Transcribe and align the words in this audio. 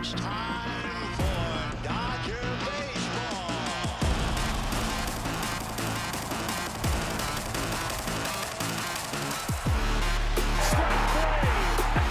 It's 0.00 0.12
time 0.12 1.12
for 1.16 1.82
Dodger 1.82 2.48
Baseball. 2.64 3.50
Strike 10.62 11.04
three. 11.14 11.50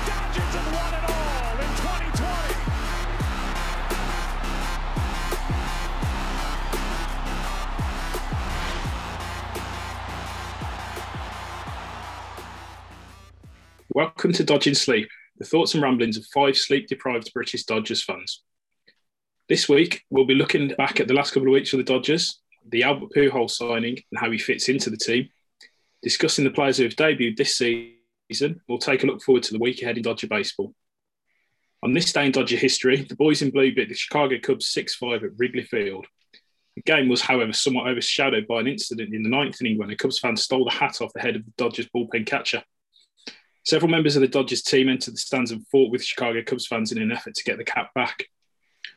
Dodgers 0.05 0.53
have 0.55 0.69
won 0.76 0.94
it 0.94 1.05
all 1.10 1.55
in 1.63 1.71
2020. 1.78 2.55
Welcome 13.94 14.33
to 14.33 14.44
Dodging 14.44 14.74
Sleep, 14.76 15.08
the 15.38 15.46
thoughts 15.46 15.74
and 15.74 15.83
ramblings 15.83 16.17
of 16.17 16.25
five 16.34 16.57
sleep 16.57 16.88
deprived 16.88 17.31
British 17.34 17.63
Dodgers 17.63 18.03
fans. 18.03 18.43
This 19.49 19.70
week, 19.70 20.03
we'll 20.09 20.25
be 20.25 20.35
looking 20.35 20.70
back 20.70 20.99
at 20.99 21.07
the 21.07 21.13
last 21.13 21.34
couple 21.34 21.48
of 21.48 21.53
weeks 21.53 21.70
for 21.70 21.77
the 21.77 21.84
Dodgers, 21.84 22.41
the 22.70 22.84
Albert 22.84 23.11
Pujols 23.16 23.52
signing 23.52 23.97
and 24.11 24.20
how 24.20 24.30
he 24.30 24.38
fits 24.38 24.67
into 24.67 24.89
the 24.89 24.97
team, 24.97 25.30
discussing 26.02 26.44
the 26.44 26.52
players 26.52 26.77
who 26.77 26.84
have 26.84 26.95
debuted 26.95 27.38
this 27.38 27.58
season. 27.58 28.61
We'll 28.67 28.80
take 28.80 29.03
a 29.03 29.08
look 29.08 29.21
forward 29.21 29.44
to 29.44 29.53
the 29.53 29.59
week 29.59 29.81
ahead 29.81 29.97
in 29.97 30.03
Dodger 30.03 30.27
baseball. 30.27 30.73
On 31.83 31.94
this 31.94 32.11
day 32.11 32.25
in 32.25 32.31
Dodger 32.31 32.58
history, 32.58 33.03
the 33.03 33.16
boys 33.16 33.41
in 33.41 33.52
blue 33.52 33.73
beat 33.73 33.89
the 33.89 33.95
Chicago 33.95 34.35
Cubs 34.41 34.67
6 34.69 34.95
5 34.95 35.23
at 35.23 35.30
Wrigley 35.38 35.63
Field. 35.63 36.08
The 36.75 36.81
game 36.81 37.08
was, 37.08 37.22
however, 37.22 37.53
somewhat 37.53 37.88
overshadowed 37.88 38.47
by 38.47 38.59
an 38.59 38.67
incident 38.67 39.13
in 39.13 39.23
the 39.23 39.30
ninth 39.30 39.61
inning 39.61 39.77
when 39.77 39.89
a 39.89 39.95
Cubs 39.95 40.19
fan 40.19 40.35
stole 40.35 40.66
the 40.66 40.72
hat 40.72 41.02
off 41.02 41.13
the 41.13 41.22
head 41.22 41.35
of 41.35 41.45
the 41.45 41.52
Dodgers 41.58 41.88
bullpen 41.95 42.25
catcher. 42.25 42.63
Several 43.67 43.91
members 43.91 44.16
of 44.16 44.21
the 44.21 44.30
Dodgers 44.30 44.62
team 44.62 44.88
entered 44.88 45.16
the 45.16 45.17
stands 45.17 45.52
and 45.52 45.67
fought 45.67 45.91
with 45.91 46.02
Chicago 46.02 46.41
Cubs 46.41 46.66
fans 46.66 46.94
in 46.94 47.02
an 47.02 47.12
effort 47.12 47.35
to 47.35 47.44
get 47.44 47.58
the 47.58 47.66
cap 47.66 47.94
back. 47.94 48.23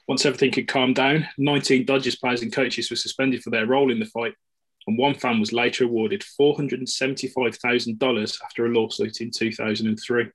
Once 0.06 0.24
everything 0.24 0.52
had 0.52 0.68
calmed 0.68 0.94
down, 0.94 1.26
19 1.38 1.86
Dodgers 1.86 2.14
players 2.14 2.42
and 2.42 2.52
coaches 2.52 2.88
were 2.88 2.94
suspended 2.94 3.42
for 3.42 3.50
their 3.50 3.66
role 3.66 3.90
in 3.90 3.98
the 3.98 4.06
fight, 4.06 4.34
and 4.86 4.96
one 4.96 5.14
fan 5.14 5.40
was 5.40 5.52
later 5.52 5.82
awarded 5.82 6.22
$475,000 6.40 8.42
after 8.44 8.64
a 8.64 8.68
lawsuit 8.68 9.20
in 9.20 9.32
2003. 9.32 10.30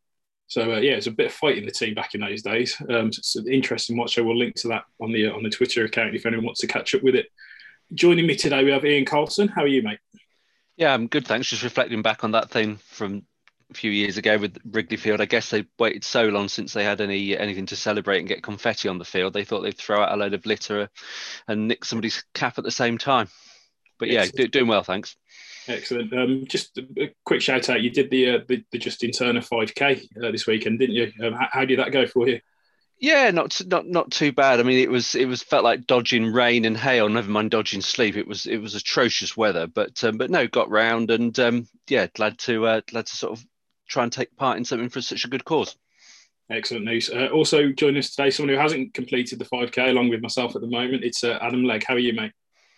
So 0.47 0.73
uh, 0.73 0.79
yeah, 0.79 0.95
it's 0.95 1.07
a 1.07 1.11
bit 1.11 1.27
of 1.27 1.33
fight 1.33 1.57
in 1.57 1.63
the 1.63 1.71
team 1.71 1.93
back 1.93 2.13
in 2.13 2.19
those 2.19 2.41
days. 2.41 2.75
Um, 2.89 3.07
it's 3.07 3.37
an 3.37 3.47
interesting 3.47 3.95
watch. 3.95 4.19
I 4.19 4.21
will 4.21 4.37
link 4.37 4.55
to 4.55 4.67
that 4.67 4.83
on 5.01 5.13
the 5.13 5.29
on 5.29 5.43
the 5.43 5.49
Twitter 5.49 5.85
account 5.85 6.13
if 6.13 6.25
anyone 6.25 6.47
wants 6.47 6.59
to 6.59 6.67
catch 6.67 6.93
up 6.93 7.03
with 7.03 7.15
it. 7.15 7.27
Joining 7.93 8.27
me 8.27 8.35
today, 8.35 8.65
we 8.65 8.71
have 8.71 8.83
Ian 8.83 9.05
Carlson. 9.05 9.47
How 9.47 9.61
are 9.61 9.67
you, 9.67 9.81
mate? 9.81 9.99
Yeah, 10.75 10.93
I'm 10.93 11.07
good. 11.07 11.25
Thanks. 11.25 11.47
Just 11.47 11.63
reflecting 11.63 12.01
back 12.01 12.25
on 12.25 12.31
that 12.31 12.49
thing 12.49 12.79
from 12.89 13.23
a 13.71 13.73
few 13.73 13.91
years 13.91 14.17
ago 14.17 14.37
with 14.37 14.57
Wrigley 14.65 14.97
Field. 14.97 15.21
I 15.21 15.25
guess 15.25 15.49
they 15.49 15.65
waited 15.79 16.03
so 16.03 16.25
long 16.25 16.47
since 16.47 16.73
they 16.73 16.83
had 16.83 17.01
any 17.01 17.37
anything 17.37 17.65
to 17.67 17.75
celebrate 17.75 18.19
and 18.19 18.27
get 18.27 18.43
confetti 18.43 18.87
on 18.87 18.97
the 18.97 19.05
field. 19.05 19.33
They 19.33 19.43
thought 19.43 19.61
they'd 19.61 19.77
throw 19.77 20.01
out 20.01 20.11
a 20.11 20.15
load 20.15 20.33
of 20.33 20.45
litter 20.45 20.89
and 21.47 21.67
nick 21.67 21.85
somebody's 21.85 22.23
cap 22.33 22.57
at 22.57 22.63
the 22.63 22.71
same 22.71 22.97
time. 22.97 23.29
But 23.99 24.09
yeah, 24.09 24.25
do, 24.25 24.47
doing 24.47 24.67
well, 24.67 24.83
thanks. 24.83 25.15
Excellent. 25.67 26.13
Um, 26.13 26.45
just 26.47 26.77
a, 26.77 27.11
quick 27.25 27.41
shout 27.41 27.69
out. 27.69 27.81
You 27.81 27.89
did 27.89 28.09
the 28.09 28.31
uh, 28.31 28.39
the, 28.47 28.63
the 28.71 28.77
Justin 28.77 29.11
Turner 29.11 29.41
5K 29.41 30.23
uh, 30.23 30.31
this 30.31 30.45
weekend, 30.45 30.79
didn't 30.79 30.95
you? 30.95 31.11
Um, 31.23 31.33
how, 31.33 31.47
how 31.51 31.65
did 31.65 31.79
that 31.79 31.91
go 31.91 32.05
for 32.05 32.27
you? 32.27 32.39
Yeah, 32.99 33.31
not 33.31 33.59
not 33.67 33.87
not 33.87 34.11
too 34.11 34.31
bad. 34.31 34.59
I 34.59 34.63
mean, 34.63 34.79
it 34.79 34.89
was 34.89 35.15
it 35.15 35.25
was 35.25 35.43
felt 35.43 35.63
like 35.63 35.87
dodging 35.87 36.31
rain 36.31 36.65
and 36.65 36.77
hail. 36.77 37.09
Never 37.09 37.29
mind 37.29 37.51
dodging 37.51 37.81
sleep. 37.81 38.15
It 38.15 38.27
was 38.27 38.45
it 38.45 38.57
was 38.57 38.75
atrocious 38.75 39.35
weather, 39.35 39.67
but 39.67 40.01
um, 40.03 40.17
but 40.17 40.29
no, 40.29 40.47
got 40.47 40.69
round 40.69 41.11
and 41.11 41.37
um, 41.39 41.67
yeah, 41.89 42.07
glad 42.13 42.37
to 42.39 42.65
uh, 42.65 42.81
glad 42.87 43.07
to 43.07 43.15
sort 43.15 43.37
of 43.37 43.45
try 43.87 44.03
and 44.03 44.11
take 44.11 44.35
part 44.35 44.57
in 44.57 44.65
something 44.65 44.89
for 44.89 45.01
such 45.01 45.25
a 45.25 45.29
good 45.29 45.45
cause. 45.45 45.75
Excellent 46.49 46.85
news. 46.85 47.09
Uh, 47.09 47.27
also 47.33 47.69
joining 47.71 47.97
us 47.97 48.11
today, 48.13 48.29
someone 48.29 48.53
who 48.53 48.61
hasn't 48.61 48.93
completed 48.93 49.39
the 49.39 49.45
5K 49.45 49.89
along 49.89 50.09
with 50.09 50.21
myself 50.21 50.55
at 50.55 50.61
the 50.61 50.67
moment. 50.67 51.03
It's 51.03 51.23
uh, 51.23 51.39
Adam 51.41 51.63
Legg. 51.63 51.83
How 51.87 51.95
are 51.95 51.99
you, 51.99 52.13
mate? 52.13 52.33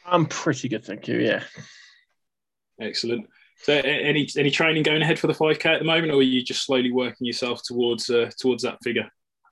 I'm 0.05 0.25
pretty 0.25 0.69
good, 0.69 0.85
thank 0.85 1.07
you. 1.07 1.19
Yeah. 1.19 1.43
Excellent. 2.79 3.27
So, 3.63 3.73
any 3.73 4.27
any 4.37 4.51
training 4.51 4.83
going 4.83 5.01
ahead 5.01 5.19
for 5.19 5.27
the 5.27 5.33
5K 5.33 5.65
at 5.65 5.79
the 5.79 5.85
moment, 5.85 6.13
or 6.13 6.19
are 6.19 6.21
you 6.21 6.43
just 6.43 6.63
slowly 6.63 6.91
working 6.91 7.25
yourself 7.25 7.61
towards 7.63 8.09
uh, 8.09 8.29
towards 8.39 8.63
that 8.63 8.77
figure? 8.83 9.09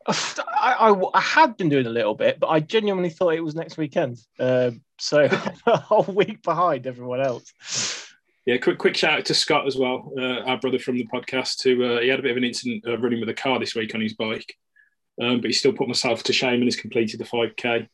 I, 0.07 0.75
I, 0.79 1.03
I 1.15 1.19
had 1.19 1.57
been 1.57 1.69
doing 1.69 1.87
a 1.87 1.89
little 1.89 2.13
bit, 2.13 2.39
but 2.39 2.47
I 2.47 2.59
genuinely 2.59 3.09
thought 3.09 3.33
it 3.33 3.43
was 3.43 3.55
next 3.55 3.77
weekend. 3.77 4.19
Um, 4.39 4.81
so 4.99 5.27
a 5.65 5.77
whole 5.77 6.03
week 6.03 6.43
behind 6.43 6.85
everyone 6.85 7.21
else. 7.21 8.04
Yeah, 8.45 8.57
quick 8.57 8.77
quick 8.77 8.95
shout 8.95 9.19
out 9.19 9.25
to 9.25 9.33
Scott 9.33 9.65
as 9.65 9.75
well, 9.75 10.13
uh, 10.19 10.41
our 10.41 10.59
brother 10.59 10.77
from 10.77 10.97
the 10.97 11.07
podcast. 11.07 11.63
Who 11.63 11.83
uh, 11.83 12.01
he 12.01 12.09
had 12.09 12.19
a 12.19 12.21
bit 12.21 12.31
of 12.31 12.37
an 12.37 12.43
incident 12.43 12.83
uh, 12.87 12.97
running 12.99 13.19
with 13.19 13.29
a 13.29 13.33
car 13.33 13.59
this 13.59 13.73
week 13.73 13.95
on 13.95 14.01
his 14.01 14.13
bike, 14.13 14.55
um, 15.19 15.41
but 15.41 15.45
he 15.45 15.53
still 15.53 15.73
put 15.73 15.87
myself 15.87 16.21
to 16.23 16.33
shame 16.33 16.55
and 16.55 16.65
has 16.65 16.75
completed 16.75 17.19
the 17.19 17.25
5K. 17.25 17.87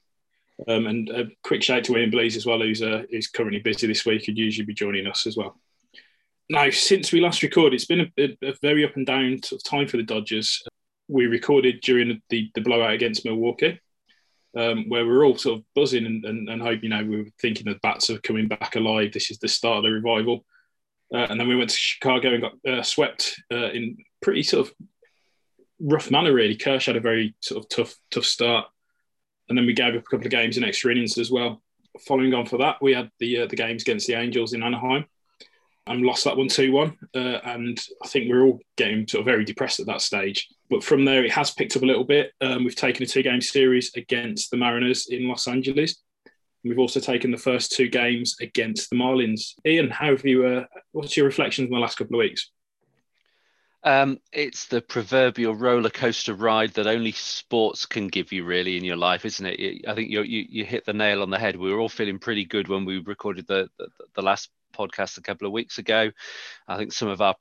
Um, 0.68 0.88
and 0.88 1.10
a 1.10 1.26
quick 1.44 1.64
shout 1.64 1.80
out 1.80 1.84
to 1.86 1.98
Ian 1.98 2.12
Blease 2.12 2.36
as 2.36 2.46
well, 2.46 2.60
who's 2.60 2.82
uh, 2.82 3.04
who's 3.10 3.28
currently 3.28 3.60
busy 3.60 3.88
this 3.88 4.06
week 4.06 4.28
and 4.28 4.38
usually 4.38 4.66
be 4.66 4.74
joining 4.74 5.08
us 5.08 5.26
as 5.26 5.38
well. 5.38 5.58
Now, 6.50 6.70
since 6.70 7.14
we 7.14 7.22
last 7.22 7.44
recorded, 7.44 7.76
it's 7.76 7.86
been 7.86 8.12
a, 8.18 8.22
a, 8.22 8.50
a 8.50 8.54
very 8.62 8.84
up 8.84 8.98
and 8.98 9.06
down 9.06 9.42
sort 9.42 9.62
of 9.62 9.64
time 9.64 9.88
for 9.88 9.96
the 9.96 10.04
Dodgers. 10.04 10.64
We 11.08 11.28
recorded 11.28 11.80
during 11.80 12.22
the, 12.30 12.52
the 12.54 12.62
blowout 12.62 12.92
against 12.92 13.24
Milwaukee, 13.24 13.80
um, 14.58 14.90
where 14.90 15.06
we 15.06 15.12
were 15.12 15.24
all 15.24 15.38
sort 15.38 15.60
of 15.60 15.66
buzzing 15.76 16.06
and, 16.06 16.26
and, 16.26 16.50
and 16.50 16.62
hoping, 16.62 16.84
you 16.84 16.90
know, 16.90 17.04
we 17.04 17.18
were 17.18 17.30
thinking 17.42 17.66
the 17.66 17.80
bats 17.82 18.10
are 18.10 18.20
coming 18.20 18.48
back 18.48 18.76
alive. 18.76 19.12
This 19.14 19.32
is 19.32 19.40
the 19.40 19.48
start 19.48 19.78
of 19.78 19.84
the 19.84 19.92
revival. 19.92 20.46
Uh, 21.14 21.28
and 21.30 21.40
then 21.40 21.48
we 21.48 21.56
went 21.56 21.70
to 21.70 21.76
Chicago 21.76 22.34
and 22.34 22.42
got 22.42 22.72
uh, 22.72 22.84
swept 22.84 23.42
uh, 23.52 23.72
in 23.72 23.98
pretty 24.22 24.44
sort 24.44 24.68
of 24.68 24.74
rough 25.80 26.12
manner, 26.12 26.34
really. 26.34 26.56
Kershaw 26.56 26.92
had 26.92 26.98
a 26.98 27.02
very 27.02 27.36
sort 27.42 27.64
of 27.64 27.70
tough, 27.70 27.96
tough 28.12 28.26
start. 28.26 28.68
And 29.50 29.58
then 29.58 29.66
we 29.66 29.74
gave 29.74 29.96
up 29.96 30.02
a 30.02 30.04
couple 30.04 30.26
of 30.26 30.32
games 30.32 30.58
in 30.58 30.64
extra 30.64 30.92
innings 30.92 31.18
as 31.18 31.32
well. 31.32 31.62
Following 32.08 32.34
on 32.34 32.46
for 32.46 32.58
that, 32.60 32.82
we 32.82 32.94
had 32.94 33.10
the 33.20 33.40
uh, 33.42 33.48
the 33.48 33.56
games 33.58 33.82
against 33.82 34.08
the 34.08 34.14
Angels 34.14 34.54
in 34.54 34.64
Anaheim 34.64 35.06
and 35.88 36.04
lost 36.04 36.24
that 36.26 36.38
one 36.38 36.48
2 36.48 36.72
1. 36.72 36.98
Uh, 37.16 37.20
and 37.20 37.80
I 38.04 38.08
think 38.08 38.26
we 38.26 38.38
are 38.38 38.44
all 38.44 38.60
getting 38.78 39.08
sort 39.08 39.22
of 39.22 39.26
very 39.26 39.44
depressed 39.44 39.80
at 39.80 39.88
that 39.88 40.02
stage. 40.02 40.48
But 40.70 40.84
from 40.84 41.06
there, 41.06 41.26
it 41.26 41.32
has 41.32 41.52
picked 41.52 41.76
up 41.76 41.84
a 41.84 41.88
little 41.88 42.04
bit. 42.04 42.32
Um, 42.40 42.64
we've 42.64 42.76
taken 42.76 43.04
a 43.04 43.08
two 43.08 43.24
game 43.24 43.42
series 43.42 43.92
against 43.96 44.52
the 44.52 44.58
Mariners 44.58 45.08
in 45.08 45.28
Los 45.28 45.48
Angeles. 45.48 46.02
We've 46.64 46.80
also 46.80 47.00
taken 47.00 47.32
the 47.32 47.38
first 47.38 47.72
two 47.72 47.90
games 47.90 48.36
against 48.40 48.90
the 48.90 48.96
Marlins. 48.96 49.56
Ian, 49.66 49.90
how 49.90 50.12
have 50.12 50.26
you? 50.26 50.46
Uh, 50.46 50.66
what's 50.92 51.18
your 51.18 51.26
reflections 51.26 51.68
on 51.68 51.74
the 51.74 51.80
last 51.80 51.98
couple 51.98 52.18
of 52.18 52.20
weeks? 52.20 52.52
Um, 53.84 54.20
it's 54.32 54.68
the 54.68 54.80
proverbial 54.80 55.56
roller 55.56 55.90
coaster 55.90 56.36
ride 56.36 56.74
that 56.76 56.86
only 56.86 57.14
sports 57.14 57.88
can 57.88 58.10
give 58.10 58.32
you, 58.32 58.44
really, 58.44 58.78
in 58.78 58.84
your 58.84 58.96
life, 58.96 59.26
isn't 59.26 59.46
it? 59.46 59.86
I 59.88 59.96
think 59.96 60.12
you 60.12 60.22
you 60.22 60.46
you 60.48 60.66
hit 60.66 60.86
the 60.86 60.94
nail 60.94 61.24
on 61.24 61.32
the 61.32 61.40
head. 61.40 61.56
We 61.56 61.74
were 61.74 61.80
all 61.80 61.90
feeling 61.90 62.20
pretty 62.20 62.46
good 62.46 62.68
when 62.68 62.86
we 62.86 63.00
recorded 63.00 63.48
the 63.48 63.68
the, 63.80 63.88
the 64.16 64.22
last 64.22 64.52
podcast 64.88 65.18
a 65.18 65.22
couple 65.22 65.48
of 65.48 65.54
weeks 65.54 65.78
ago. 65.78 66.12
I 66.68 66.78
think 66.78 66.94
some 66.94 67.08
of 67.08 67.22
our 67.22 67.36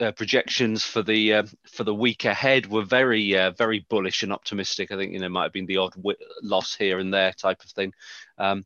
uh, 0.00 0.12
projections 0.12 0.84
for 0.84 1.02
the 1.02 1.34
uh, 1.34 1.46
for 1.70 1.84
the 1.84 1.94
week 1.94 2.24
ahead 2.24 2.66
were 2.66 2.84
very 2.84 3.36
uh, 3.36 3.50
very 3.52 3.86
bullish 3.88 4.22
and 4.22 4.32
optimistic. 4.32 4.90
I 4.90 4.96
think 4.96 5.12
you 5.12 5.20
know 5.20 5.28
might 5.28 5.44
have 5.44 5.52
been 5.52 5.66
the 5.66 5.78
odd 5.78 5.94
w- 5.94 6.16
loss 6.42 6.74
here 6.74 6.98
and 6.98 7.12
there 7.12 7.32
type 7.32 7.62
of 7.62 7.70
thing. 7.70 7.92
Um, 8.38 8.64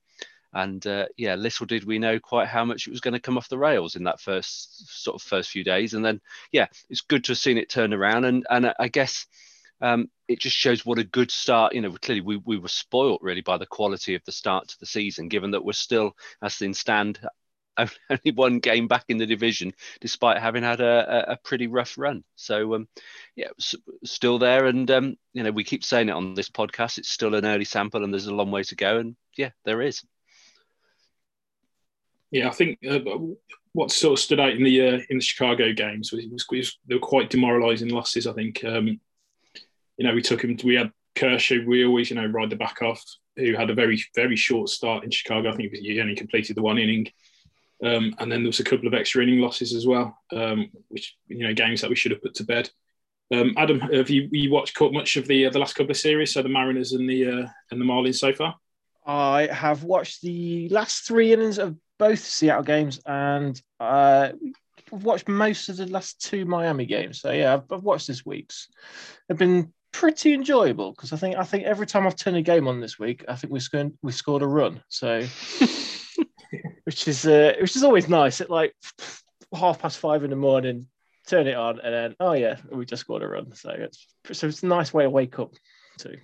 and 0.53 0.87
uh, 0.87 1.07
yeah, 1.17 1.35
little 1.35 1.67
did 1.67 1.85
we 1.85 1.99
know 1.99 2.19
quite 2.19 2.49
how 2.49 2.65
much 2.65 2.87
it 2.87 2.91
was 2.91 3.01
going 3.01 3.13
to 3.13 3.21
come 3.21 3.37
off 3.37 3.49
the 3.49 3.59
rails 3.59 3.95
in 3.95 4.05
that 4.05 4.21
first 4.21 5.03
sort 5.03 5.15
of 5.15 5.23
first 5.23 5.51
few 5.51 5.63
days. 5.63 5.93
And 5.93 6.05
then 6.05 6.21
yeah, 6.51 6.67
it's 6.89 7.03
good 7.03 7.25
to 7.25 7.33
have 7.33 7.39
seen 7.39 7.59
it 7.59 7.69
turn 7.69 7.93
around. 7.93 8.25
And 8.25 8.47
and 8.49 8.73
I 8.79 8.89
guess 8.89 9.27
um, 9.81 10.09
it 10.29 10.41
just 10.41 10.57
shows 10.57 10.85
what 10.85 10.99
a 10.99 11.05
good 11.05 11.31
start. 11.31 11.75
You 11.75 11.83
know, 11.83 11.93
clearly 11.93 12.23
we, 12.23 12.37
we 12.39 12.59
were 12.59 12.69
spoilt 12.69 13.21
really 13.23 13.43
by 13.43 13.59
the 13.59 13.67
quality 13.67 14.15
of 14.15 14.25
the 14.25 14.33
start 14.33 14.69
to 14.69 14.81
the 14.81 14.87
season, 14.87 15.29
given 15.29 15.51
that 15.53 15.65
we're 15.65 15.73
still, 15.73 16.17
as 16.43 16.57
things 16.57 16.79
stand, 16.79 17.19
only 18.11 18.33
one 18.35 18.59
game 18.59 18.89
back 18.89 19.05
in 19.09 19.19
the 19.19 19.27
division, 19.27 19.73
despite 20.01 20.41
having 20.41 20.63
had 20.63 20.81
a, 20.81 21.33
a 21.33 21.37
pretty 21.37 21.67
rough 21.67 21.97
run. 21.99 22.25
So, 22.37 22.75
um, 22.75 22.89
yeah, 23.35 23.49
still 24.05 24.39
there. 24.39 24.67
And, 24.67 24.91
um, 24.91 25.17
you 25.33 25.43
know, 25.43 25.51
we 25.51 25.65
keep 25.65 25.85
saying 25.85 26.09
it 26.09 26.13
on 26.13 26.35
this 26.35 26.51
podcast, 26.51 26.99
it's 26.99 27.11
still 27.11 27.35
an 27.35 27.45
early 27.45 27.65
sample 27.65 28.05
and 28.05 28.13
there's 28.13 28.27
a 28.27 28.35
long 28.35 28.51
way 28.51 28.63
to 28.65 28.77
go. 28.77 28.99
And 28.99 29.17
yeah, 29.37 29.51
there 29.65 29.83
is. 29.83 30.03
Yeah, 32.31 32.49
I 32.49 32.53
think 32.53 32.79
uh, 32.89 32.99
what 33.73 33.91
sort 33.91 34.19
of 34.19 34.23
stood 34.23 34.41
out 34.41 34.53
in 34.53 34.65
the 34.65 34.81
uh, 34.81 34.99
in 35.11 35.19
the 35.19 35.25
Chicago 35.25 35.73
games 35.73 36.13
was, 36.13 36.25
was, 36.27 36.47
was 36.51 36.79
they 36.87 36.95
were 36.95 37.01
quite 37.01 37.31
demoralising 37.31 37.91
losses. 37.91 38.27
I 38.27 38.33
think 38.33 38.65
um, 38.65 38.89
you 39.97 40.07
know 40.07 40.15
we 40.15 40.23
took 40.23 40.43
him. 40.43 40.57
We 40.65 40.75
had 40.75 40.93
Kershaw. 41.15 41.65
We 41.67 41.85
always 41.85 42.11
you 42.11 42.17
know 42.17 42.27
ride 42.27 42.51
the 42.51 42.57
back 42.57 42.83
off. 42.83 43.03
Who 43.37 43.55
had 43.55 43.71
a 43.71 43.75
very 43.75 44.03
very 44.15 44.35
short 44.35 44.71
start 44.71 45.05
in 45.05 45.11
Chicago. 45.11 45.51
I 45.51 45.57
think 45.57 45.73
he 45.73 46.01
only 46.01 46.17
completed 46.17 46.57
the 46.57 46.63
one 46.63 46.79
inning. 46.79 47.07
Um, 47.85 48.15
and 48.19 48.33
then 48.33 48.43
there 48.43 48.49
was 48.49 48.61
a 48.61 48.65
couple 48.65 48.87
of 48.87 48.95
extra 48.95 49.23
inning 49.23 49.41
losses 49.41 49.75
as 49.75 49.87
well, 49.87 50.17
um, 50.33 50.71
which 50.89 51.17
you 51.29 51.47
know 51.47 51.55
games 51.55 51.81
that 51.81 51.91
we 51.91 51.97
should 51.97 52.13
have 52.13 52.23
put 52.23 52.35
to 52.37 52.45
bed. 52.45 52.71
Um, 53.33 53.55
Adam, 53.57 53.81
have 53.81 54.09
you, 54.09 54.29
you 54.31 54.51
watched 54.51 54.77
caught 54.77 54.93
much 54.93 55.17
of 55.17 55.27
the 55.27 55.47
uh, 55.47 55.51
the 55.51 55.59
last 55.59 55.75
couple 55.75 55.91
of 55.91 55.97
series? 55.97 56.33
So 56.33 56.43
the 56.43 56.49
Mariners 56.49 56.93
and 56.93 57.09
the 57.09 57.27
uh, 57.27 57.49
and 57.71 57.81
the 57.81 57.85
Marlins 57.85 58.17
so 58.17 58.33
far. 58.33 58.55
I 59.05 59.49
have 59.53 59.85
watched 59.85 60.23
the 60.23 60.69
last 60.71 61.07
three 61.07 61.33
innings 61.33 61.59
of 61.59 61.77
both 61.99 62.21
Seattle 62.21 62.63
games, 62.63 63.01
and 63.07 63.61
uh, 63.79 64.31
I've 64.93 65.05
watched 65.05 65.29
most 65.29 65.69
of 65.69 65.77
the 65.77 65.87
last 65.87 66.21
two 66.21 66.45
Miami 66.45 66.87
games. 66.87 67.21
So 67.21 67.31
yeah, 67.31 67.55
I've, 67.55 67.73
I've 67.73 67.83
watched 67.83 68.07
this 68.07 68.25
week's. 68.25 68.69
They've 69.29 69.39
been 69.39 69.73
pretty 69.93 70.35
enjoyable 70.35 70.93
because 70.93 71.13
I 71.13 71.17
think 71.17 71.37
I 71.37 71.45
think 71.45 71.65
every 71.65 71.87
time 71.87 72.07
I've 72.07 72.17
turned 72.17 72.37
a 72.37 72.43
game 72.43 72.69
on 72.69 72.81
this 72.81 72.99
week, 72.99 73.25
I 73.29 73.35
think 73.35 73.53
we 73.53 73.61
scored 73.61 73.93
we 74.03 74.13
scored 74.13 74.43
a 74.43 74.47
run. 74.47 74.83
So, 74.89 75.25
which 76.85 77.09
is 77.09 77.27
uh, 77.27 77.55
which 77.61 77.77
is 77.77 77.85
always 77.85 78.09
nice. 78.09 78.41
At 78.41 78.51
like 78.51 78.75
half 79.55 79.79
past 79.79 79.99
five 79.99 80.25
in 80.25 80.31
the 80.31 80.37
morning, 80.37 80.87
turn 81.27 81.47
it 81.47 81.57
on, 81.57 81.81
and 81.81 81.95
then 81.95 82.17
oh 82.21 82.33
yeah, 82.33 82.57
we 82.71 82.85
just 82.85 83.07
got 83.07 83.23
a 83.23 83.29
run. 83.29 83.55
So 83.55 83.71
it's 83.71 84.07
so 84.33 84.49
it's 84.49 84.63
a 84.63 84.67
nice 84.67 84.93
way 84.93 85.05
to 85.05 85.11
wake 85.11 85.39
up 85.39 85.53
too. 85.99 86.17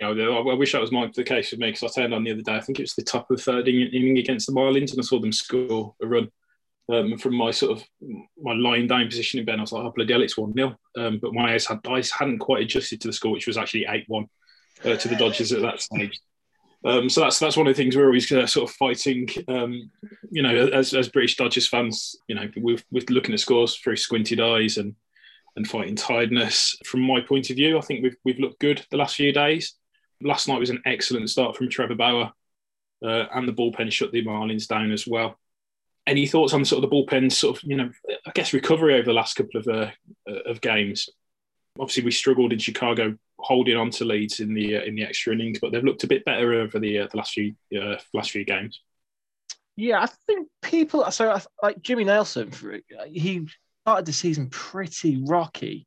Know, 0.00 0.48
I 0.48 0.54
wish 0.54 0.72
that 0.72 0.80
was 0.80 0.92
my, 0.92 1.10
the 1.14 1.22
case 1.22 1.50
with 1.50 1.60
me 1.60 1.70
because 1.70 1.82
I 1.82 2.00
turned 2.00 2.14
on 2.14 2.24
the 2.24 2.32
other 2.32 2.40
day. 2.40 2.54
I 2.54 2.60
think 2.60 2.78
it 2.78 2.84
was 2.84 2.94
the 2.94 3.02
top 3.02 3.30
of 3.30 3.42
third 3.42 3.68
inning 3.68 4.16
against 4.16 4.46
the 4.46 4.52
Marlins, 4.54 4.92
and 4.92 4.98
I 4.98 5.02
saw 5.02 5.20
them 5.20 5.32
score 5.32 5.94
a 6.02 6.06
run. 6.06 6.30
Um, 6.90 7.18
from 7.18 7.36
my 7.36 7.52
sort 7.52 7.78
of 7.78 7.84
my 8.42 8.54
lying 8.54 8.88
down 8.88 9.06
position 9.06 9.38
in 9.38 9.46
bed, 9.46 9.58
I 9.58 9.60
was 9.60 9.72
like, 9.72 9.84
"Oh 9.84 9.92
bloody 9.94 10.12
hell, 10.12 10.22
it's 10.22 10.38
one 10.38 10.54
0 10.54 10.74
um, 10.96 11.18
But 11.20 11.34
my 11.34 11.52
eyes 11.52 11.66
had 11.66 11.80
eyes 11.86 12.10
hadn't 12.10 12.38
quite 12.38 12.62
adjusted 12.62 13.00
to 13.02 13.08
the 13.08 13.12
score, 13.12 13.30
which 13.30 13.46
was 13.46 13.58
actually 13.58 13.86
eight 13.88 14.04
one 14.08 14.26
uh, 14.84 14.96
to 14.96 15.08
the 15.08 15.16
Dodgers 15.16 15.52
at 15.52 15.60
that 15.62 15.82
stage. 15.82 16.18
Um, 16.84 17.10
so 17.10 17.20
that's 17.20 17.38
that's 17.38 17.56
one 17.56 17.66
of 17.66 17.76
the 17.76 17.82
things 17.82 17.96
we're 17.96 18.06
always 18.06 18.30
uh, 18.32 18.46
sort 18.46 18.70
of 18.70 18.76
fighting. 18.76 19.28
Um, 19.48 19.90
you 20.30 20.42
know, 20.42 20.54
as, 20.68 20.94
as 20.94 21.08
British 21.08 21.36
Dodgers 21.36 21.68
fans, 21.68 22.16
you 22.26 22.34
know, 22.34 22.48
we're, 22.56 22.78
looking 22.90 23.34
at 23.34 23.40
scores 23.40 23.76
through 23.76 23.96
squinted 23.96 24.40
eyes 24.40 24.78
and 24.78 24.94
and 25.56 25.68
fighting 25.68 25.96
tiredness. 25.96 26.76
From 26.86 27.02
my 27.02 27.20
point 27.20 27.50
of 27.50 27.56
view, 27.56 27.76
I 27.76 27.82
think 27.82 28.02
we've 28.02 28.16
we've 28.24 28.38
looked 28.38 28.60
good 28.60 28.84
the 28.90 28.96
last 28.96 29.16
few 29.16 29.32
days. 29.32 29.74
Last 30.22 30.48
night 30.48 30.60
was 30.60 30.70
an 30.70 30.82
excellent 30.86 31.28
start 31.30 31.56
from 31.56 31.68
Trevor 31.68 31.94
Bauer, 31.94 32.32
uh, 33.04 33.24
and 33.34 33.46
the 33.46 33.52
bullpen 33.52 33.92
shut 33.92 34.12
the 34.12 34.24
Marlins 34.24 34.66
down 34.66 34.90
as 34.90 35.06
well. 35.06 35.38
Any 36.06 36.26
thoughts 36.26 36.54
on 36.54 36.64
sort 36.64 36.82
of 36.82 36.90
the 36.90 36.96
bullpen, 36.96 37.30
sort 37.30 37.58
of 37.58 37.62
you 37.64 37.76
know, 37.76 37.90
I 38.26 38.30
guess 38.34 38.54
recovery 38.54 38.94
over 38.94 39.04
the 39.04 39.12
last 39.12 39.34
couple 39.34 39.60
of 39.60 39.68
uh, 39.68 39.90
of 40.46 40.62
games? 40.62 41.10
Obviously, 41.80 42.04
we 42.04 42.10
struggled 42.10 42.52
in 42.52 42.58
Chicago 42.58 43.16
holding 43.38 43.76
on 43.76 43.90
to 43.90 44.04
leads 44.04 44.40
in 44.40 44.52
the 44.52 44.76
uh, 44.76 44.82
in 44.82 44.94
the 44.94 45.02
extra 45.02 45.32
innings, 45.32 45.58
but 45.60 45.72
they've 45.72 45.82
looked 45.84 46.04
a 46.04 46.08
bit 46.08 46.24
better 46.24 46.52
over 46.52 46.78
the 46.78 47.00
uh, 47.00 47.08
the 47.10 47.16
last 47.16 47.32
few 47.32 47.54
uh, 47.80 47.96
last 48.12 48.30
few 48.30 48.44
games. 48.44 48.80
Yeah, 49.76 50.02
I 50.02 50.06
think 50.26 50.48
people. 50.60 51.10
So 51.10 51.38
like 51.62 51.80
Jimmy 51.80 52.04
Nelson, 52.04 52.52
he 53.06 53.46
started 53.82 54.04
the 54.04 54.12
season 54.12 54.50
pretty 54.50 55.22
rocky, 55.24 55.86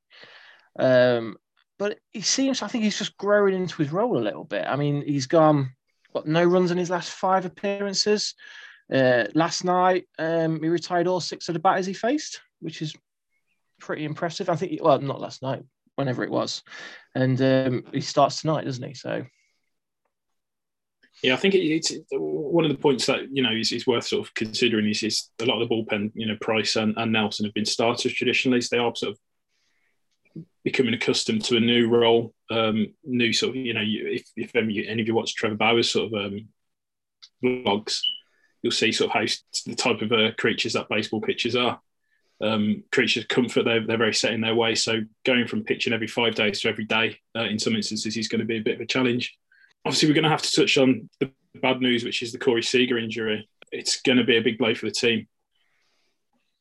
um, 0.79 1.37
but 1.77 1.99
he 2.11 2.21
seems. 2.21 2.63
I 2.63 2.67
think 2.67 2.83
he's 2.83 2.97
just 2.97 3.15
growing 3.17 3.53
into 3.53 3.81
his 3.81 3.91
role 3.91 4.17
a 4.17 4.19
little 4.19 4.45
bit. 4.45 4.65
I 4.67 4.75
mean, 4.75 5.03
he's 5.05 5.27
gone 5.27 5.73
what 6.11 6.27
no 6.27 6.43
runs 6.43 6.71
in 6.71 6.77
his 6.77 6.89
last 6.89 7.11
five 7.11 7.45
appearances. 7.45 8.33
Uh, 8.91 9.25
last 9.35 9.63
night, 9.63 10.05
um, 10.17 10.61
he 10.61 10.69
retired 10.69 11.07
all 11.07 11.19
six 11.19 11.47
of 11.47 11.53
the 11.53 11.59
batters 11.59 11.85
he 11.85 11.93
faced, 11.93 12.41
which 12.61 12.81
is 12.81 12.95
pretty 13.79 14.05
impressive. 14.05 14.49
I 14.49 14.55
think. 14.55 14.81
Well, 14.81 14.99
not 15.01 15.21
last 15.21 15.43
night, 15.43 15.63
whenever 15.95 16.23
it 16.23 16.31
was, 16.31 16.63
and 17.15 17.41
um, 17.41 17.83
he 17.93 18.01
starts 18.01 18.41
tonight, 18.41 18.65
doesn't 18.65 18.87
he? 18.87 18.93
So 18.93 19.25
Yeah, 21.21 21.33
I 21.33 21.37
think 21.37 21.55
it, 21.55 21.59
it's 21.59 21.93
one 22.11 22.65
of 22.65 22.71
the 22.71 22.77
points 22.77 23.05
that 23.05 23.31
you 23.31 23.43
know 23.43 23.51
is, 23.51 23.71
is 23.71 23.87
worth 23.87 24.07
sort 24.07 24.27
of 24.27 24.33
considering 24.33 24.87
is, 24.87 25.03
is 25.03 25.29
a 25.41 25.45
lot 25.45 25.61
of 25.61 25.67
the 25.67 25.73
bullpen, 25.73 26.11
you 26.15 26.27
know, 26.27 26.37
Price 26.41 26.75
and, 26.75 26.93
and 26.97 27.11
Nelson 27.11 27.45
have 27.45 27.53
been 27.53 27.65
starters 27.65 28.13
traditionally, 28.13 28.61
so 28.61 28.75
they 28.75 28.81
are 28.81 28.95
sort 28.95 29.13
of 29.13 29.19
becoming 30.63 30.93
accustomed 30.93 31.43
to 31.45 31.57
a 31.57 31.59
new 31.59 31.89
role, 31.89 32.33
um, 32.49 32.93
new 33.03 33.33
sort 33.33 33.51
of 33.51 33.55
you 33.55 33.73
know, 33.73 33.81
you, 33.81 34.07
if 34.07 34.23
if 34.35 34.55
any, 34.55 34.87
any 34.87 35.01
of 35.01 35.07
you 35.07 35.15
watch 35.15 35.35
Trevor 35.35 35.55
Bauer's 35.55 35.91
sort 35.91 36.13
of 36.13 36.25
um, 36.25 36.47
vlogs, 37.43 37.99
you'll 38.61 38.71
see 38.71 38.91
sort 38.91 39.11
of 39.11 39.13
how 39.13 39.25
the 39.65 39.75
type 39.75 40.01
of 40.01 40.11
uh, 40.11 40.31
creatures 40.37 40.73
that 40.73 40.89
baseball 40.89 41.21
pitchers 41.21 41.55
are. 41.55 41.79
Um, 42.43 42.83
creatures 42.91 43.25
comfort, 43.25 43.63
they're, 43.63 43.85
they're 43.85 43.97
very 43.97 44.13
set 44.13 44.33
in 44.33 44.41
their 44.41 44.55
way. 44.55 44.75
So 44.75 45.01
going 45.25 45.47
from 45.47 45.63
pitching 45.63 45.93
every 45.93 46.07
five 46.07 46.35
days 46.35 46.61
to 46.61 46.69
every 46.69 46.85
day, 46.85 47.17
uh, 47.35 47.43
in 47.43 47.57
some 47.57 47.75
instances, 47.75 48.17
is 48.17 48.27
going 48.27 48.39
to 48.39 48.45
be 48.45 48.57
a 48.57 48.61
bit 48.61 48.75
of 48.75 48.81
a 48.81 48.85
challenge 48.85 49.37
obviously 49.85 50.09
we're 50.09 50.15
going 50.15 50.23
to 50.23 50.29
have 50.29 50.41
to 50.41 50.51
touch 50.51 50.77
on 50.77 51.09
the 51.19 51.31
bad 51.61 51.81
news, 51.81 52.03
which 52.03 52.21
is 52.21 52.31
the 52.31 52.37
Corey 52.37 52.63
Seager 52.63 52.97
injury. 52.97 53.47
It's 53.71 54.01
going 54.01 54.17
to 54.17 54.23
be 54.23 54.37
a 54.37 54.41
big 54.41 54.57
blow 54.57 54.73
for 54.75 54.85
the 54.85 54.91
team. 54.91 55.27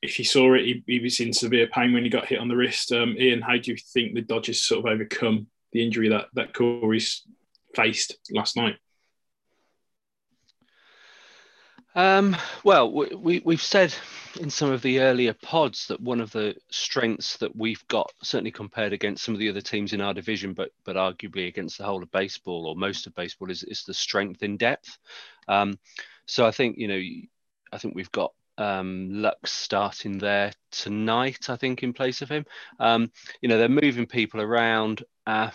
If 0.01 0.19
you 0.19 0.25
saw 0.25 0.55
it, 0.55 0.65
he, 0.65 0.83
he 0.87 0.99
was 0.99 1.21
in 1.21 1.33
severe 1.33 1.69
pain 1.69 1.93
when 1.93 2.03
he 2.03 2.11
got 2.11 2.27
hit 2.27 2.41
on 2.41 2.49
the 2.49 2.57
wrist. 2.57 2.91
Um, 2.91 3.17
Ian, 3.19 3.41
how 3.41 3.57
do 3.57 3.71
you 3.71 3.77
think 3.77 4.15
the 4.15 4.23
Dodgers 4.23 4.63
sort 4.63 4.85
of 4.85 4.93
overcome 4.93 5.47
the 5.73 5.85
injury 5.85 6.09
that 6.09 6.27
that 6.35 6.55
Corey's 6.55 7.23
faced 7.75 8.17
last 8.33 8.57
night? 8.57 8.77
Um, 11.95 12.37
well, 12.65 12.91
we, 12.91 13.15
we, 13.15 13.43
we've 13.45 13.63
said 13.63 13.95
in 14.41 14.49
some 14.49 14.71
of 14.71 14.81
the 14.81 15.01
earlier 15.01 15.35
pods 15.35 15.87
that 15.89 16.01
one 16.01 16.21
of 16.21 16.33
the 16.33 16.57
strengths 16.71 17.37
that 17.39 17.55
we've 17.55 17.87
got, 17.89 18.11
certainly 18.23 18.51
compared 18.51 18.93
against 18.93 19.25
some 19.25 19.35
of 19.35 19.39
the 19.39 19.51
other 19.51 19.61
teams 19.61 19.93
in 19.93 20.01
our 20.01 20.15
division, 20.15 20.55
but 20.55 20.71
but 20.85 20.97
arguably 20.97 21.49
against 21.49 21.79
the 21.79 21.85
whole 21.85 22.03
of 22.03 22.11
baseball 22.11 22.67
or 22.67 22.77
most 22.77 23.07
of 23.07 23.15
baseball, 23.15 23.51
is, 23.51 23.63
is 23.65 23.85
the 23.85 23.95
strength 23.95 24.43
in 24.43 24.57
depth. 24.57 24.99
Um, 25.49 25.79
so 26.27 26.47
I 26.47 26.51
think 26.51 26.79
you 26.79 26.89
know, 26.89 27.01
I 27.73 27.79
think 27.79 27.95
we've 27.95 28.13
got 28.13 28.33
um, 28.57 29.09
Lux 29.11 29.53
starting 29.53 30.17
there 30.17 30.53
tonight. 30.71 31.51
I 31.51 31.57
think 31.57 31.83
in 31.83 31.93
place 31.93 32.23
of 32.23 32.31
him. 32.31 32.47
Um, 32.81 33.11
you 33.43 33.49
know, 33.49 33.59
they're 33.59 33.69
moving 33.69 34.07
people 34.07 34.41
around. 34.41 35.05
Uh, 35.27 35.51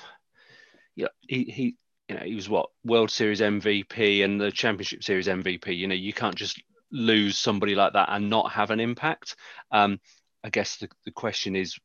yeah, 0.96 1.08
he 1.28 1.46
he 1.46 1.76
you 2.08 2.16
know, 2.16 2.24
he 2.24 2.36
was 2.36 2.50
what 2.50 2.70
World 2.84 3.12
Series 3.12 3.42
MVP 3.42 4.24
and 4.24 4.40
the 4.40 4.52
Championship 4.52 5.04
Series 5.04 5.28
MVP. 5.28 5.78
You 5.78 5.88
know, 5.88 5.96
you 5.96 6.14
can't 6.14 6.36
just 6.36 6.62
lose 6.92 7.38
somebody 7.38 7.76
like 7.76 7.94
that 7.94 8.10
and 8.10 8.30
not 8.30 8.52
have 8.52 8.72
an 8.72 8.80
impact. 8.80 9.36
Um, 9.72 10.00
I 10.44 10.50
guess 10.50 10.78
the, 10.78 10.90
the 11.06 11.12
question 11.12 11.56
is, 11.56 11.78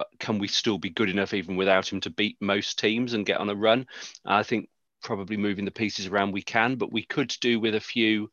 uh, 0.00 0.04
can 0.18 0.38
we 0.38 0.48
still 0.48 0.78
be 0.78 0.90
good 0.90 1.10
enough 1.10 1.34
even 1.34 1.56
without 1.56 1.92
him 1.92 2.00
to 2.00 2.10
beat 2.10 2.36
most 2.40 2.78
teams 2.78 3.12
and 3.12 3.26
get 3.26 3.38
on 3.38 3.50
a 3.50 3.54
run? 3.54 3.86
I 4.24 4.42
think 4.42 4.70
probably 5.02 5.36
moving 5.36 5.64
the 5.64 5.70
pieces 5.70 6.06
around 6.06 6.32
we 6.32 6.42
can, 6.42 6.76
but 6.76 6.92
we 6.92 7.02
could 7.02 7.34
do 7.40 7.60
with 7.60 7.74
a 7.74 7.80
few, 7.80 8.30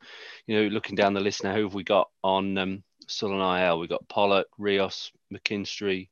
you 0.48 0.56
know, 0.56 0.68
looking 0.68 0.95
down 0.95 1.13
the 1.13 1.19
list 1.19 1.44
now, 1.44 1.54
who 1.54 1.63
have 1.63 1.74
we 1.74 1.83
got 1.83 2.10
on 2.24 2.57
um, 2.57 2.83
still 3.07 3.33
on 3.33 3.62
IL? 3.62 3.80
We've 3.80 3.89
got 3.89 4.07
Pollock, 4.07 4.48
Rios, 4.57 5.12
McKinstry, 5.33 6.07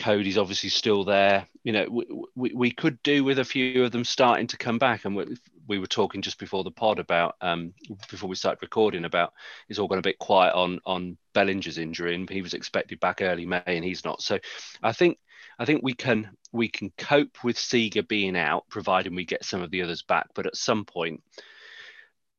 Cody's 0.00 0.38
obviously 0.38 0.70
still 0.70 1.04
there. 1.04 1.46
You 1.62 1.72
know, 1.72 1.86
we, 1.90 2.06
we, 2.34 2.52
we 2.54 2.70
could 2.70 3.02
do 3.02 3.22
with 3.22 3.38
a 3.38 3.44
few 3.44 3.84
of 3.84 3.92
them 3.92 4.04
starting 4.04 4.46
to 4.48 4.56
come 4.56 4.78
back. 4.78 5.04
And 5.04 5.14
we, 5.14 5.36
we 5.68 5.78
were 5.78 5.86
talking 5.86 6.22
just 6.22 6.38
before 6.38 6.64
the 6.64 6.70
pod 6.70 6.98
about, 6.98 7.36
um, 7.42 7.74
before 8.10 8.28
we 8.28 8.34
started 8.34 8.62
recording, 8.62 9.04
about 9.04 9.34
it's 9.68 9.78
all 9.78 9.88
gone 9.88 9.98
a 9.98 10.02
bit 10.02 10.18
quiet 10.18 10.54
on 10.54 10.80
on 10.86 11.18
Bellinger's 11.34 11.78
injury, 11.78 12.14
and 12.14 12.28
he 12.28 12.42
was 12.42 12.54
expected 12.54 12.98
back 12.98 13.20
early 13.20 13.44
May, 13.44 13.62
and 13.66 13.84
he's 13.84 14.04
not. 14.04 14.22
So, 14.22 14.38
I 14.82 14.92
think 14.92 15.18
I 15.58 15.66
think 15.66 15.82
we 15.82 15.92
can 15.92 16.30
we 16.50 16.68
can 16.68 16.90
cope 16.96 17.44
with 17.44 17.58
Seager 17.58 18.02
being 18.02 18.36
out, 18.36 18.64
providing 18.70 19.14
we 19.14 19.26
get 19.26 19.44
some 19.44 19.60
of 19.60 19.70
the 19.70 19.82
others 19.82 20.02
back. 20.02 20.28
But 20.34 20.46
at 20.46 20.56
some 20.56 20.86
point, 20.86 21.22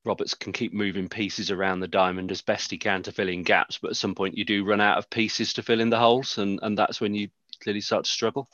Roberts 0.03 0.33
can 0.33 0.51
keep 0.51 0.73
moving 0.73 1.07
pieces 1.07 1.51
around 1.51 1.79
the 1.79 1.87
diamond 1.87 2.31
as 2.31 2.41
best 2.41 2.71
he 2.71 2.79
can 2.79 3.03
to 3.03 3.11
fill 3.11 3.29
in 3.29 3.43
gaps. 3.43 3.77
But 3.77 3.91
at 3.91 3.97
some 3.97 4.15
point, 4.15 4.35
you 4.35 4.45
do 4.45 4.65
run 4.65 4.81
out 4.81 4.97
of 4.97 5.11
pieces 5.11 5.53
to 5.53 5.63
fill 5.63 5.79
in 5.79 5.91
the 5.91 5.99
holes, 5.99 6.39
and 6.39 6.59
and 6.63 6.75
that's 6.75 6.99
when 6.99 7.13
you 7.13 7.29
clearly 7.61 7.81
start 7.81 8.05
to 8.05 8.11
struggle. 8.11 8.47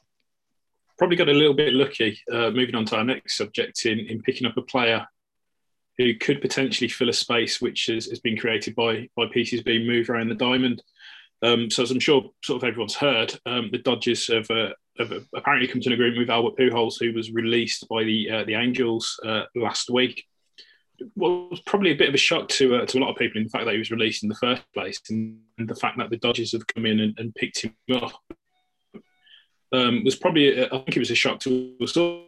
Probably 0.98 1.18
got 1.18 1.30
a 1.30 1.34
little 1.34 1.54
bit 1.54 1.74
lucky. 1.74 2.20
Uh, 2.32 2.50
moving 2.52 2.76
on 2.76 2.86
to 2.86 2.98
our 2.98 3.04
next 3.04 3.38
subject 3.38 3.86
in 3.86 4.00
in 4.00 4.22
picking 4.22 4.48
up 4.48 4.58
a 4.58 4.62
player 4.62 5.06
who 5.98 6.14
could 6.16 6.42
potentially 6.42 6.88
fill 6.88 7.10
a 7.10 7.14
space 7.14 7.60
which 7.60 7.88
has, 7.88 8.06
has 8.06 8.20
been 8.20 8.38
created 8.38 8.76
by 8.76 9.10
by 9.16 9.26
pieces 9.32 9.64
being 9.64 9.88
moved 9.88 10.10
around 10.10 10.30
the 10.30 10.36
diamond. 10.36 10.82
Um, 11.44 11.70
so 11.70 11.84
as 11.84 11.92
I'm 11.92 12.00
sure 12.00 12.32
sort 12.44 12.64
of 12.64 12.68
everyone's 12.68 12.96
heard, 12.96 13.38
um, 13.46 13.70
the 13.72 13.78
Dodgers 13.78 14.28
have, 14.28 14.50
uh, 14.50 14.70
have 14.98 15.12
apparently 15.36 15.68
come 15.68 15.82
to 15.82 15.90
an 15.90 15.94
agreement 15.94 16.20
with 16.20 16.32
Albert 16.32 16.58
Pujols, 16.58 16.96
who 17.00 17.14
was 17.14 17.32
released 17.32 17.88
by 17.88 18.04
the 18.04 18.32
uh, 18.32 18.44
the 18.44 18.56
Angels 18.56 19.20
uh, 19.24 19.44
last 19.56 19.90
week. 19.90 20.24
Was 21.16 21.62
probably 21.68 21.92
a 21.92 21.96
bit 21.96 22.10
of 22.10 22.16
a 22.16 22.18
shock 22.18 22.50
to 22.50 22.78
uh, 22.78 22.86
to 22.88 22.98
a 22.98 23.02
lot 23.02 23.12
of 23.12 23.18
people 23.18 23.38
in 23.38 23.44
the 23.44 23.52
fact 23.52 23.66
that 23.66 23.74
he 23.74 23.78
was 23.78 23.92
released 23.92 24.24
in 24.24 24.30
the 24.30 24.36
first 24.36 24.64
place, 24.74 25.00
and 25.10 25.38
the 25.60 25.76
fact 25.76 26.00
that 26.00 26.10
the 26.10 26.18
Dodgers 26.18 26.54
have 26.54 26.66
come 26.66 26.88
in 26.88 27.00
and, 27.00 27.14
and 27.20 27.36
picked 27.36 27.62
him 27.62 27.76
up 27.94 28.20
um, 29.74 30.04
was 30.04 30.16
probably 30.16 30.64
I 30.64 30.70
think 30.70 30.96
it 30.96 31.00
was 31.00 31.12
a 31.12 31.16
shock 31.16 31.40
to 31.42 31.76
us 31.82 31.98
all 31.98 32.28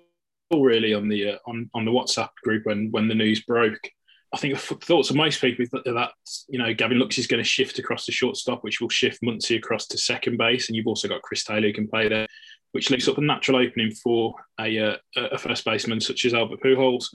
really 0.52 0.94
on 0.94 1.08
the 1.08 1.32
uh, 1.32 1.38
on 1.46 1.70
on 1.74 1.86
the 1.86 1.92
WhatsApp 1.92 2.30
group 2.44 2.66
when 2.66 2.92
when 2.92 3.08
the 3.08 3.16
news 3.16 3.42
broke. 3.42 3.90
I 4.32 4.38
think 4.38 4.54
the 4.54 4.76
thoughts 4.76 5.10
of 5.10 5.16
most 5.16 5.42
people 5.42 5.66
that, 5.72 5.86
that 5.86 6.12
you 6.48 6.60
know 6.60 6.74
Gavin 6.74 7.00
Lux 7.00 7.18
is 7.18 7.28
going 7.28 7.42
to 7.42 7.50
shift 7.50 7.80
across 7.80 8.06
to 8.06 8.12
shortstop, 8.12 8.64
which 8.64 8.80
will 8.80 8.90
shift 8.90 9.22
Muncy 9.24 9.58
across 9.58 9.88
to 9.88 9.98
second 9.98 10.38
base, 10.38 10.68
and 10.68 10.76
you've 10.76 10.88
also 10.88 11.08
got 11.08 11.22
Chris 11.22 11.44
Taylor 11.44 11.68
who 11.68 11.74
can 11.74 11.88
play 11.88 12.08
there, 12.08 12.28
which 12.72 12.90
leaves 12.90 13.08
up 13.08 13.18
a 13.18 13.22
natural 13.22 13.58
opening 13.58 13.92
for 13.92 14.36
a 14.60 14.78
uh, 14.78 14.98
a 15.16 15.38
first 15.38 15.66
baseman 15.66 16.00
such 16.00 16.26
as 16.26 16.34
Albert 16.34 16.62
Pujols. 16.62 17.06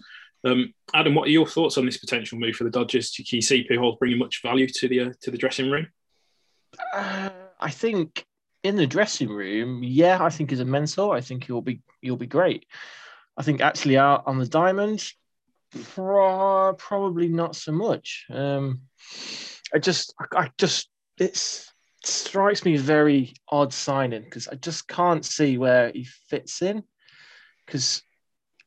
Um, 0.44 0.74
Adam, 0.92 1.14
what 1.14 1.28
are 1.28 1.32
your 1.32 1.46
thoughts 1.46 1.78
on 1.78 1.86
this 1.86 1.96
potential 1.96 2.38
move 2.38 2.56
for 2.56 2.64
the 2.64 2.70
Dodgers? 2.70 3.12
Do 3.12 3.24
you 3.28 3.42
see 3.42 3.66
Pujols 3.66 3.98
bringing 3.98 4.18
much 4.18 4.42
value 4.42 4.66
to 4.66 4.88
the 4.88 5.00
uh, 5.00 5.12
to 5.22 5.30
the 5.30 5.38
dressing 5.38 5.70
room? 5.70 5.86
Uh, 6.92 7.30
I 7.60 7.70
think 7.70 8.26
in 8.64 8.76
the 8.76 8.86
dressing 8.86 9.28
room, 9.28 9.84
yeah, 9.84 10.18
I 10.20 10.30
think 10.30 10.50
as 10.50 10.60
a 10.60 10.64
mentor, 10.64 11.14
I 11.14 11.20
think 11.20 11.44
he'll 11.44 11.60
be 11.60 11.82
he'll 12.00 12.16
be 12.16 12.26
great. 12.26 12.66
I 13.36 13.42
think 13.42 13.60
actually 13.60 13.98
out 13.98 14.24
on 14.26 14.38
the 14.38 14.46
diamond, 14.46 15.12
pro- 15.94 16.74
probably 16.74 17.28
not 17.28 17.56
so 17.56 17.72
much. 17.72 18.26
Um, 18.30 18.82
I 19.74 19.78
just, 19.78 20.14
I, 20.32 20.50
just, 20.56 20.88
it's 21.18 21.72
strikes 22.04 22.64
me 22.64 22.76
very 22.76 23.34
odd 23.48 23.72
signing 23.72 24.22
because 24.22 24.46
I 24.46 24.54
just 24.54 24.86
can't 24.86 25.24
see 25.24 25.58
where 25.58 25.90
he 25.92 26.04
fits 26.28 26.62
in. 26.62 26.84
Because, 27.66 28.02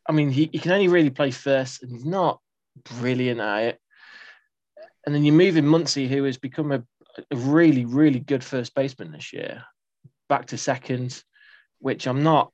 I 0.07 0.11
mean, 0.11 0.31
he, 0.31 0.49
he 0.51 0.59
can 0.59 0.71
only 0.71 0.87
really 0.87 1.11
play 1.11 1.31
first 1.31 1.83
and 1.83 1.91
he's 1.91 2.05
not 2.05 2.41
brilliant 2.99 3.39
at 3.39 3.63
it. 3.63 3.79
And 5.05 5.15
then 5.15 5.23
you 5.23 5.31
move 5.31 5.55
in 5.55 5.65
Muncy, 5.65 6.09
who 6.09 6.23
has 6.25 6.37
become 6.37 6.71
a, 6.71 6.83
a 7.31 7.35
really, 7.35 7.85
really 7.85 8.19
good 8.19 8.43
first 8.43 8.75
baseman 8.75 9.11
this 9.13 9.31
year, 9.31 9.63
back 10.29 10.47
to 10.47 10.57
second, 10.57 11.23
which 11.79 12.07
I'm 12.07 12.23
not, 12.23 12.51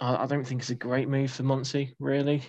I, 0.00 0.26
don't 0.26 0.46
think 0.46 0.62
is 0.62 0.70
a 0.70 0.74
great 0.74 1.08
move 1.08 1.30
for 1.30 1.42
Muncy, 1.42 1.94
really. 1.98 2.42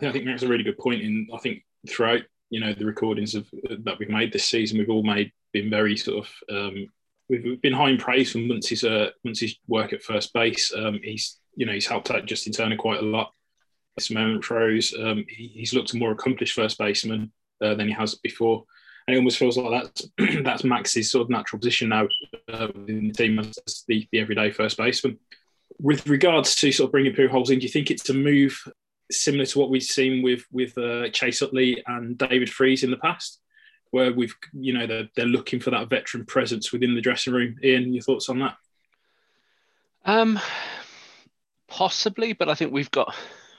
I 0.00 0.10
think 0.10 0.24
that's 0.24 0.42
a 0.42 0.48
really 0.48 0.64
good 0.64 0.78
point. 0.78 1.02
In 1.02 1.28
I 1.32 1.38
think 1.38 1.62
throughout 1.88 2.22
you 2.50 2.60
know 2.60 2.74
the 2.74 2.84
recordings 2.84 3.34
of 3.34 3.48
that 3.84 3.98
we've 3.98 4.08
made 4.08 4.32
this 4.32 4.44
season, 4.44 4.78
we've 4.78 4.90
all 4.90 5.02
made 5.02 5.32
been 5.52 5.70
very 5.70 5.96
sort 5.96 6.26
of 6.26 6.54
um, 6.54 6.88
we've 7.28 7.60
been 7.62 7.72
high 7.72 7.90
in 7.90 7.98
praise 7.98 8.32
for 8.32 8.38
Muncy's 8.38 8.84
uh, 8.84 9.10
Muncy's 9.26 9.56
work 9.66 9.92
at 9.92 10.02
first 10.02 10.32
base. 10.32 10.72
Um, 10.74 11.00
he's 11.02 11.38
you 11.56 11.66
know 11.66 11.72
he's 11.72 11.86
helped 11.86 12.10
out 12.10 12.26
Justin 12.26 12.52
Turner 12.52 12.76
quite 12.76 13.00
a 13.00 13.06
lot. 13.06 13.32
This 13.96 14.10
moment 14.10 14.44
throws, 14.44 14.92
um, 14.98 15.24
he, 15.28 15.52
he's 15.54 15.72
looked 15.72 15.94
a 15.94 15.96
more 15.96 16.10
accomplished 16.10 16.54
first 16.54 16.78
baseman 16.78 17.32
uh, 17.62 17.74
than 17.74 17.86
he 17.86 17.94
has 17.94 18.16
before, 18.16 18.64
and 19.06 19.14
it 19.14 19.18
almost 19.18 19.38
feels 19.38 19.56
like 19.56 19.82
that's 19.82 20.08
that's 20.42 20.64
Max's 20.64 21.10
sort 21.10 21.22
of 21.22 21.30
natural 21.30 21.58
position 21.58 21.90
now 21.90 22.08
uh, 22.52 22.68
within 22.74 23.08
the 23.08 23.14
team 23.14 23.38
as 23.38 23.84
the, 23.86 24.06
the 24.12 24.20
everyday 24.20 24.50
first 24.50 24.76
baseman. 24.76 25.18
With 25.80 26.06
regards 26.06 26.54
to 26.56 26.72
sort 26.72 26.88
of 26.88 26.92
bringing 26.92 27.12
Pujols 27.12 27.50
in, 27.50 27.58
do 27.58 27.64
you 27.64 27.72
think 27.72 27.90
it's 27.90 28.08
a 28.08 28.14
move 28.14 28.56
similar 29.10 29.44
to 29.44 29.58
what 29.58 29.70
we've 29.70 29.82
seen 29.82 30.22
with 30.22 30.44
with 30.52 30.76
uh, 30.78 31.08
Chase 31.10 31.42
Utley 31.42 31.82
and 31.86 32.16
David 32.16 32.50
Freese 32.50 32.82
in 32.82 32.90
the 32.90 32.96
past, 32.96 33.40
where 33.90 34.12
we've 34.12 34.34
you 34.52 34.72
know 34.72 34.86
they're, 34.86 35.08
they're 35.16 35.26
looking 35.26 35.60
for 35.60 35.70
that 35.70 35.90
veteran 35.90 36.24
presence 36.24 36.72
within 36.72 36.94
the 36.94 37.00
dressing 37.00 37.32
room. 37.32 37.56
Ian, 37.62 37.92
your 37.92 38.02
thoughts 38.02 38.28
on 38.28 38.38
that? 38.40 38.56
Um, 40.06 40.38
possibly, 41.68 42.32
but 42.32 42.48
I 42.48 42.54
think 42.54 42.72
we've 42.72 42.90
got 42.90 43.14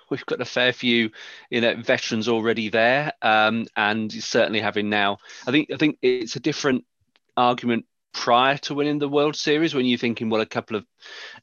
we've 0.09 0.25
got 0.25 0.41
a 0.41 0.45
fair 0.45 0.73
few 0.73 1.11
you 1.49 1.61
know 1.61 1.75
veterans 1.75 2.27
already 2.27 2.69
there, 2.69 3.13
um, 3.21 3.65
and 3.75 4.11
certainly 4.11 4.61
having 4.61 4.89
now. 4.89 5.17
I 5.47 5.51
think 5.51 5.71
I 5.71 5.77
think 5.77 5.97
it's 6.01 6.35
a 6.35 6.39
different 6.39 6.85
argument 7.37 7.85
prior 8.15 8.57
to 8.57 8.73
winning 8.73 8.97
the 8.97 9.09
World 9.09 9.35
Series 9.35 9.75
when 9.75 9.85
you're 9.85 9.99
thinking, 9.99 10.29
well, 10.29 10.41
a 10.41 10.45
couple 10.45 10.77
of 10.77 10.85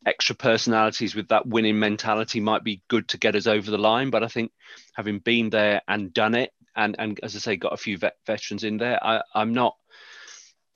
extra 0.07 0.35
personalities 0.35 1.15
with 1.15 1.29
that 1.29 1.47
winning 1.47 1.79
mentality 1.79 2.41
might 2.41 2.65
be 2.65 2.83
good 2.89 3.07
to 3.09 3.19
get 3.19 3.37
us 3.37 3.47
over 3.47 3.71
the 3.71 3.79
line. 3.79 4.11
But 4.11 4.25
I 4.25 4.29
think 4.29 4.53
having 4.95 5.19
been 5.19 5.51
there 5.51 5.83
and 5.87 6.13
done 6.13 6.35
it, 6.35 6.51
and 6.75 6.97
and 6.99 7.21
as 7.23 7.37
I 7.37 7.39
say, 7.39 7.57
got 7.57 7.75
a 7.75 7.77
few 7.77 7.99
vet- 7.99 8.17
veterans 8.27 8.65
in 8.65 8.79
there, 8.79 8.99
I, 9.05 9.23
I'm 9.35 9.53
not. 9.53 9.77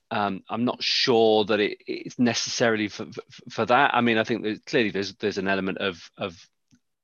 Um, 0.08 0.44
I'm 0.48 0.64
not 0.64 0.84
sure 0.84 1.44
that 1.46 1.58
it, 1.58 1.78
it's 1.88 2.16
necessarily 2.16 2.86
for, 2.86 3.06
for, 3.06 3.22
for 3.50 3.66
that. 3.66 3.92
I 3.92 4.02
mean, 4.02 4.18
I 4.18 4.24
think 4.24 4.64
clearly 4.64 4.90
there's 4.90 5.14
there's 5.14 5.38
an 5.38 5.48
element 5.48 5.78
of 5.78 6.10
of 6.16 6.38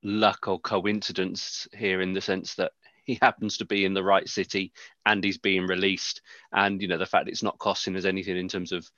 luck 0.03 0.49
or 0.49 0.61
coincidence 0.61 1.69
here 1.73 2.01
in 2.01 2.13
the 2.13 2.21
sense 2.21 2.55
that 2.55 2.73
he 3.05 3.19
happens 3.23 3.59
to 3.59 3.65
be 3.65 3.85
in 3.85 3.95
the 3.95 4.03
right 4.03 4.29
city 4.29 4.73
and 5.07 5.23
he's 5.23 5.39
being 5.39 5.67
released. 5.67 6.23
And 6.53 6.81
you 6.81 6.89
know 6.89 6.99
the 6.99 7.07
fact 7.07 7.29
it's 7.29 7.43
not 7.43 7.59
costing 7.59 7.97
us 7.97 8.05
anything 8.05 8.37
in 8.37 8.49
terms 8.49 8.73
of 8.73 8.89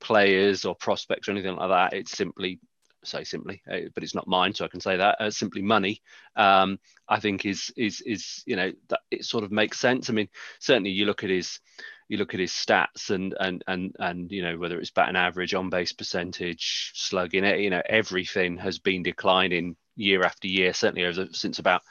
players 0.00 0.64
or 0.64 0.74
prospects 0.74 1.28
or 1.28 1.32
anything 1.32 1.56
like 1.56 1.70
that. 1.70 1.96
It's 1.96 2.12
simply 2.12 2.60
say 3.04 3.24
simply, 3.24 3.62
uh, 3.70 3.80
but 3.94 4.02
it's 4.02 4.14
not 4.14 4.26
mine, 4.26 4.54
so 4.54 4.64
I 4.64 4.68
can 4.68 4.80
say 4.80 4.96
that 4.96 5.20
uh, 5.20 5.30
simply 5.30 5.62
money. 5.62 6.00
Um, 6.36 6.78
I 7.08 7.20
think 7.20 7.46
is 7.46 7.72
is 7.76 8.00
is 8.00 8.42
you 8.46 8.56
know 8.56 8.72
that 8.88 9.00
it 9.10 9.24
sort 9.24 9.44
of 9.44 9.52
makes 9.52 9.78
sense. 9.78 10.10
I 10.10 10.12
mean, 10.12 10.28
certainly 10.58 10.90
you 10.90 11.04
look 11.06 11.24
at 11.24 11.30
his 11.30 11.60
you 12.08 12.18
look 12.18 12.34
at 12.34 12.40
his 12.40 12.52
stats 12.52 13.10
and 13.10 13.34
and 13.38 13.62
and 13.66 13.94
and 13.98 14.30
you 14.30 14.42
know 14.42 14.56
whether 14.58 14.78
it's 14.78 14.90
batting 14.90 15.16
average, 15.16 15.54
on 15.54 15.70
base 15.70 15.92
percentage, 15.92 16.92
slugging 16.94 17.44
it, 17.44 17.60
you 17.60 17.70
know 17.70 17.82
everything 17.86 18.56
has 18.58 18.78
been 18.78 19.02
declining 19.02 19.76
year 19.96 20.22
after 20.22 20.48
year. 20.48 20.72
Certainly 20.72 21.06
over, 21.06 21.26
since 21.32 21.58
about 21.58 21.82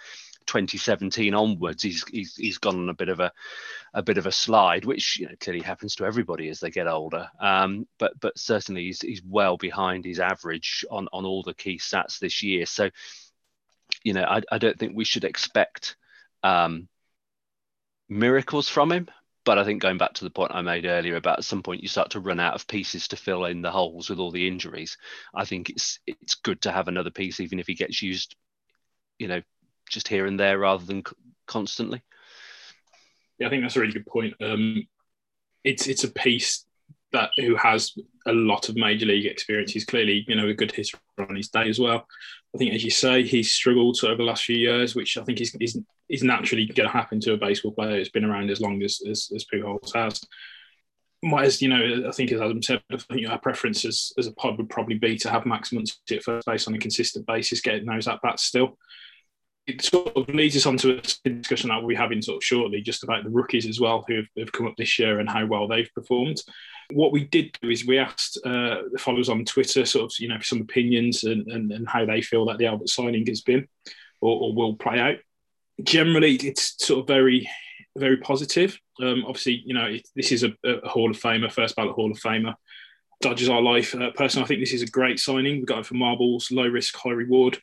2017 0.46 1.34
onwards, 1.34 1.84
he's 1.84 2.04
he's 2.08 2.36
he's 2.36 2.58
gone 2.58 2.78
on 2.78 2.90
a 2.90 2.94
bit 2.94 3.10
of 3.10 3.20
a 3.20 3.32
a 3.94 4.04
bit 4.04 4.18
of 4.18 4.26
a 4.26 4.32
slide, 4.32 4.86
which 4.86 5.20
you 5.20 5.28
know 5.28 5.36
clearly 5.40 5.62
happens 5.62 5.96
to 5.96 6.06
everybody 6.06 6.50
as 6.50 6.60
they 6.60 6.70
get 6.70 6.88
older. 6.88 7.30
Um, 7.40 7.88
but 8.00 8.20
but 8.20 8.38
certainly 8.38 8.86
he's 8.86 9.02
he's 9.02 9.22
well 9.24 9.58
behind 9.58 10.06
his 10.06 10.20
average 10.20 10.86
on 10.90 11.08
on 11.14 11.26
all 11.26 11.44
the 11.44 11.54
key 11.54 11.78
stats 11.78 12.20
this 12.20 12.44
year. 12.44 12.66
So 12.66 12.90
you 14.04 14.14
know 14.14 14.24
I 14.24 14.42
I 14.52 14.58
don't 14.58 14.78
think 14.78 14.94
we 14.96 15.06
should 15.06 15.24
expect 15.24 15.96
um, 16.44 16.88
miracles 18.10 18.70
from 18.70 18.92
him. 18.92 19.08
But 19.46 19.58
I 19.58 19.66
think 19.66 19.82
going 19.82 19.98
back 19.98 20.14
to 20.14 20.24
the 20.24 20.30
point 20.30 20.52
I 20.54 20.62
made 20.62 20.86
earlier 20.86 21.18
about 21.18 21.40
at 21.40 21.44
some 21.44 21.64
point 21.64 21.82
you 21.82 21.90
start 21.90 22.12
to 22.12 22.20
run 22.20 22.40
out 22.40 22.56
of 22.56 22.68
pieces 22.68 23.08
to 23.10 23.18
fill 23.18 23.46
in 23.46 23.62
the 23.62 23.72
holes 23.72 24.10
with 24.10 24.20
all 24.20 24.32
the 24.32 24.48
injuries. 24.48 24.98
I 25.34 25.46
think 25.46 25.70
it's 25.70 26.00
it's 26.08 26.36
good 26.36 26.62
to 26.62 26.72
have 26.72 26.88
another 26.88 27.12
piece, 27.12 27.40
even 27.40 27.60
if 27.60 27.68
he 27.68 27.76
gets 27.76 28.02
used, 28.02 28.36
you 29.20 29.28
know, 29.28 29.42
just 29.90 30.08
here 30.08 30.26
and 30.26 30.40
there 30.40 30.60
rather 30.60 30.86
than 30.86 31.04
constantly. 31.46 32.02
Yeah, 33.38 33.48
I 33.48 33.50
think 33.50 33.64
that's 33.64 33.76
a 33.76 33.82
really 33.82 33.94
good 33.94 34.06
point. 34.06 34.34
Um, 34.42 34.88
it's 35.64 35.88
it's 35.88 36.04
a 36.04 36.12
piece 36.12 36.66
that 37.12 37.32
who 37.38 37.56
has 37.56 37.94
a 38.26 38.34
lot 38.34 38.70
of 38.70 38.76
major 38.76 39.06
league 39.06 39.26
experience. 39.26 39.72
He's 39.72 39.86
clearly 39.86 40.26
you 40.28 40.36
know 40.36 40.48
a 40.48 40.54
good 40.54 40.72
hitter 40.72 40.98
on 41.18 41.36
his 41.36 41.50
day 41.50 41.70
as 41.70 41.80
well. 41.80 42.08
I 42.56 42.60
think, 42.60 42.74
as 42.74 42.84
you 42.84 42.92
say, 42.92 43.24
he's 43.24 43.52
struggled 43.52 43.98
over 44.04 44.16
the 44.16 44.24
last 44.24 44.46
few 44.46 44.58
years, 44.58 44.96
which 44.96 45.18
I 45.18 45.24
think 45.24 45.42
is 45.42 45.56
is, 45.60 45.80
is 46.10 46.24
naturally 46.24 46.66
going 46.66 46.88
to 46.88 46.94
happen 46.94 47.20
to 47.22 47.34
a 47.34 47.38
baseball 47.38 47.72
player 47.72 47.98
who's 47.98 48.10
been 48.10 48.26
around 48.26 48.52
as 48.52 48.62
long 48.62 48.82
as 48.84 49.02
as, 49.10 49.32
as 49.36 49.46
Pujols 49.46 49.94
has. 49.96 50.22
As 51.40 51.62
you 51.62 51.70
know, 51.70 52.08
I 52.08 52.12
think 52.12 52.32
as 52.34 52.42
Adam 52.42 52.62
said, 52.62 52.84
I 52.92 52.98
think 52.98 53.28
our 53.30 53.40
preference 53.40 53.86
as, 53.86 54.12
as 54.18 54.28
a 54.28 54.34
pod 54.34 54.58
would 54.58 54.70
probably 54.70 54.98
be 54.98 55.18
to 55.20 55.30
have 55.30 55.46
Max 55.46 55.70
Muncy 55.70 55.96
at 56.12 56.24
first 56.24 56.46
base 56.46 56.68
on 56.68 56.76
a 56.76 56.80
consistent 56.80 57.26
basis, 57.26 57.62
getting 57.62 57.86
those 57.86 58.10
at 58.10 58.22
bats 58.22 58.44
still 58.44 58.78
it 59.66 59.82
sort 59.82 60.16
of 60.16 60.28
leads 60.30 60.58
us 60.58 60.66
on 60.66 60.78
to 60.78 61.00
a 61.26 61.30
discussion 61.30 61.70
that 61.70 61.80
we'll 61.80 61.88
be 61.88 61.96
having 61.96 62.22
sort 62.22 62.38
of 62.38 62.44
shortly, 62.44 62.82
just 62.82 63.04
about 63.04 63.24
the 63.24 63.30
rookies 63.30 63.66
as 63.66 63.80
well 63.80 64.04
who 64.08 64.18
have, 64.18 64.26
have 64.38 64.52
come 64.52 64.68
up 64.68 64.76
this 64.78 65.00
year 65.00 65.20
and 65.20 65.30
how 65.30 65.46
well 65.46 65.68
they've 65.68 65.94
performed. 65.96 66.42
What 66.92 67.14
we 67.14 67.24
did 67.26 67.58
do 67.62 67.70
is 67.70 67.86
we 67.86 67.98
asked 67.98 68.38
uh, 68.46 68.84
the 68.92 69.00
followers 69.00 69.30
on 69.30 69.46
Twitter 69.46 69.86
sort 69.86 70.12
of, 70.12 70.20
you 70.20 70.28
know, 70.28 70.40
some 70.42 70.62
opinions 70.62 71.24
and, 71.24 71.48
and, 71.48 71.72
and 71.72 71.88
how 71.88 72.06
they 72.06 72.22
feel 72.22 72.46
that 72.48 72.58
the 72.58 72.66
Albert 72.66 72.90
signing 72.90 73.26
has 73.28 73.42
been 73.42 73.66
or, 74.20 74.42
or 74.42 74.54
will 74.54 74.76
play 74.76 75.00
out. 75.00 75.16
Generally, 75.82 76.36
it's 76.36 76.86
sort 76.86 77.00
of 77.00 77.08
very, 77.08 77.50
very 77.98 78.18
positive. 78.18 78.78
Um, 79.02 79.24
obviously, 79.26 79.64
you 79.66 79.74
know, 79.74 79.86
it, 79.86 80.08
this 80.14 80.34
is 80.34 80.44
a, 80.44 80.54
a, 80.66 80.88
Hall 80.90 81.10
of 81.10 81.18
Famer, 81.18 81.52
first 81.52 81.78
ballot 81.78 81.96
Hall 81.96 82.12
of 82.12 82.20
Famer. 82.20 82.56
Dodgers 83.22 83.48
our 83.48 83.62
life. 83.62 83.96
Uh, 83.96 84.12
personally, 84.12 84.44
I 84.44 84.48
think 84.50 84.60
this 84.60 84.74
is 84.74 84.82
a 84.82 84.88
great 84.88 85.22
signing. 85.22 85.60
We 85.60 85.66
got 85.66 85.80
it 85.80 85.86
for 85.86 85.94
marbles, 85.94 86.52
low 86.52 86.68
risk, 86.68 86.98
high 86.98 87.12
reward. 87.12 87.60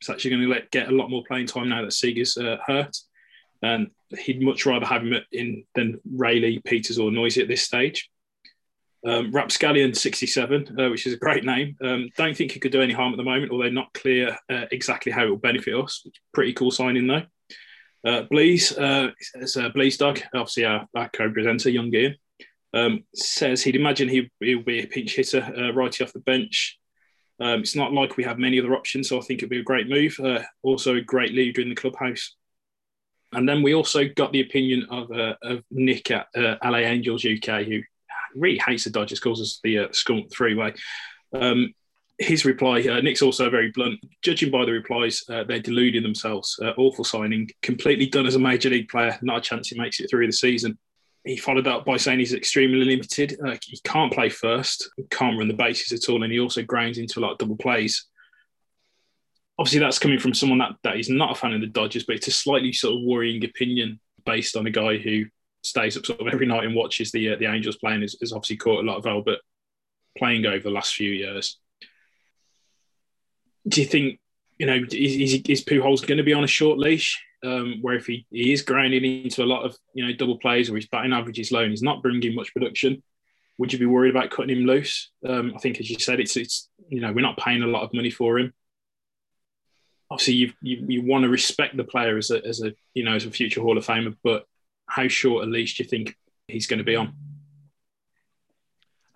It's 0.00 0.10
actually 0.10 0.30
going 0.30 0.42
to 0.42 0.48
let, 0.48 0.70
get 0.70 0.88
a 0.88 0.94
lot 0.94 1.10
more 1.10 1.24
playing 1.26 1.46
time 1.46 1.68
now 1.68 1.82
that 1.82 1.92
Seager's 1.92 2.36
uh, 2.36 2.56
hurt. 2.66 2.96
And 3.62 3.90
he'd 4.18 4.42
much 4.42 4.64
rather 4.64 4.86
have 4.86 5.02
him 5.02 5.14
in 5.32 5.64
than 5.74 6.00
Raley, 6.10 6.60
Peters, 6.64 6.98
or 6.98 7.10
Neuse 7.10 7.38
at 7.38 7.48
this 7.48 7.62
stage. 7.62 8.10
Um, 9.06 9.30
Rapscallion 9.32 9.94
67, 9.94 10.78
uh, 10.78 10.90
which 10.90 11.06
is 11.06 11.14
a 11.14 11.18
great 11.18 11.44
name. 11.44 11.76
Um, 11.82 12.10
don't 12.16 12.36
think 12.36 12.52
he 12.52 12.60
could 12.60 12.72
do 12.72 12.82
any 12.82 12.92
harm 12.92 13.12
at 13.12 13.16
the 13.16 13.22
moment, 13.22 13.50
although 13.50 13.70
not 13.70 13.92
clear 13.94 14.36
uh, 14.50 14.66
exactly 14.70 15.10
how 15.12 15.24
it 15.24 15.30
will 15.30 15.36
benefit 15.36 15.74
us. 15.74 16.06
Pretty 16.34 16.52
cool 16.52 16.70
signing 16.70 17.06
though. 17.06 17.22
Uh, 18.04 18.22
Blease, 18.22 18.76
uh, 18.76 19.10
it's 19.34 19.56
uh, 19.56 19.68
Blees 19.70 19.98
Doug, 19.98 20.20
obviously 20.34 20.64
our, 20.64 20.86
our 20.94 21.10
co-presenter, 21.10 21.70
Young 21.70 21.94
Ian, 21.94 22.16
um, 22.72 23.04
says 23.14 23.62
he'd 23.62 23.76
imagine 23.76 24.08
he, 24.08 24.30
he'll 24.40 24.62
be 24.62 24.82
a 24.82 24.86
pinch 24.86 25.16
hitter, 25.16 25.42
uh, 25.42 25.72
righty 25.72 26.02
off 26.02 26.12
the 26.12 26.20
bench. 26.20 26.78
Um, 27.40 27.60
it's 27.60 27.76
not 27.76 27.92
like 27.92 28.16
we 28.16 28.24
have 28.24 28.38
many 28.38 28.58
other 28.60 28.74
options, 28.74 29.08
so 29.08 29.18
I 29.18 29.22
think 29.22 29.38
it'd 29.38 29.50
be 29.50 29.60
a 29.60 29.64
great 29.64 29.88
move. 29.88 30.18
Uh, 30.22 30.40
also, 30.62 30.96
a 30.96 31.00
great 31.00 31.32
leader 31.32 31.62
in 31.62 31.70
the 31.70 31.74
clubhouse. 31.74 32.36
And 33.32 33.48
then 33.48 33.62
we 33.62 33.74
also 33.74 34.08
got 34.08 34.32
the 34.32 34.42
opinion 34.42 34.86
of, 34.90 35.10
uh, 35.10 35.34
of 35.42 35.62
Nick 35.70 36.10
at 36.10 36.26
uh, 36.36 36.56
LA 36.64 36.78
Angels 36.78 37.24
UK, 37.24 37.62
who 37.62 37.80
really 38.34 38.58
hates 38.58 38.84
the 38.84 38.90
Dodgers, 38.90 39.20
calls 39.20 39.40
us 39.40 39.60
the 39.62 39.78
uh, 39.78 39.88
skunk 39.92 40.30
three 40.32 40.54
way. 40.54 40.74
Um, 41.32 41.72
his 42.18 42.44
reply, 42.44 42.82
uh, 42.82 43.00
Nick's 43.00 43.22
also 43.22 43.48
very 43.48 43.70
blunt. 43.70 44.00
Judging 44.20 44.50
by 44.50 44.66
the 44.66 44.72
replies, 44.72 45.22
uh, 45.30 45.44
they're 45.44 45.60
deluding 45.60 46.02
themselves. 46.02 46.58
Uh, 46.60 46.72
awful 46.76 47.04
signing, 47.04 47.48
completely 47.62 48.06
done 48.06 48.26
as 48.26 48.34
a 48.34 48.38
major 48.38 48.68
league 48.68 48.88
player. 48.88 49.18
Not 49.22 49.38
a 49.38 49.40
chance 49.40 49.68
he 49.68 49.78
makes 49.78 50.00
it 50.00 50.10
through 50.10 50.26
the 50.26 50.32
season 50.32 50.76
he 51.24 51.36
followed 51.36 51.66
up 51.66 51.84
by 51.84 51.96
saying 51.96 52.18
he's 52.18 52.32
extremely 52.32 52.84
limited. 52.84 53.38
Uh, 53.44 53.56
he 53.62 53.78
can't 53.84 54.12
play 54.12 54.28
first, 54.28 54.90
can't 55.10 55.38
run 55.38 55.48
the 55.48 55.54
bases 55.54 55.92
at 55.92 56.10
all, 56.10 56.22
and 56.22 56.32
he 56.32 56.40
also 56.40 56.62
grounds 56.62 56.98
into 56.98 57.18
a 57.18 57.22
lot 57.22 57.32
of 57.32 57.38
double 57.38 57.56
plays. 57.56 58.06
Obviously, 59.58 59.80
that's 59.80 59.98
coming 59.98 60.18
from 60.18 60.32
someone 60.32 60.58
that, 60.58 60.72
that 60.82 60.96
is 60.96 61.10
not 61.10 61.32
a 61.32 61.34
fan 61.34 61.52
of 61.52 61.60
the 61.60 61.66
Dodgers, 61.66 62.04
but 62.04 62.16
it's 62.16 62.28
a 62.28 62.32
slightly 62.32 62.72
sort 62.72 62.94
of 62.94 63.02
worrying 63.04 63.44
opinion 63.44 64.00
based 64.24 64.56
on 64.56 64.66
a 64.66 64.70
guy 64.70 64.96
who 64.96 65.26
stays 65.62 65.96
up 65.96 66.06
sort 66.06 66.20
of 66.20 66.28
every 66.28 66.46
night 66.46 66.64
and 66.64 66.74
watches 66.74 67.12
the 67.12 67.32
uh, 67.32 67.36
the 67.36 67.44
Angels 67.44 67.76
playing. 67.76 68.00
Has, 68.00 68.16
has 68.20 68.32
obviously 68.32 68.56
caught 68.56 68.82
a 68.82 68.86
lot 68.86 68.96
of 68.96 69.06
Albert 69.06 69.40
playing 70.16 70.46
over 70.46 70.62
the 70.62 70.70
last 70.70 70.94
few 70.94 71.10
years. 71.10 71.58
Do 73.68 73.82
you 73.82 73.86
think 73.86 74.18
you 74.58 74.64
know 74.64 74.82
is, 74.90 75.34
is, 75.34 75.42
is 75.46 75.64
Pujols 75.64 76.06
going 76.06 76.18
to 76.18 76.24
be 76.24 76.32
on 76.32 76.44
a 76.44 76.48
short 76.48 76.78
leash? 76.78 77.22
Um, 77.44 77.78
where 77.80 77.96
if 77.96 78.06
he, 78.06 78.26
he 78.30 78.52
is 78.52 78.62
grinding 78.62 79.04
into 79.24 79.42
a 79.42 79.46
lot 79.46 79.64
of 79.64 79.76
you 79.94 80.06
know 80.06 80.12
double 80.12 80.38
plays 80.38 80.70
or 80.70 80.76
his 80.76 80.86
batting 80.86 81.12
average 81.12 81.38
is 81.38 81.52
low 81.52 81.60
and 81.60 81.70
he's 81.70 81.82
not 81.82 82.02
bringing 82.02 82.34
much 82.34 82.52
production, 82.52 83.02
would 83.58 83.72
you 83.72 83.78
be 83.78 83.86
worried 83.86 84.10
about 84.14 84.30
cutting 84.30 84.56
him 84.56 84.64
loose? 84.64 85.10
Um, 85.26 85.52
I 85.54 85.58
think, 85.58 85.80
as 85.80 85.90
you 85.90 85.98
said, 85.98 86.20
it's 86.20 86.36
it's 86.36 86.68
you 86.88 87.00
know 87.00 87.12
we're 87.12 87.20
not 87.20 87.38
paying 87.38 87.62
a 87.62 87.66
lot 87.66 87.82
of 87.82 87.94
money 87.94 88.10
for 88.10 88.38
him. 88.38 88.52
Obviously, 90.10 90.34
you 90.34 90.52
you, 90.62 90.84
you 90.88 91.06
want 91.06 91.24
to 91.24 91.28
respect 91.28 91.76
the 91.76 91.84
player 91.84 92.16
as 92.16 92.30
a 92.30 92.44
as 92.46 92.62
a 92.62 92.72
you 92.94 93.04
know 93.04 93.14
as 93.14 93.26
a 93.26 93.30
future 93.30 93.60
Hall 93.60 93.78
of 93.78 93.86
Famer, 93.86 94.16
but 94.24 94.44
how 94.86 95.08
short 95.08 95.44
a 95.44 95.50
leash 95.50 95.76
do 95.76 95.84
you 95.84 95.88
think 95.88 96.16
he's 96.48 96.66
going 96.66 96.78
to 96.78 96.84
be 96.84 96.96
on? 96.96 97.14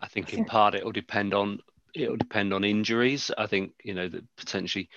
I 0.01 0.09
think 0.09 0.35
in 0.35 0.45
part 0.45 0.75
it 0.75 0.85
will 0.85 0.93
depend 0.93 1.33
on 1.33 1.61
it'll 1.95 2.17
depend 2.17 2.53
on 2.53 2.65
injuries. 2.65 3.31
I 3.37 3.47
think 3.47 3.73
you 3.83 3.95
know 3.95 4.09
that 4.09 4.25
potentially 4.37 4.89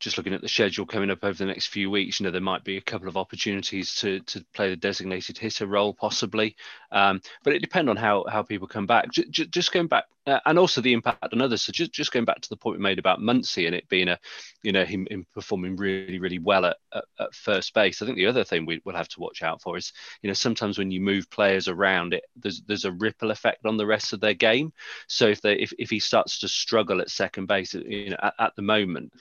just 0.00 0.16
looking 0.16 0.34
at 0.34 0.40
the 0.40 0.48
schedule 0.48 0.86
coming 0.86 1.10
up 1.10 1.22
over 1.22 1.34
the 1.34 1.44
next 1.44 1.66
few 1.66 1.90
weeks, 1.90 2.18
you 2.18 2.24
know 2.24 2.30
there 2.32 2.40
might 2.40 2.64
be 2.64 2.78
a 2.78 2.82
couple 2.82 3.06
of 3.08 3.16
opportunities 3.16 3.94
to 3.96 4.20
to 4.20 4.44
play 4.54 4.70
the 4.70 4.76
designated 4.76 5.38
hitter 5.38 5.66
role 5.66 5.92
possibly, 5.94 6.56
um, 6.90 7.20
but 7.44 7.52
it 7.52 7.60
depends 7.60 7.88
on 7.90 7.96
how 7.96 8.24
how 8.28 8.42
people 8.42 8.66
come 8.66 8.86
back. 8.86 9.10
J- 9.12 9.28
j- 9.30 9.46
just 9.46 9.72
going 9.72 9.86
back, 9.86 10.04
uh, 10.26 10.40
and 10.46 10.58
also 10.58 10.80
the 10.80 10.92
impact 10.92 11.32
on 11.32 11.42
others. 11.42 11.62
So 11.62 11.72
just 11.72 11.92
just 11.92 12.12
going 12.12 12.24
back 12.24 12.40
to 12.40 12.48
the 12.48 12.56
point 12.56 12.78
we 12.78 12.82
made 12.82 12.98
about 12.98 13.20
Muncy 13.20 13.66
and 13.66 13.74
it 13.74 13.88
being 13.88 14.08
a, 14.08 14.18
you 14.62 14.72
know, 14.72 14.84
him, 14.84 15.06
him 15.10 15.26
performing 15.34 15.76
really 15.76 16.18
really 16.18 16.38
well 16.38 16.64
at, 16.64 16.76
at, 16.94 17.04
at 17.18 17.34
first 17.34 17.74
base. 17.74 18.00
I 18.00 18.06
think 18.06 18.16
the 18.16 18.26
other 18.26 18.44
thing 18.44 18.66
we 18.66 18.80
will 18.84 18.96
have 18.96 19.08
to 19.08 19.20
watch 19.20 19.42
out 19.42 19.60
for 19.60 19.76
is 19.76 19.92
you 20.22 20.28
know 20.28 20.34
sometimes 20.34 20.78
when 20.78 20.90
you 20.90 21.00
move 21.00 21.30
players 21.30 21.68
around, 21.68 22.14
it 22.14 22.24
there's 22.36 22.62
there's 22.66 22.86
a 22.86 22.92
ripple 22.92 23.30
effect 23.30 23.66
on 23.66 23.76
the 23.76 23.86
rest 23.86 24.12
of 24.12 24.20
their 24.20 24.34
game. 24.34 24.72
So 25.08 25.28
if 25.28 25.42
they 25.42 25.54
if, 25.54 25.72
if 25.78 25.90
he 25.90 26.00
starts 26.00 26.38
to 26.40 26.48
struggle 26.48 27.00
at 27.00 27.10
second 27.10 27.46
base, 27.46 27.74
you 27.74 28.10
know, 28.10 28.18
at, 28.22 28.34
at 28.38 28.56
the 28.56 28.62
moment. 28.62 29.12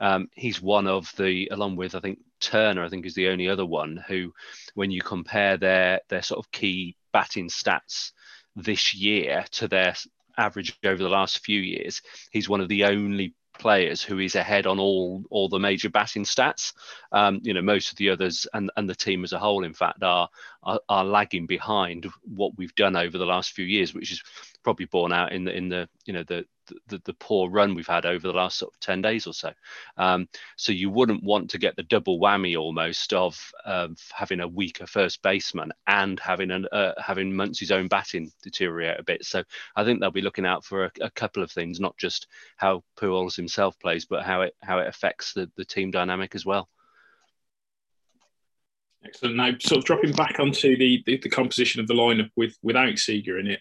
Um, 0.00 0.28
he's 0.34 0.62
one 0.62 0.86
of 0.86 1.12
the, 1.16 1.48
along 1.50 1.76
with 1.76 1.94
I 1.94 2.00
think 2.00 2.20
Turner, 2.40 2.84
I 2.84 2.88
think 2.88 3.06
is 3.06 3.14
the 3.14 3.28
only 3.28 3.48
other 3.48 3.66
one 3.66 4.02
who, 4.06 4.32
when 4.74 4.90
you 4.90 5.00
compare 5.00 5.56
their 5.56 6.00
their 6.08 6.22
sort 6.22 6.44
of 6.44 6.50
key 6.52 6.96
batting 7.12 7.48
stats 7.48 8.12
this 8.54 8.94
year 8.94 9.44
to 9.52 9.68
their 9.68 9.94
average 10.36 10.78
over 10.84 11.02
the 11.02 11.08
last 11.08 11.44
few 11.44 11.60
years, 11.60 12.02
he's 12.30 12.48
one 12.48 12.60
of 12.60 12.68
the 12.68 12.84
only 12.84 13.34
players 13.58 14.02
who 14.02 14.20
is 14.20 14.36
ahead 14.36 14.66
on 14.66 14.78
all 14.78 15.24
all 15.30 15.48
the 15.48 15.58
major 15.58 15.90
batting 15.90 16.24
stats. 16.24 16.72
Um, 17.12 17.40
you 17.42 17.52
know, 17.52 17.62
most 17.62 17.90
of 17.90 17.98
the 17.98 18.10
others 18.10 18.46
and, 18.54 18.70
and 18.76 18.88
the 18.88 18.94
team 18.94 19.24
as 19.24 19.32
a 19.32 19.38
whole, 19.38 19.64
in 19.64 19.74
fact, 19.74 20.02
are, 20.02 20.28
are, 20.62 20.80
are 20.88 21.04
lagging 21.04 21.46
behind 21.46 22.06
what 22.22 22.56
we've 22.56 22.74
done 22.76 22.96
over 22.96 23.18
the 23.18 23.26
last 23.26 23.52
few 23.52 23.64
years, 23.64 23.92
which 23.92 24.12
is 24.12 24.22
probably 24.62 24.86
borne 24.86 25.12
out 25.12 25.32
in 25.32 25.44
the 25.44 25.56
in 25.56 25.68
the 25.68 25.88
you 26.06 26.12
know 26.12 26.22
the 26.22 26.44
the, 26.86 27.00
the 27.04 27.14
poor 27.14 27.50
run 27.50 27.74
we've 27.74 27.86
had 27.86 28.06
over 28.06 28.26
the 28.26 28.32
last 28.32 28.58
sort 28.58 28.72
of 28.74 28.80
10 28.80 29.02
days 29.02 29.26
or 29.26 29.34
so. 29.34 29.52
Um, 29.96 30.28
so 30.56 30.72
you 30.72 30.90
wouldn't 30.90 31.22
want 31.22 31.50
to 31.50 31.58
get 31.58 31.76
the 31.76 31.82
double 31.84 32.20
whammy 32.20 32.58
almost 32.58 33.12
of, 33.12 33.38
of 33.64 33.98
having 34.12 34.40
a 34.40 34.48
weaker 34.48 34.86
first 34.86 35.22
baseman 35.22 35.72
and 35.86 36.18
having 36.20 36.50
an, 36.50 36.66
uh, 36.72 36.92
having 36.98 37.32
Muncy's 37.32 37.72
own 37.72 37.88
batting 37.88 38.30
deteriorate 38.42 39.00
a 39.00 39.04
bit. 39.04 39.24
So 39.24 39.42
I 39.76 39.84
think 39.84 40.00
they'll 40.00 40.10
be 40.10 40.20
looking 40.20 40.46
out 40.46 40.64
for 40.64 40.86
a, 40.86 40.90
a 41.00 41.10
couple 41.10 41.42
of 41.42 41.50
things, 41.50 41.80
not 41.80 41.96
just 41.96 42.26
how 42.56 42.84
Pujols 42.96 43.36
himself 43.36 43.78
plays, 43.80 44.04
but 44.04 44.24
how 44.24 44.42
it 44.42 44.54
how 44.62 44.78
it 44.78 44.88
affects 44.88 45.32
the, 45.32 45.50
the 45.56 45.64
team 45.64 45.90
dynamic 45.90 46.34
as 46.34 46.44
well. 46.44 46.68
Excellent. 49.04 49.36
Now, 49.36 49.50
sort 49.60 49.78
of 49.78 49.84
dropping 49.84 50.12
back 50.12 50.40
onto 50.40 50.76
the, 50.76 51.02
the, 51.06 51.18
the 51.18 51.30
composition 51.30 51.80
of 51.80 51.86
the 51.86 51.94
lineup 51.94 52.30
with 52.36 52.56
without 52.62 52.98
Seager 52.98 53.38
in 53.38 53.46
it. 53.46 53.60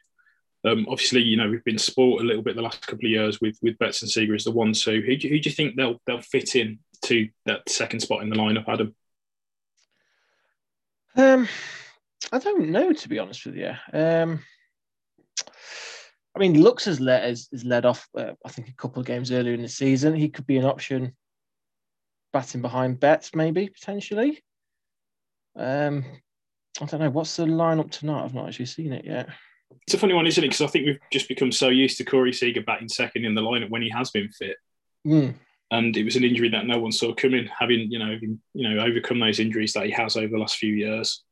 Um, 0.65 0.87
obviously, 0.89 1.21
you 1.21 1.37
know 1.37 1.49
we've 1.49 1.63
been 1.63 1.77
sport 1.77 2.21
a 2.21 2.25
little 2.25 2.41
bit 2.41 2.55
the 2.55 2.61
last 2.61 2.85
couple 2.85 3.05
of 3.05 3.11
years 3.11 3.39
with 3.39 3.57
with 3.61 3.77
Betts 3.77 4.01
and 4.01 4.11
Seager 4.11 4.35
as 4.35 4.43
the 4.43 4.51
one 4.51 4.73
two. 4.73 5.01
Who 5.01 5.15
do, 5.15 5.29
who 5.29 5.39
do 5.39 5.49
you 5.49 5.55
think 5.55 5.75
they'll 5.75 6.01
they'll 6.05 6.21
fit 6.21 6.55
in 6.55 6.79
to 7.05 7.29
that 7.45 7.69
second 7.69 7.99
spot 8.01 8.23
in 8.23 8.29
the 8.29 8.35
lineup, 8.35 8.67
Adam? 8.67 8.95
Um, 11.15 11.47
I 12.31 12.39
don't 12.39 12.69
know 12.69 12.93
to 12.93 13.09
be 13.09 13.19
honest 13.19 13.45
with 13.45 13.55
you. 13.55 13.73
Um, 13.93 14.43
I 16.35 16.39
mean, 16.39 16.61
Lux 16.61 16.85
has 16.85 16.99
led 16.99 17.23
has, 17.23 17.47
has 17.51 17.63
led 17.63 17.85
off. 17.85 18.07
Uh, 18.15 18.33
I 18.45 18.49
think 18.49 18.69
a 18.69 18.75
couple 18.75 18.99
of 18.99 19.07
games 19.07 19.31
earlier 19.31 19.53
in 19.53 19.61
the 19.61 19.69
season, 19.69 20.15
he 20.15 20.29
could 20.29 20.45
be 20.45 20.57
an 20.57 20.65
option. 20.65 21.15
Batting 22.34 22.62
behind 22.62 22.99
Betts, 22.99 23.34
maybe 23.34 23.69
potentially. 23.69 24.43
Um, 25.55 26.03
I 26.79 26.86
don't 26.86 26.99
know. 26.99 27.10
What's 27.10 27.36
the 27.36 27.45
lineup 27.45 27.89
tonight? 27.89 28.23
I've 28.23 28.36
not 28.36 28.47
actually 28.47 28.65
seen 28.65 28.93
it 28.93 29.05
yet. 29.05 29.29
It's 29.84 29.93
a 29.93 29.97
funny 29.97 30.13
one, 30.13 30.27
isn't 30.27 30.43
it? 30.43 30.47
Because 30.47 30.62
I 30.62 30.67
think 30.67 30.86
we've 30.86 30.99
just 31.12 31.27
become 31.27 31.51
so 31.51 31.69
used 31.69 31.97
to 31.97 32.06
Corey 32.06 32.34
Seager 32.34 32.62
batting 32.62 32.89
second 32.89 33.25
in 33.25 33.36
the 33.36 33.41
lineup 33.41 33.69
when 33.69 33.82
he 33.82 33.89
has 33.89 34.12
been 34.12 34.30
fit. 34.30 34.58
Mm. 35.06 35.36
and 35.71 35.95
it 35.95 36.03
was 36.03 36.17
an 36.17 36.23
injury 36.25 36.49
that 36.49 36.65
no 36.65 36.80
one 36.80 36.91
saw 36.91 37.13
coming. 37.13 37.47
Having 37.58 37.91
you 37.91 37.99
know, 37.99 38.17
you 38.53 38.69
know, 38.69 38.84
overcome 38.84 39.19
those 39.19 39.39
injuries 39.39 39.73
that 39.73 39.86
he 39.86 39.91
has 39.91 40.17
over 40.17 40.27
the 40.27 40.38
last 40.38 40.58
few 40.58 40.73
years, 40.73 41.23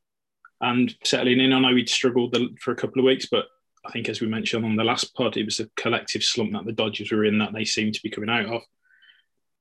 and 0.61 0.95
settling 1.03 1.39
in. 1.39 1.53
I 1.53 1.59
know 1.59 1.75
he'd 1.75 1.89
struggled 1.89 2.33
the, 2.33 2.55
for 2.61 2.71
a 2.71 2.75
couple 2.75 2.99
of 2.99 3.05
weeks, 3.05 3.27
but 3.29 3.45
I 3.85 3.91
think 3.91 4.09
as 4.09 4.21
we 4.21 4.27
mentioned 4.27 4.65
on 4.65 4.75
the 4.75 4.83
last 4.83 5.13
pod, 5.15 5.37
it 5.37 5.45
was 5.45 5.59
a 5.59 5.69
collective 5.75 6.23
slump 6.23 6.53
that 6.53 6.65
the 6.65 6.71
Dodgers 6.71 7.11
were 7.11 7.25
in 7.25 7.37
that 7.39 7.53
they 7.53 7.65
seem 7.65 7.91
to 7.91 8.01
be 8.01 8.09
coming 8.09 8.29
out 8.29 8.45
of. 8.45 8.61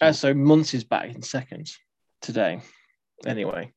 Uh, 0.00 0.12
so 0.12 0.34
Muncy's 0.34 0.84
back 0.84 1.14
in 1.14 1.22
second 1.22 1.70
today. 2.20 2.60
Anyway, 3.26 3.72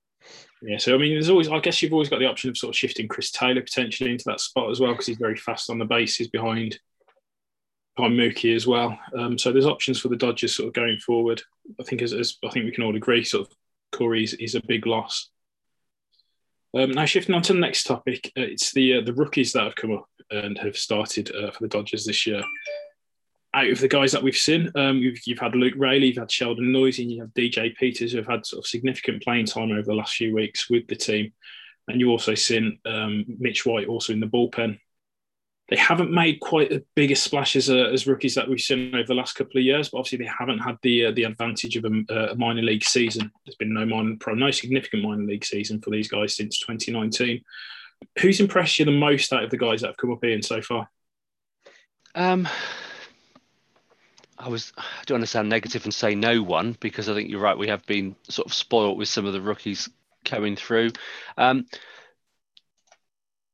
Yeah, 0.62 0.78
so 0.78 0.96
I 0.96 0.98
mean, 0.98 1.14
there's 1.14 1.30
always, 1.30 1.50
I 1.50 1.60
guess 1.60 1.82
you've 1.82 1.94
always 1.94 2.10
got 2.10 2.20
the 2.20 2.26
option 2.26 2.50
of 2.50 2.58
sort 2.58 2.74
of 2.74 2.78
shifting 2.78 3.08
Chris 3.08 3.32
Taylor 3.32 3.62
potentially 3.62 4.12
into 4.12 4.26
that 4.26 4.40
spot 4.40 4.72
as 4.72 4.80
well 4.80 4.92
because 4.92 5.06
he's 5.06 5.18
very 5.18 5.36
fast 5.36 5.70
on 5.70 5.78
the 5.78 5.86
bases 5.86 6.28
behind 6.28 6.80
behind 7.96 8.14
Mookie 8.14 8.56
as 8.56 8.68
well. 8.68 8.98
Um, 9.18 9.38
so 9.38 9.52
there's 9.52 9.66
options 9.66 10.00
for 10.00 10.08
the 10.10 10.16
Dodgers 10.16 10.56
sort 10.56 10.68
of 10.68 10.74
going 10.74 11.00
forward. 11.00 11.42
I 11.80 11.84
think 11.84 12.02
as, 12.02 12.14
as 12.14 12.38
I 12.46 12.50
think 12.50 12.66
we 12.66 12.72
can 12.72 12.84
all 12.84 12.96
agree, 12.96 13.24
sort 13.24 13.48
of 13.48 13.54
Corey's 13.92 14.34
is 14.36 14.56
a 14.56 14.62
big 14.68 14.86
loss. 14.86 15.30
Um, 16.76 16.92
now 16.92 17.06
shifting 17.06 17.34
on 17.34 17.42
to 17.44 17.54
the 17.54 17.60
next 17.60 17.86
topic, 17.86 18.32
uh, 18.38 18.42
it's 18.42 18.72
the 18.74 18.98
uh, 18.98 19.02
the 19.02 19.14
rookies 19.14 19.54
that 19.54 19.64
have 19.64 19.76
come 19.76 19.94
up 19.94 20.08
and 20.30 20.58
have 20.58 20.78
started 20.78 21.34
uh, 21.36 21.52
for 21.52 21.64
the 21.64 21.70
Dodgers 21.70 22.06
this 22.06 22.28
year. 22.28 22.44
Out 23.54 23.70
of 23.70 23.80
the 23.80 23.88
guys 23.88 24.12
that 24.12 24.22
we've 24.22 24.36
seen, 24.36 24.72
um, 24.76 24.98
you've, 24.98 25.20
you've 25.26 25.40
had 25.40 25.56
Luke 25.56 25.74
Raley, 25.78 26.08
you've 26.08 26.18
had 26.18 26.32
Sheldon 26.32 26.72
Neuse, 26.72 27.00
and 27.00 27.12
you 27.12 27.22
have 27.22 27.34
DJ 27.34 27.76
Peters, 27.76 28.12
who 28.12 28.18
have 28.18 28.28
had 28.28 28.46
sort 28.46 28.64
of 28.64 28.68
significant 28.68 29.24
playing 29.24 29.46
time 29.46 29.72
over 29.72 29.84
the 29.84 29.94
last 29.94 30.16
few 30.16 30.34
weeks 30.34 30.70
with 30.70 30.88
the 30.88 30.96
team. 30.96 31.34
And 31.88 32.00
you've 32.00 32.10
also 32.10 32.36
seen 32.36 32.80
um, 32.86 33.26
Mitch 33.40 33.66
White 33.66 33.88
also 33.88 34.14
in 34.14 34.20
the 34.20 34.28
bullpen. 34.28 34.80
They 35.70 35.76
haven't 35.76 36.12
made 36.12 36.40
quite 36.40 36.72
as 36.72 36.82
big 36.96 37.12
a 37.12 37.16
splash 37.16 37.56
as, 37.58 37.70
uh, 37.70 37.90
as 37.92 38.08
rookies 38.08 38.36
that 38.36 38.48
we've 38.48 38.60
seen 38.60 38.96
over 38.96 39.08
the 39.08 39.14
last 39.14 39.34
couple 39.34 39.58
of 39.58 39.66
years, 39.66 39.90
but 39.90 40.00
obviously 40.00 40.20
they 40.20 40.32
haven't 40.40 40.60
had 40.60 40.78
the 40.82 41.08
uh, 41.08 41.12
the 41.12 41.24
advantage 41.24 41.76
of 41.76 41.84
a, 41.86 42.32
a 42.32 42.36
minor 42.36 42.62
league 42.62 42.86
season. 42.86 43.30
There's 43.46 43.56
been 43.56 43.74
no 43.74 43.86
minor, 43.86 44.16
no 44.34 44.52
significant 44.52 45.04
minor 45.04 45.24
league 45.24 45.44
season 45.44 45.82
for 45.82 45.90
these 45.90 46.08
guys 46.08 46.36
since 46.36 46.60
2019. 46.60 47.44
Who's 48.20 48.40
impressed 48.40 48.80
you 48.80 48.86
the 48.86 48.92
most 48.92 49.34
out 49.34 49.44
of 49.44 49.50
the 49.50 49.58
guys 49.58 49.82
that 49.82 49.88
have 49.88 49.98
come 49.98 50.12
up 50.12 50.20
here 50.22 50.42
so 50.42 50.62
far? 50.62 50.90
Um, 52.16 52.48
I 54.38 54.50
was 54.50 54.74
I 54.78 54.84
don't 55.06 55.18
want 55.18 55.24
to 55.24 55.28
sound 55.28 55.50
negative 55.50 55.84
and 55.84 55.94
say 55.94 56.16
no 56.16 56.42
one 56.42 56.78
because 56.80 57.10
I 57.10 57.14
think 57.14 57.30
you're 57.30 57.42
right. 57.42 57.58
We 57.58 57.68
have 57.68 57.86
been 57.86 58.16
sort 58.30 58.46
of 58.46 58.54
spoilt 58.54 58.98
with 58.98 59.10
some 59.10 59.26
of 59.26 59.34
the 59.34 59.42
rookies 59.42 59.90
coming 60.26 60.56
through. 60.56 60.92
Um, 61.38 61.66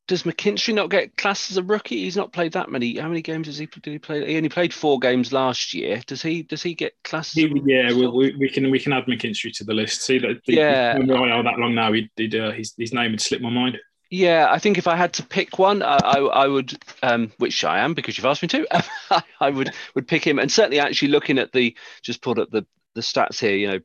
does 0.07 0.23
McKinstry 0.23 0.73
not 0.73 0.89
get 0.89 1.15
classed 1.15 1.49
as 1.49 1.57
a 1.57 1.63
rookie? 1.63 2.03
He's 2.03 2.17
not 2.17 2.33
played 2.33 2.51
that 2.53 2.69
many. 2.69 2.97
How 2.97 3.07
many 3.07 3.21
games 3.21 3.47
has 3.47 3.57
he 3.57 3.67
did 3.67 3.85
he 3.85 3.99
play? 3.99 4.25
He 4.27 4.35
only 4.35 4.49
played 4.49 4.73
four 4.73 4.99
games 4.99 5.31
last 5.31 5.73
year. 5.73 6.01
Does 6.05 6.21
he? 6.21 6.43
Does 6.43 6.61
he 6.61 6.73
get 6.73 6.93
classed? 7.03 7.37
as 7.37 7.45
yeah, 7.65 7.93
we, 7.93 8.35
we, 8.37 8.49
can 8.49 8.69
we 8.69 8.79
can 8.79 8.91
add 8.91 9.05
McKinstry 9.05 9.55
to 9.57 9.63
the 9.63 9.73
list. 9.73 10.01
See 10.01 10.19
that 10.19 10.41
Yeah. 10.45 10.97
yeah, 10.97 11.15
I 11.15 11.41
that 11.41 11.57
long 11.57 11.73
now. 11.73 11.93
He 11.93 12.11
did 12.17 12.35
uh, 12.35 12.51
his 12.51 12.73
his 12.77 12.93
name 12.93 13.11
had 13.11 13.21
slipped 13.21 13.43
my 13.43 13.49
mind. 13.49 13.77
Yeah, 14.15 14.47
I 14.51 14.59
think 14.59 14.77
if 14.77 14.87
I 14.87 14.95
had 14.95 15.13
to 15.13 15.25
pick 15.25 15.57
one, 15.57 15.81
I, 15.81 15.95
I, 15.95 16.19
I 16.19 16.47
would, 16.47 16.77
um, 17.01 17.31
which 17.37 17.63
I 17.63 17.79
am 17.79 17.95
because 17.95 18.15
you've 18.15 18.27
asked 18.27 18.43
me 18.43 18.47
to, 18.49 18.67
I 19.39 19.49
would 19.49 19.73
would 19.95 20.07
pick 20.07 20.23
him. 20.23 20.37
And 20.37 20.51
certainly, 20.51 20.79
actually 20.79 21.07
looking 21.07 21.39
at 21.39 21.51
the 21.51 21.75
just 22.03 22.21
pulled 22.21 22.37
up 22.37 22.51
the 22.51 22.63
the 22.93 23.01
stats 23.01 23.39
here, 23.39 23.55
you 23.55 23.71
know, 23.71 23.79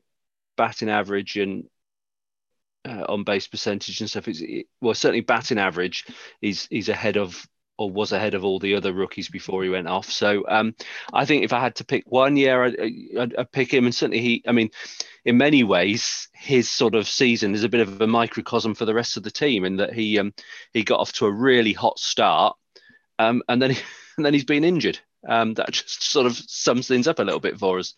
batting 0.55 0.87
average 0.87 1.35
and 1.35 1.67
uh, 2.85 3.05
on 3.09 3.23
base 3.23 3.47
percentage 3.47 4.01
and 4.01 4.09
stuff. 4.09 4.27
It's 4.27 4.39
it, 4.39 4.67
well, 4.81 4.93
certainly 4.93 5.21
batting 5.21 5.57
average, 5.57 6.05
he's 6.41 6.67
he's 6.67 6.89
ahead 6.89 7.17
of 7.17 7.43
or 7.79 7.89
was 7.89 8.11
ahead 8.11 8.33
of 8.33 8.43
all 8.43 8.59
the 8.59 8.75
other 8.75 8.91
rookies 8.91 9.29
before 9.29 9.63
he 9.63 9.69
went 9.69 9.87
off. 9.87 10.11
So 10.11 10.43
um, 10.49 10.75
I 11.13 11.23
think 11.23 11.45
if 11.45 11.53
I 11.53 11.61
had 11.61 11.75
to 11.75 11.85
pick 11.85 12.03
one, 12.07 12.35
yeah, 12.35 12.59
I'd, 12.59 12.77
I'd, 13.17 13.35
I'd 13.37 13.51
pick 13.53 13.73
him. 13.73 13.85
And 13.85 13.95
certainly 13.95 14.19
he, 14.19 14.43
I 14.45 14.51
mean, 14.51 14.69
in 15.23 15.37
many 15.37 15.63
ways, 15.63 16.27
his 16.33 16.69
sort 16.69 16.93
of 16.93 17.07
season 17.07 17.55
is 17.55 17.63
a 17.63 17.69
bit 17.69 17.79
of 17.79 18.01
a 18.01 18.07
microcosm 18.07 18.75
for 18.75 18.83
the 18.83 18.93
rest 18.93 19.15
of 19.15 19.23
the 19.23 19.31
team 19.31 19.63
in 19.63 19.77
that 19.77 19.93
he 19.93 20.19
um, 20.19 20.33
he 20.73 20.83
got 20.83 20.99
off 20.99 21.13
to 21.13 21.25
a 21.25 21.31
really 21.31 21.71
hot 21.71 21.99
start, 21.99 22.57
um, 23.17 23.41
and 23.47 23.61
then 23.61 23.71
and 24.17 24.25
then 24.25 24.33
he's 24.33 24.43
been 24.43 24.65
injured. 24.65 24.99
Um, 25.27 25.53
that 25.53 25.71
just 25.71 26.03
sort 26.03 26.25
of 26.25 26.35
sums 26.35 26.87
things 26.87 27.07
up 27.07 27.19
a 27.19 27.23
little 27.23 27.39
bit 27.39 27.57
for 27.57 27.79
us. 27.79 27.93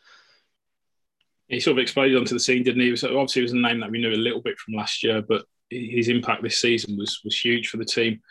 He 1.48 1.60
sort 1.60 1.78
of 1.78 1.82
exploded 1.82 2.17
onto 2.17 2.36
the 2.36 2.39
scene, 2.39 2.63
didn't 2.63 2.82
he? 2.82 2.91
Was, 2.91 3.04
obviously, 3.04 3.41
it 3.41 3.44
was 3.44 3.54
a 3.54 3.58
name 3.58 3.80
that 3.80 3.91
we 3.91 4.00
knew 4.00 4.12
a 4.12 4.15
little 4.15 4.41
bit 4.41 4.60
from 4.60 4.76
last 4.76 5.04
year, 5.04 5.24
but 5.24 5.46
his 5.72 6.08
impact 6.08 6.44
this 6.44 6.62
season 6.62 6.98
was 6.98 7.20
was 7.24 7.36
huge 7.36 7.70
for 7.70 7.78
the 7.78 7.86
team. 7.86 8.22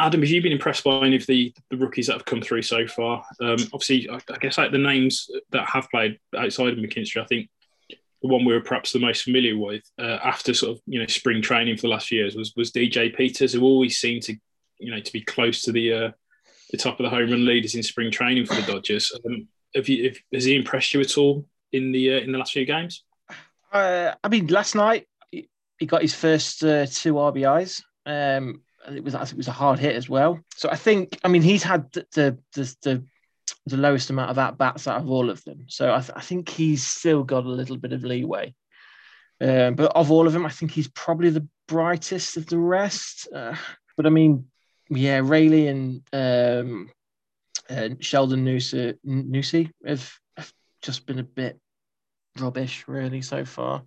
Adam, 0.00 0.22
have 0.22 0.30
you 0.30 0.40
been 0.40 0.52
impressed 0.52 0.82
by 0.82 1.06
any 1.06 1.16
of 1.16 1.26
the, 1.26 1.54
the 1.70 1.76
rookies 1.76 2.06
that 2.06 2.14
have 2.14 2.24
come 2.24 2.40
through 2.40 2.62
so 2.62 2.86
far? 2.86 3.22
Um, 3.40 3.58
obviously, 3.72 4.08
I, 4.08 4.16
I 4.32 4.38
guess 4.38 4.56
like 4.56 4.72
the 4.72 4.78
names 4.78 5.30
that 5.50 5.68
have 5.68 5.90
played 5.90 6.18
outside 6.36 6.72
of 6.72 6.78
McKinstry, 6.78 7.20
I 7.20 7.26
think 7.26 7.50
the 8.22 8.28
one 8.28 8.44
we 8.44 8.54
were 8.54 8.62
perhaps 8.62 8.92
the 8.92 8.98
most 8.98 9.22
familiar 9.22 9.58
with 9.58 9.82
uh, 9.98 10.18
after 10.24 10.54
sort 10.54 10.72
of 10.72 10.82
you 10.86 10.98
know 10.98 11.06
spring 11.06 11.42
training 11.42 11.76
for 11.76 11.82
the 11.82 11.88
last 11.88 12.08
few 12.08 12.20
years 12.20 12.34
was 12.34 12.54
was 12.56 12.72
DJ 12.72 13.14
Peters, 13.14 13.52
who 13.52 13.62
always 13.62 13.98
seemed 13.98 14.22
to 14.24 14.36
you 14.78 14.90
know 14.90 15.00
to 15.00 15.12
be 15.12 15.20
close 15.20 15.62
to 15.62 15.72
the 15.72 15.92
uh, 15.92 16.10
the 16.70 16.78
top 16.78 16.98
of 16.98 17.04
the 17.04 17.10
home 17.10 17.30
run 17.30 17.44
leaders 17.44 17.74
in 17.74 17.82
spring 17.82 18.10
training 18.10 18.46
for 18.46 18.54
the 18.54 18.72
Dodgers. 18.72 19.12
Um, 19.26 19.48
have 19.74 19.88
you, 19.88 20.08
have, 20.08 20.16
has 20.32 20.44
he 20.44 20.56
impressed 20.56 20.94
you 20.94 21.00
at 21.00 21.18
all 21.18 21.46
in 21.72 21.92
the 21.92 22.14
uh, 22.14 22.20
in 22.20 22.32
the 22.32 22.38
last 22.38 22.52
few 22.52 22.64
games? 22.64 23.04
Uh, 23.70 24.14
I 24.24 24.28
mean, 24.28 24.46
last 24.46 24.74
night 24.74 25.06
he, 25.30 25.48
he 25.78 25.86
got 25.86 26.02
his 26.02 26.14
first 26.14 26.64
uh, 26.64 26.86
two 26.86 27.14
RBIs. 27.14 27.82
Um, 28.06 28.62
it 28.88 29.04
was 29.04 29.14
it 29.14 29.36
was 29.36 29.48
a 29.48 29.52
hard 29.52 29.78
hit 29.78 29.96
as 29.96 30.08
well. 30.08 30.40
So 30.56 30.68
I 30.70 30.76
think, 30.76 31.18
I 31.24 31.28
mean, 31.28 31.42
he's 31.42 31.62
had 31.62 31.90
the 31.92 32.06
the 32.12 32.38
the, 32.82 33.04
the, 33.66 33.76
lowest 33.76 34.10
amount 34.10 34.30
of 34.30 34.38
at 34.38 34.58
bats 34.58 34.88
out 34.88 35.00
of 35.00 35.10
all 35.10 35.30
of 35.30 35.42
them. 35.44 35.66
So 35.68 35.92
I, 35.94 36.00
th- 36.00 36.12
I 36.16 36.20
think 36.20 36.48
he's 36.48 36.86
still 36.86 37.22
got 37.24 37.44
a 37.44 37.48
little 37.48 37.76
bit 37.76 37.92
of 37.92 38.04
leeway. 38.04 38.54
Um, 39.40 39.74
but 39.74 39.92
of 39.96 40.10
all 40.10 40.26
of 40.26 40.32
them, 40.32 40.44
I 40.44 40.50
think 40.50 40.70
he's 40.70 40.88
probably 40.88 41.30
the 41.30 41.46
brightest 41.66 42.36
of 42.36 42.46
the 42.46 42.58
rest. 42.58 43.28
Uh, 43.34 43.56
but 43.96 44.06
I 44.06 44.10
mean, 44.10 44.46
yeah, 44.90 45.20
Raley 45.22 45.68
and 45.68 46.02
um, 46.12 46.90
uh, 47.68 47.90
Sheldon 48.00 48.44
Neuse, 48.44 48.74
Neuse 49.04 49.68
have, 49.86 50.12
have 50.36 50.52
just 50.82 51.06
been 51.06 51.18
a 51.18 51.24
bit 51.24 51.58
rubbish, 52.38 52.84
really, 52.86 53.22
so 53.22 53.44
far. 53.44 53.82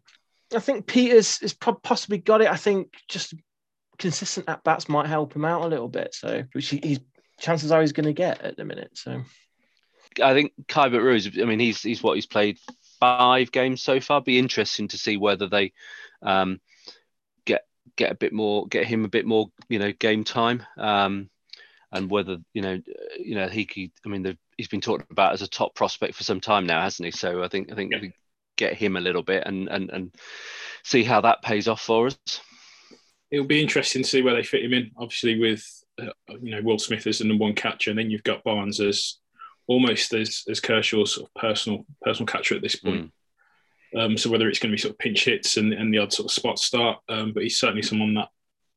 I 0.56 0.60
think 0.60 0.88
Peters 0.88 1.40
has 1.40 1.54
po- 1.54 1.80
possibly 1.84 2.18
got 2.18 2.42
it. 2.42 2.50
I 2.50 2.56
think 2.58 2.94
just 3.08 3.34
consistent 4.04 4.50
at 4.50 4.64
bats 4.64 4.90
might 4.90 5.08
help 5.08 5.34
him 5.36 5.46
out 5.46 5.64
a 5.64 5.68
little 5.68 5.88
bit. 5.88 6.14
So, 6.14 6.44
which 6.52 6.70
he, 6.70 6.80
he's 6.84 7.00
chances 7.40 7.72
are 7.72 7.82
he's 7.82 7.94
going 7.94 8.06
to 8.06 8.14
get 8.14 8.42
at 8.42 8.58
the 8.58 8.66
minute. 8.66 8.92
So, 8.94 9.24
I 10.22 10.34
think 10.34 10.52
Keibert 10.68 11.02
Ruiz. 11.02 11.28
I 11.40 11.46
mean, 11.46 11.60
he's 11.60 11.82
he's 11.82 12.04
what 12.04 12.16
he's 12.16 12.28
played 12.28 12.60
five 13.00 13.52
games 13.52 13.82
so 13.82 14.00
far. 14.00 14.22
Be 14.22 14.38
interesting 14.38 14.90
to 14.90 14.98
see 14.98 15.18
whether 15.18 15.48
they 15.48 15.72
um, 16.22 16.60
get 17.46 17.66
get 17.96 18.12
a 18.12 18.16
bit 18.16 18.34
more, 18.34 18.68
get 18.68 18.86
him 18.86 19.06
a 19.06 19.10
bit 19.10 19.26
more, 19.26 19.48
you 19.70 19.80
know, 19.80 19.92
game 19.92 20.24
time, 20.24 20.64
um, 20.78 21.30
and 21.92 22.10
whether 22.12 22.38
you 22.54 22.62
know, 22.62 22.82
you 23.20 23.36
know, 23.36 23.48
he. 23.48 23.66
could- 23.66 23.92
I 24.06 24.10
mean, 24.10 24.24
the, 24.24 24.38
he's 24.58 24.68
been 24.68 24.82
talked 24.82 25.10
about 25.12 25.34
as 25.34 25.42
a 25.42 25.48
top 25.48 25.74
prospect 25.76 26.16
for 26.16 26.24
some 26.24 26.42
time 26.42 26.66
now, 26.68 26.82
hasn't 26.82 27.06
he? 27.06 27.12
So 27.12 27.44
I 27.44 27.48
think 27.48 27.72
I 27.72 27.76
think 27.76 27.92
Yeah. 27.94 28.02
we 28.02 28.14
get 28.56 28.76
him 28.76 28.96
a 28.96 29.02
little 29.02 29.24
bit 29.24 29.44
and 29.48 29.68
and 29.70 29.90
and 29.90 30.16
see 30.84 31.04
how 31.04 31.22
that 31.22 31.42
pays 31.42 31.68
off 31.68 31.82
for 31.82 32.08
us. 32.08 32.42
It'll 33.34 33.48
be 33.48 33.62
interesting 33.62 34.04
to 34.04 34.08
see 34.08 34.22
where 34.22 34.36
they 34.36 34.44
fit 34.44 34.64
him 34.64 34.74
in. 34.74 34.92
Obviously, 34.96 35.40
with 35.40 35.66
uh, 36.00 36.12
you 36.40 36.52
know 36.52 36.62
Will 36.62 36.78
Smith 36.78 37.08
as 37.08 37.18
the 37.18 37.26
number 37.26 37.44
one 37.44 37.56
catcher, 37.56 37.90
and 37.90 37.98
then 37.98 38.12
you've 38.12 38.24
got 38.24 38.44
Barnes 38.44 38.80
as 38.80 39.18
almost 39.66 40.14
as 40.14 40.44
as 40.48 40.60
Kershaw's 40.60 41.16
sort 41.16 41.30
of 41.30 41.42
personal 41.42 41.86
personal 42.04 42.28
catcher 42.28 42.56
at 42.56 42.62
this 42.62 42.76
point. 42.76 43.12
Um, 43.96 44.18
so 44.18 44.30
whether 44.30 44.48
it's 44.48 44.60
going 44.60 44.72
to 44.72 44.76
be 44.76 44.82
sort 44.82 44.94
of 44.94 45.00
pinch 45.00 45.26
hits 45.26 45.58
and, 45.58 45.74
and 45.74 45.94
the 45.94 45.98
odd 45.98 46.14
sort 46.14 46.26
of 46.28 46.32
spot 46.32 46.60
start, 46.60 47.00
um, 47.10 47.32
but 47.34 47.44
he's 47.44 47.60
certainly 47.60 47.82
someone 47.82 48.14
that 48.16 48.30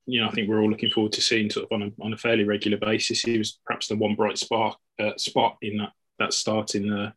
you 0.07 0.21
know 0.21 0.29
I 0.29 0.31
think 0.31 0.49
we're 0.49 0.63
all 0.63 0.71
looking 0.71 0.91
forward 0.91 1.13
to 1.13 1.21
seeing 1.21 1.51
sort 1.51 1.67
of 1.67 1.73
on 1.73 1.83
a 1.83 2.03
on 2.03 2.15
a 2.15 2.19
fairly 2.19 2.45
regular 2.45 2.79
basis. 2.79 3.21
He 3.21 3.37
was 3.37 3.59
perhaps 3.67 3.89
the 3.89 3.97
one 3.97 4.15
bright 4.15 4.39
spark 4.39 4.77
uh, 4.99 5.17
spot 5.19 5.59
in 5.61 5.77
that 5.79 5.93
that 6.19 6.33
start 6.33 6.75
in 6.75 6.89
the 6.89 7.13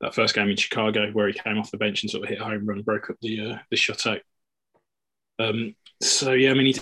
that 0.00 0.14
first 0.14 0.34
game 0.34 0.48
in 0.48 0.56
Chicago 0.56 1.10
where 1.12 1.28
he 1.28 1.32
came 1.32 1.58
off 1.58 1.70
the 1.70 1.76
bench 1.76 2.02
and 2.02 2.10
sort 2.10 2.24
of 2.24 2.28
hit 2.28 2.40
a 2.40 2.44
home 2.44 2.66
run, 2.66 2.82
broke 2.82 3.10
up 3.10 3.16
the 3.20 3.52
uh, 3.52 3.58
the 3.70 3.76
shutout. 3.76 4.20
Um, 5.38 5.74
so 6.00 6.32
yeah, 6.32 6.50
I 6.50 6.54
mean, 6.54 6.74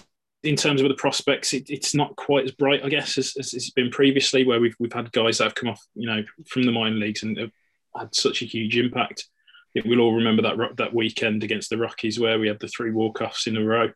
in 0.43 0.57
terms 0.57 0.81
of 0.81 0.89
the 0.89 0.95
prospects, 0.95 1.53
it, 1.53 1.69
it's 1.69 1.95
not 1.95 2.17
quite 2.17 2.45
as 2.45 2.53
bright, 2.53 2.85
I 2.85 2.89
guess, 2.89 3.19
as, 3.19 3.35
as 3.39 3.53
it's 3.53 3.71
been 3.71 3.91
previously, 3.91 4.45
where 4.45 4.61
we've 4.61 4.77
we've 4.79 4.93
had 4.93 5.13
guys 5.13 5.39
that 5.39 5.45
have 5.45 5.55
come 5.55 5.69
off, 5.69 5.85
you 5.95 6.07
know, 6.07 6.23
from 6.49 6.63
the 6.63 6.73
minor 6.73 6.97
leagues 6.97 7.23
and 7.23 7.37
have 7.39 7.51
had 7.97 8.15
such 8.15 8.43
a 8.43 8.47
huge 8.47 8.77
impact. 8.77 9.29
I 9.71 9.81
think 9.81 9.87
we'll 9.87 10.01
all 10.01 10.17
remember 10.17 10.43
that 10.43 10.77
that 10.77 10.95
weekend 10.95 11.45
against 11.45 11.71
the 11.71 11.79
Rockies 11.79 12.19
where 12.19 12.39
we 12.39 12.49
had 12.49 12.61
the 12.61 12.69
three 12.69 12.91
walk 12.91 13.21
offs 13.21 13.47
in 13.47 13.57
a 13.57 13.65
row. 13.65 13.91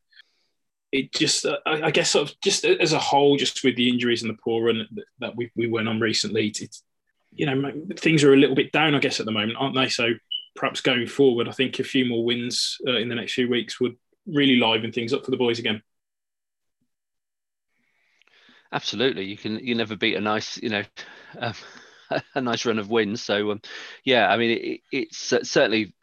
It 0.92 1.12
just, 1.12 1.44
uh, 1.44 1.58
I 1.66 1.84
I 1.84 1.90
guess, 1.90 2.10
sort 2.10 2.30
of 2.30 2.40
just 2.40 2.64
as 2.64 2.92
a 2.92 2.98
whole, 2.98 3.36
just 3.36 3.64
with 3.64 3.74
the 3.76 3.88
injuries 3.88 4.22
and 4.22 4.30
the 4.30 4.38
poor 4.44 4.66
run 4.66 4.86
that, 5.18 5.34
we, 5.34 5.50
we 5.56 5.66
went 5.66 5.88
on 5.88 5.98
recently, 5.98 6.48
it's 6.48 6.84
you 7.32 7.46
know 7.46 7.72
things 7.96 8.22
are 8.22 8.32
a 8.32 8.36
little 8.36 8.54
bit 8.54 8.70
down, 8.70 8.94
I 8.94 9.00
guess, 9.00 9.18
at 9.18 9.26
the 9.26 9.32
moment, 9.32 9.56
aren't 9.58 9.74
they? 9.74 9.88
So 9.88 10.10
perhaps 10.54 10.80
going 10.80 11.06
forward, 11.06 11.48
I 11.48 11.52
think 11.52 11.78
a 11.78 11.84
few 11.84 12.04
more 12.04 12.24
wins 12.24 12.76
uh, 12.86 12.96
in 12.96 13.08
the 13.08 13.16
next 13.16 13.32
few 13.32 13.48
weeks 13.48 13.80
would 13.80 13.96
really 14.26 14.56
liven 14.56 14.92
things 14.92 15.12
up 15.12 15.24
for 15.24 15.30
the 15.30 15.36
boys 15.36 15.58
again. 15.58 15.82
Absolutely, 18.72 19.24
you 19.24 19.36
can 19.36 19.58
you 19.64 19.74
never 19.74 19.96
beat 19.96 20.16
a 20.16 20.20
nice 20.20 20.58
you 20.60 20.68
know 20.68 20.82
um, 21.38 21.54
a 22.34 22.40
nice 22.40 22.66
run 22.66 22.78
of 22.78 22.90
wins. 22.90 23.22
So 23.22 23.52
um, 23.52 23.60
yeah, 24.04 24.28
I 24.28 24.36
mean 24.36 24.50
it, 24.50 24.80
it's 24.90 25.32
uh, 25.32 25.44
certainly. 25.44 25.94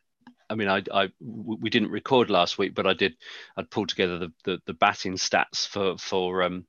I 0.49 0.55
mean, 0.55 0.67
I, 0.67 0.84
I 0.93 1.10
we 1.21 1.69
didn't 1.69 1.91
record 1.91 2.29
last 2.29 2.57
week, 2.57 2.75
but 2.75 2.86
I 2.86 2.91
did. 2.91 3.15
I'd 3.55 3.71
pulled 3.71 3.88
together 3.88 4.17
the, 4.19 4.34
the, 4.43 4.62
the 4.65 4.73
batting 4.73 5.13
stats 5.13 5.65
for 5.65 5.97
for 5.97 6.43
um 6.43 6.65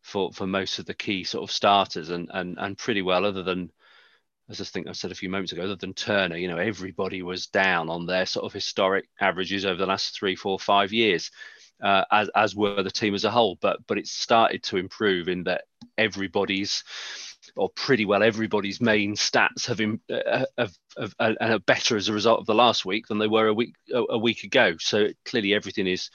for 0.00 0.32
for 0.32 0.46
most 0.46 0.78
of 0.78 0.86
the 0.86 0.94
key 0.94 1.24
sort 1.24 1.44
of 1.44 1.52
starters, 1.54 2.08
and 2.08 2.30
and 2.32 2.56
and 2.58 2.78
pretty 2.78 3.02
well. 3.02 3.26
Other 3.26 3.42
than 3.42 3.70
as 4.52 4.60
I 4.60 4.64
think 4.64 4.86
I 4.86 4.92
said 4.92 5.10
a 5.10 5.16
few 5.16 5.28
moments 5.28 5.52
ago, 5.52 5.62
other 5.62 5.76
than 5.76 5.94
Turner, 5.94 6.36
you 6.36 6.48
know, 6.48 6.58
everybody 6.58 7.22
was 7.22 7.46
down 7.46 7.88
on 7.88 8.06
their 8.06 8.26
sort 8.26 8.44
of 8.44 8.52
historic 8.52 9.08
averages 9.20 9.64
over 9.64 9.78
the 9.78 9.86
last 9.86 10.14
three, 10.14 10.36
four, 10.36 10.58
five 10.58 10.92
years 10.92 11.30
uh, 11.82 12.04
as 12.10 12.30
as 12.34 12.54
were 12.54 12.82
the 12.82 12.90
team 12.90 13.14
as 13.14 13.24
a 13.24 13.30
whole. 13.30 13.58
But 13.60 13.86
but 13.86 13.98
it 13.98 14.06
started 14.06 14.62
to 14.64 14.76
improve 14.76 15.28
in 15.28 15.44
that 15.44 15.64
everybody's 15.98 16.84
or 17.56 17.68
pretty 17.70 18.04
well 18.04 18.22
everybody's 18.22 18.80
main 18.80 19.16
stats 19.16 19.66
have 19.66 19.80
im- 19.80 20.00
uh, 20.10 20.44
have, 20.56 20.72
have, 20.96 21.14
uh, 21.18 21.34
and 21.40 21.52
are 21.54 21.58
better 21.58 21.96
as 21.96 22.08
a 22.08 22.12
result 22.12 22.38
of 22.38 22.46
the 22.46 22.54
last 22.54 22.84
week 22.84 23.08
than 23.08 23.18
they 23.18 23.26
were 23.26 23.48
a 23.48 23.54
week 23.54 23.74
a, 23.92 24.02
a 24.10 24.18
week 24.18 24.44
ago. 24.44 24.76
So 24.78 25.08
clearly 25.24 25.54
everything 25.54 25.86
is 25.86 26.10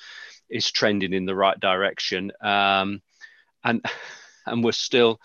is 0.49 0.71
trending 0.71 1.13
in 1.13 1.25
the 1.25 1.35
right 1.35 1.59
direction. 1.59 2.31
Um, 2.41 3.01
and 3.63 3.83
and 4.45 4.63
we're 4.63 4.71
still 4.71 5.19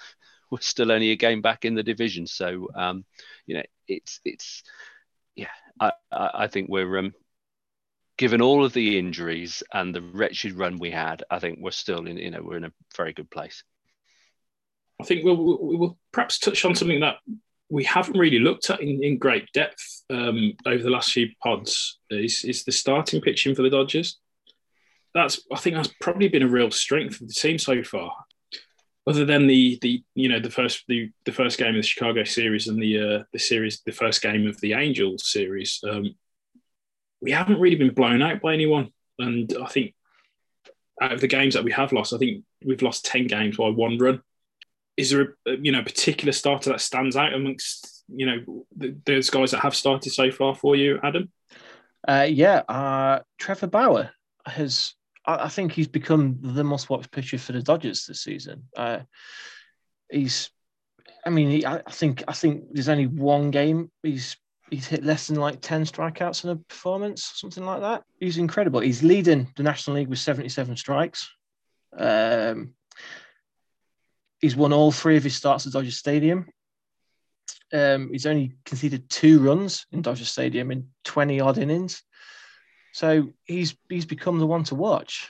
we're 0.52 0.60
still 0.60 0.92
only 0.92 1.10
a 1.10 1.16
game 1.16 1.40
back 1.40 1.64
in 1.64 1.74
the 1.74 1.82
division. 1.82 2.26
So 2.26 2.68
um, 2.74 3.04
you 3.46 3.56
know 3.56 3.62
it's 3.88 4.20
it's 4.24 4.62
yeah 5.34 5.48
I 5.80 5.92
I, 6.12 6.46
think 6.46 6.68
we're 6.68 6.98
um, 6.98 7.14
given 8.18 8.42
all 8.42 8.64
of 8.64 8.72
the 8.72 8.98
injuries 8.98 9.62
and 9.72 9.94
the 9.94 10.02
wretched 10.02 10.52
run 10.52 10.78
we 10.78 10.90
had, 10.90 11.24
I 11.30 11.38
think 11.38 11.58
we're 11.60 11.70
still 11.70 12.06
in, 12.06 12.18
you 12.18 12.30
know, 12.30 12.42
we're 12.42 12.58
in 12.58 12.64
a 12.64 12.72
very 12.96 13.12
good 13.12 13.30
place. 13.30 13.64
I 15.00 15.04
think 15.04 15.24
we'll, 15.24 15.42
we'll, 15.42 15.58
we'll 15.60 15.98
perhaps 16.12 16.38
touch 16.38 16.64
on 16.64 16.74
something 16.74 17.00
that 17.00 17.16
we 17.70 17.84
haven't 17.84 18.18
really 18.18 18.38
looked 18.38 18.68
at 18.70 18.82
in, 18.82 19.02
in 19.02 19.18
great 19.18 19.48
depth 19.54 20.04
um, 20.10 20.52
over 20.66 20.82
the 20.82 20.90
last 20.90 21.12
few 21.12 21.30
pods 21.42 21.98
is, 22.10 22.44
is 22.44 22.64
the 22.64 22.72
starting 22.72 23.20
pitching 23.20 23.54
for 23.54 23.62
the 23.62 23.70
Dodgers. 23.70 24.20
That's 25.14 25.40
I 25.52 25.58
think 25.58 25.76
that's 25.76 25.92
probably 26.00 26.28
been 26.28 26.42
a 26.42 26.48
real 26.48 26.70
strength 26.70 27.20
of 27.20 27.28
the 27.28 27.34
team 27.34 27.58
so 27.58 27.82
far. 27.82 28.12
Other 29.06 29.24
than 29.24 29.46
the 29.46 29.78
the 29.82 30.02
you 30.14 30.28
know 30.28 30.38
the 30.38 30.50
first 30.50 30.84
the, 30.86 31.10
the 31.24 31.32
first 31.32 31.58
game 31.58 31.70
of 31.70 31.82
the 31.82 31.82
Chicago 31.82 32.24
series 32.24 32.68
and 32.68 32.80
the 32.80 33.00
uh, 33.00 33.24
the 33.32 33.38
series 33.38 33.82
the 33.84 33.92
first 33.92 34.22
game 34.22 34.46
of 34.46 34.60
the 34.60 34.74
Angels 34.74 35.30
series, 35.30 35.80
um, 35.88 36.14
we 37.20 37.32
haven't 37.32 37.60
really 37.60 37.76
been 37.76 37.94
blown 37.94 38.22
out 38.22 38.40
by 38.40 38.54
anyone. 38.54 38.92
And 39.18 39.52
I 39.60 39.66
think 39.66 39.94
out 41.00 41.12
of 41.12 41.20
the 41.20 41.28
games 41.28 41.54
that 41.54 41.64
we 41.64 41.72
have 41.72 41.92
lost, 41.92 42.12
I 42.12 42.18
think 42.18 42.44
we've 42.64 42.82
lost 42.82 43.04
ten 43.04 43.26
games 43.26 43.56
by 43.56 43.68
one 43.70 43.98
run 43.98 44.22
is 44.96 45.10
there 45.10 45.36
a 45.46 45.56
you 45.60 45.72
know 45.72 45.82
particular 45.82 46.32
starter 46.32 46.70
that 46.70 46.80
stands 46.80 47.16
out 47.16 47.32
amongst 47.32 48.04
you 48.08 48.26
know 48.26 48.66
th- 48.78 48.94
those 49.04 49.30
guys 49.30 49.50
that 49.52 49.60
have 49.60 49.74
started 49.74 50.10
so 50.10 50.30
far 50.30 50.54
for 50.54 50.76
you, 50.76 50.98
Adam? 51.02 51.30
Uh, 52.06 52.26
yeah, 52.28 52.62
uh, 52.68 53.20
Trevor 53.38 53.68
Bauer 53.68 54.10
has. 54.46 54.94
I, 55.24 55.44
I 55.44 55.48
think 55.48 55.72
he's 55.72 55.88
become 55.88 56.38
the 56.40 56.64
most 56.64 56.90
watched 56.90 57.10
pitcher 57.10 57.38
for 57.38 57.52
the 57.52 57.62
Dodgers 57.62 58.06
this 58.06 58.22
season. 58.22 58.64
Uh, 58.76 59.00
he's. 60.10 60.50
I 61.24 61.30
mean, 61.30 61.50
he, 61.50 61.66
I 61.66 61.82
think 61.90 62.24
I 62.26 62.32
think 62.32 62.64
there's 62.72 62.88
only 62.88 63.06
one 63.06 63.50
game 63.50 63.90
he's 64.02 64.36
he's 64.70 64.86
hit 64.86 65.04
less 65.04 65.28
than 65.28 65.36
like 65.36 65.60
ten 65.60 65.84
strikeouts 65.84 66.44
in 66.44 66.50
a 66.50 66.56
performance, 66.56 67.32
something 67.36 67.64
like 67.64 67.80
that. 67.80 68.02
He's 68.18 68.38
incredible. 68.38 68.80
He's 68.80 69.02
leading 69.02 69.48
the 69.56 69.62
National 69.62 69.96
League 69.96 70.08
with 70.08 70.18
77 70.18 70.76
strikes. 70.76 71.30
Um, 71.96 72.74
he's 74.40 74.56
won 74.56 74.72
all 74.72 74.90
three 74.90 75.16
of 75.16 75.24
his 75.24 75.36
starts 75.36 75.66
at 75.66 75.72
Dodger 75.72 75.90
Stadium. 75.90 76.48
Um, 77.72 78.10
he's 78.12 78.26
only 78.26 78.54
conceded 78.64 79.08
two 79.08 79.40
runs 79.40 79.86
in 79.92 80.02
Dodger 80.02 80.24
Stadium 80.24 80.70
in 80.70 80.88
20 81.04 81.40
odd 81.40 81.58
innings. 81.58 82.02
So 82.92 83.28
he's 83.44 83.74
he's 83.88 84.06
become 84.06 84.38
the 84.38 84.46
one 84.46 84.64
to 84.64 84.74
watch. 84.74 85.28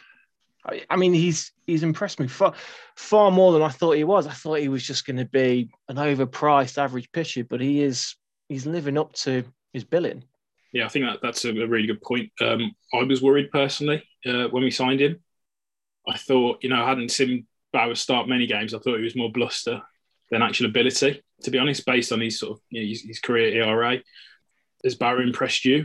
I, 0.64 0.82
I 0.90 0.96
mean, 0.96 1.12
he's 1.12 1.52
he's 1.66 1.82
impressed 1.82 2.20
me 2.20 2.28
far 2.28 2.54
far 2.96 3.30
more 3.30 3.52
than 3.52 3.62
I 3.62 3.68
thought 3.68 3.96
he 3.96 4.04
was. 4.04 4.26
I 4.26 4.32
thought 4.32 4.58
he 4.58 4.68
was 4.68 4.86
just 4.86 5.06
going 5.06 5.16
to 5.16 5.24
be 5.24 5.70
an 5.88 5.96
overpriced 5.96 6.78
average 6.78 7.10
pitcher, 7.12 7.44
but 7.44 7.60
he 7.60 7.82
is 7.82 8.16
he's 8.48 8.66
living 8.66 8.98
up 8.98 9.12
to 9.14 9.44
his 9.72 9.84
billing. 9.84 10.24
Yeah, 10.72 10.86
I 10.86 10.88
think 10.88 11.04
that 11.04 11.20
that's 11.22 11.44
a, 11.44 11.52
really 11.52 11.86
good 11.86 12.00
point. 12.00 12.30
Um, 12.40 12.74
I 12.94 13.02
was 13.02 13.22
worried 13.22 13.50
personally 13.50 14.02
uh, 14.26 14.44
when 14.48 14.62
we 14.62 14.70
signed 14.70 15.00
him. 15.00 15.20
I 16.08 16.16
thought, 16.16 16.62
you 16.62 16.70
know, 16.70 16.82
I 16.82 16.88
hadn't 16.88 17.10
seen 17.10 17.46
Bauer 17.72 17.94
start 17.94 18.28
many 18.28 18.46
games. 18.46 18.72
I 18.72 18.78
thought 18.78 18.96
he 18.96 19.04
was 19.04 19.16
more 19.16 19.30
bluster 19.30 19.82
than 20.30 20.42
actual 20.42 20.66
ability. 20.66 21.22
To 21.42 21.50
be 21.50 21.58
honest, 21.58 21.84
based 21.84 22.12
on 22.12 22.20
his 22.20 22.38
sort 22.38 22.52
of 22.52 22.62
you 22.70 22.80
know, 22.80 22.88
his, 22.88 23.02
his 23.02 23.20
career 23.20 23.62
ERA, 23.62 23.98
has 24.82 24.94
Bauer 24.94 25.20
impressed 25.20 25.64
you? 25.64 25.84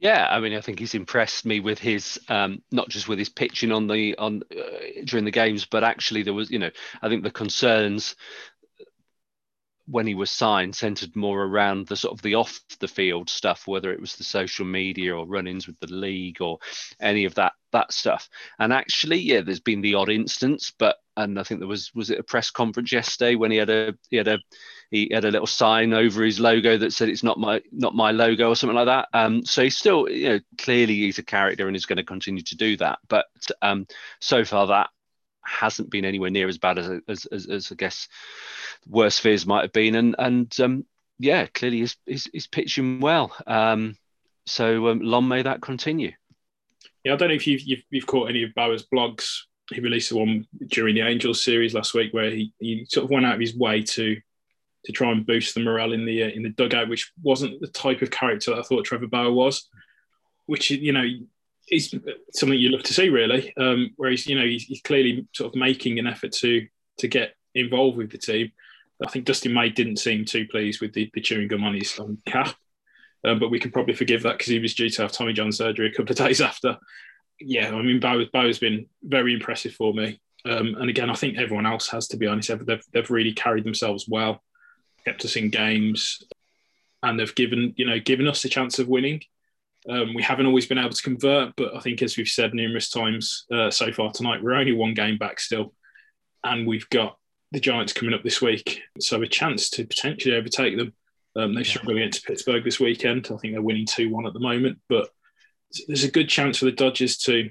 Yeah, 0.00 0.26
I 0.30 0.40
mean, 0.40 0.54
I 0.54 0.62
think 0.62 0.78
he's 0.78 0.94
impressed 0.94 1.44
me 1.44 1.60
with 1.60 1.78
his 1.78 2.18
um, 2.28 2.62
not 2.72 2.88
just 2.88 3.06
with 3.06 3.18
his 3.18 3.28
pitching 3.28 3.70
on 3.70 3.86
the 3.86 4.16
on 4.16 4.42
uh, 4.56 5.02
during 5.04 5.26
the 5.26 5.30
games, 5.30 5.66
but 5.66 5.84
actually 5.84 6.22
there 6.22 6.32
was, 6.32 6.50
you 6.50 6.58
know, 6.58 6.70
I 7.02 7.08
think 7.10 7.22
the 7.22 7.30
concerns 7.30 8.16
when 9.86 10.06
he 10.06 10.14
was 10.14 10.30
signed 10.30 10.74
centered 10.76 11.16
more 11.16 11.42
around 11.42 11.86
the 11.88 11.96
sort 11.96 12.12
of 12.12 12.22
the 12.22 12.34
off 12.36 12.60
the 12.78 12.86
field 12.86 13.28
stuff, 13.28 13.66
whether 13.66 13.92
it 13.92 14.00
was 14.00 14.14
the 14.14 14.22
social 14.24 14.64
media 14.64 15.16
or 15.16 15.26
run-ins 15.26 15.66
with 15.66 15.78
the 15.80 15.92
league 15.92 16.40
or 16.40 16.58
any 17.00 17.24
of 17.24 17.34
that 17.34 17.52
that 17.72 17.92
stuff. 17.92 18.28
And 18.58 18.72
actually, 18.72 19.18
yeah, 19.18 19.40
there's 19.40 19.60
been 19.60 19.80
the 19.80 19.94
odd 19.94 20.08
instance, 20.08 20.72
but 20.78 20.96
and 21.16 21.38
I 21.40 21.42
think 21.42 21.60
there 21.60 21.68
was 21.68 21.90
was 21.94 22.10
it 22.10 22.20
a 22.20 22.24
press 22.24 22.50
conference 22.50 22.92
yesterday 22.92 23.34
when 23.34 23.50
he 23.50 23.56
had 23.56 23.70
a 23.70 23.94
he 24.10 24.16
had 24.16 24.28
a 24.28 24.38
he 24.90 25.08
had 25.12 25.24
a 25.24 25.30
little 25.30 25.46
sign 25.46 25.92
over 25.92 26.24
his 26.24 26.40
logo 26.40 26.76
that 26.78 26.92
said 26.92 27.08
it's 27.08 27.22
not 27.22 27.38
my 27.38 27.62
not 27.70 27.94
my 27.94 28.10
logo 28.10 28.48
or 28.48 28.56
something 28.56 28.76
like 28.76 28.86
that. 28.86 29.08
Um, 29.12 29.44
so 29.44 29.62
he's 29.62 29.76
still 29.76 30.08
you 30.08 30.28
know 30.28 30.40
clearly 30.58 30.94
he's 30.94 31.18
a 31.18 31.22
character 31.22 31.66
and 31.66 31.76
he's 31.76 31.86
going 31.86 31.98
to 31.98 32.04
continue 32.04 32.42
to 32.42 32.56
do 32.56 32.76
that. 32.78 32.98
But 33.08 33.26
um, 33.62 33.86
so 34.20 34.44
far 34.44 34.66
that 34.68 34.90
hasn't 35.44 35.90
been 35.90 36.04
anywhere 36.04 36.30
near 36.30 36.48
as 36.48 36.58
bad 36.58 36.78
as 36.78 37.00
as, 37.08 37.26
as, 37.26 37.46
as 37.46 37.72
I 37.72 37.74
guess 37.76 38.08
worst 38.88 39.20
fears 39.20 39.46
might 39.46 39.62
have 39.62 39.72
been. 39.72 39.94
And 39.94 40.16
and 40.18 40.60
um, 40.60 40.84
yeah, 41.20 41.46
clearly 41.46 41.80
he's, 41.80 41.96
he's, 42.06 42.28
he's 42.32 42.46
pitching 42.46 43.00
well. 43.00 43.36
Um, 43.46 43.96
so 44.46 44.88
um, 44.88 45.00
long 45.00 45.28
may 45.28 45.42
that 45.42 45.60
continue. 45.60 46.12
Yeah, 47.04 47.12
I 47.12 47.16
don't 47.16 47.28
know 47.28 47.34
if 47.34 47.46
you've, 47.46 47.60
you've, 47.60 47.82
you've 47.90 48.06
caught 48.06 48.30
any 48.30 48.42
of 48.42 48.54
Bauer's 48.54 48.86
blogs. 48.86 49.42
He 49.70 49.80
released 49.80 50.10
the 50.10 50.16
one 50.16 50.46
during 50.68 50.94
the 50.94 51.02
Angels 51.02 51.44
series 51.44 51.74
last 51.74 51.94
week 51.94 52.12
where 52.12 52.30
he, 52.30 52.52
he 52.58 52.86
sort 52.88 53.04
of 53.04 53.10
went 53.10 53.26
out 53.26 53.34
of 53.34 53.40
his 53.40 53.54
way 53.54 53.82
to 53.82 54.16
to 54.84 54.92
try 54.92 55.10
and 55.10 55.26
boost 55.26 55.54
the 55.54 55.60
morale 55.60 55.92
in 55.92 56.04
the 56.04 56.24
uh, 56.24 56.28
in 56.28 56.42
the 56.42 56.50
dugout, 56.50 56.88
which 56.88 57.12
wasn't 57.22 57.60
the 57.60 57.68
type 57.68 58.02
of 58.02 58.10
character 58.10 58.54
I 58.54 58.62
thought 58.62 58.84
Trevor 58.84 59.06
Bauer 59.06 59.32
was. 59.32 59.68
Which 60.46 60.70
you 60.70 60.92
know 60.92 61.04
is 61.70 61.94
something 62.32 62.58
you 62.58 62.70
love 62.70 62.82
to 62.84 62.94
see, 62.94 63.08
really. 63.08 63.52
Um, 63.56 63.90
where 63.96 64.10
he's 64.10 64.26
you 64.26 64.38
know 64.38 64.44
he's, 64.44 64.64
he's 64.64 64.82
clearly 64.82 65.26
sort 65.32 65.54
of 65.54 65.60
making 65.60 65.98
an 65.98 66.06
effort 66.06 66.32
to 66.32 66.66
to 66.98 67.08
get 67.08 67.34
involved 67.54 67.96
with 67.96 68.10
the 68.10 68.18
team. 68.18 68.52
I 69.04 69.10
think 69.10 69.24
Dustin 69.24 69.54
May 69.54 69.70
didn't 69.70 69.96
seem 69.96 70.24
too 70.24 70.46
pleased 70.46 70.80
with 70.80 70.92
the, 70.92 71.10
the 71.14 71.22
chewing 71.22 71.48
gum 71.48 71.64
on 71.64 71.74
his 71.74 71.98
cap, 72.26 72.54
um, 73.24 73.38
but 73.38 73.50
we 73.50 73.58
can 73.58 73.70
probably 73.70 73.94
forgive 73.94 74.22
that 74.24 74.32
because 74.32 74.48
he 74.48 74.58
was 74.58 74.74
due 74.74 74.90
to 74.90 75.02
have 75.02 75.12
Tommy 75.12 75.32
John 75.32 75.52
surgery 75.52 75.88
a 75.88 75.92
couple 75.92 76.12
of 76.12 76.18
days 76.26 76.40
after. 76.40 76.76
Yeah, 77.38 77.68
I 77.68 77.82
mean, 77.82 78.00
Bauer, 78.00 78.26
Bauer's 78.30 78.58
been 78.58 78.86
very 79.02 79.32
impressive 79.32 79.72
for 79.72 79.94
me. 79.94 80.20
Um, 80.44 80.74
and 80.78 80.90
again, 80.90 81.08
I 81.08 81.14
think 81.14 81.38
everyone 81.38 81.66
else 81.66 81.88
has, 81.88 82.08
to 82.08 82.18
be 82.18 82.26
honest. 82.26 82.50
They've, 82.66 82.84
they've 82.92 83.10
really 83.10 83.32
carried 83.32 83.64
themselves 83.64 84.06
well, 84.08 84.42
kept 85.10 85.24
us 85.24 85.36
in 85.36 85.50
games, 85.50 86.22
and 87.02 87.18
they've 87.18 87.34
given 87.34 87.74
you 87.76 87.86
know 87.86 87.98
given 87.98 88.28
us 88.28 88.42
the 88.42 88.48
chance 88.48 88.78
of 88.78 88.88
winning. 88.88 89.20
Um, 89.88 90.14
we 90.14 90.22
haven't 90.22 90.46
always 90.46 90.66
been 90.66 90.78
able 90.78 90.90
to 90.90 91.02
convert, 91.02 91.56
but 91.56 91.74
I 91.74 91.80
think 91.80 92.02
as 92.02 92.16
we've 92.16 92.28
said 92.28 92.52
numerous 92.52 92.90
times 92.90 93.46
uh, 93.50 93.70
so 93.70 93.90
far 93.92 94.12
tonight, 94.12 94.42
we're 94.42 94.52
only 94.52 94.72
one 94.72 94.94
game 94.94 95.16
back 95.18 95.40
still, 95.40 95.72
and 96.44 96.66
we've 96.66 96.88
got 96.90 97.16
the 97.52 97.60
Giants 97.60 97.92
coming 97.92 98.14
up 98.14 98.22
this 98.22 98.42
week, 98.42 98.82
so 98.98 99.20
a 99.22 99.26
chance 99.26 99.70
to 99.70 99.86
potentially 99.86 100.36
overtake 100.36 100.76
them. 100.76 100.92
Um, 101.36 101.54
they 101.54 101.64
struggle 101.64 101.96
against 101.96 102.24
Pittsburgh 102.24 102.64
this 102.64 102.80
weekend. 102.80 103.26
I 103.26 103.36
think 103.36 103.54
they're 103.54 103.62
winning 103.62 103.86
two 103.86 104.10
one 104.10 104.26
at 104.26 104.32
the 104.32 104.40
moment, 104.40 104.78
but 104.88 105.08
there's 105.86 106.04
a 106.04 106.10
good 106.10 106.28
chance 106.28 106.58
for 106.58 106.66
the 106.66 106.72
Dodgers 106.72 107.16
to 107.18 107.50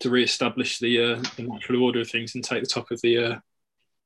to 0.00 0.10
re-establish 0.10 0.78
the, 0.78 1.12
uh, 1.12 1.22
the 1.36 1.42
natural 1.42 1.82
order 1.82 2.00
of 2.00 2.08
things 2.08 2.34
and 2.34 2.42
take 2.42 2.62
the 2.62 2.68
top 2.68 2.90
of 2.90 2.98
the 3.02 3.18
uh, 3.18 3.36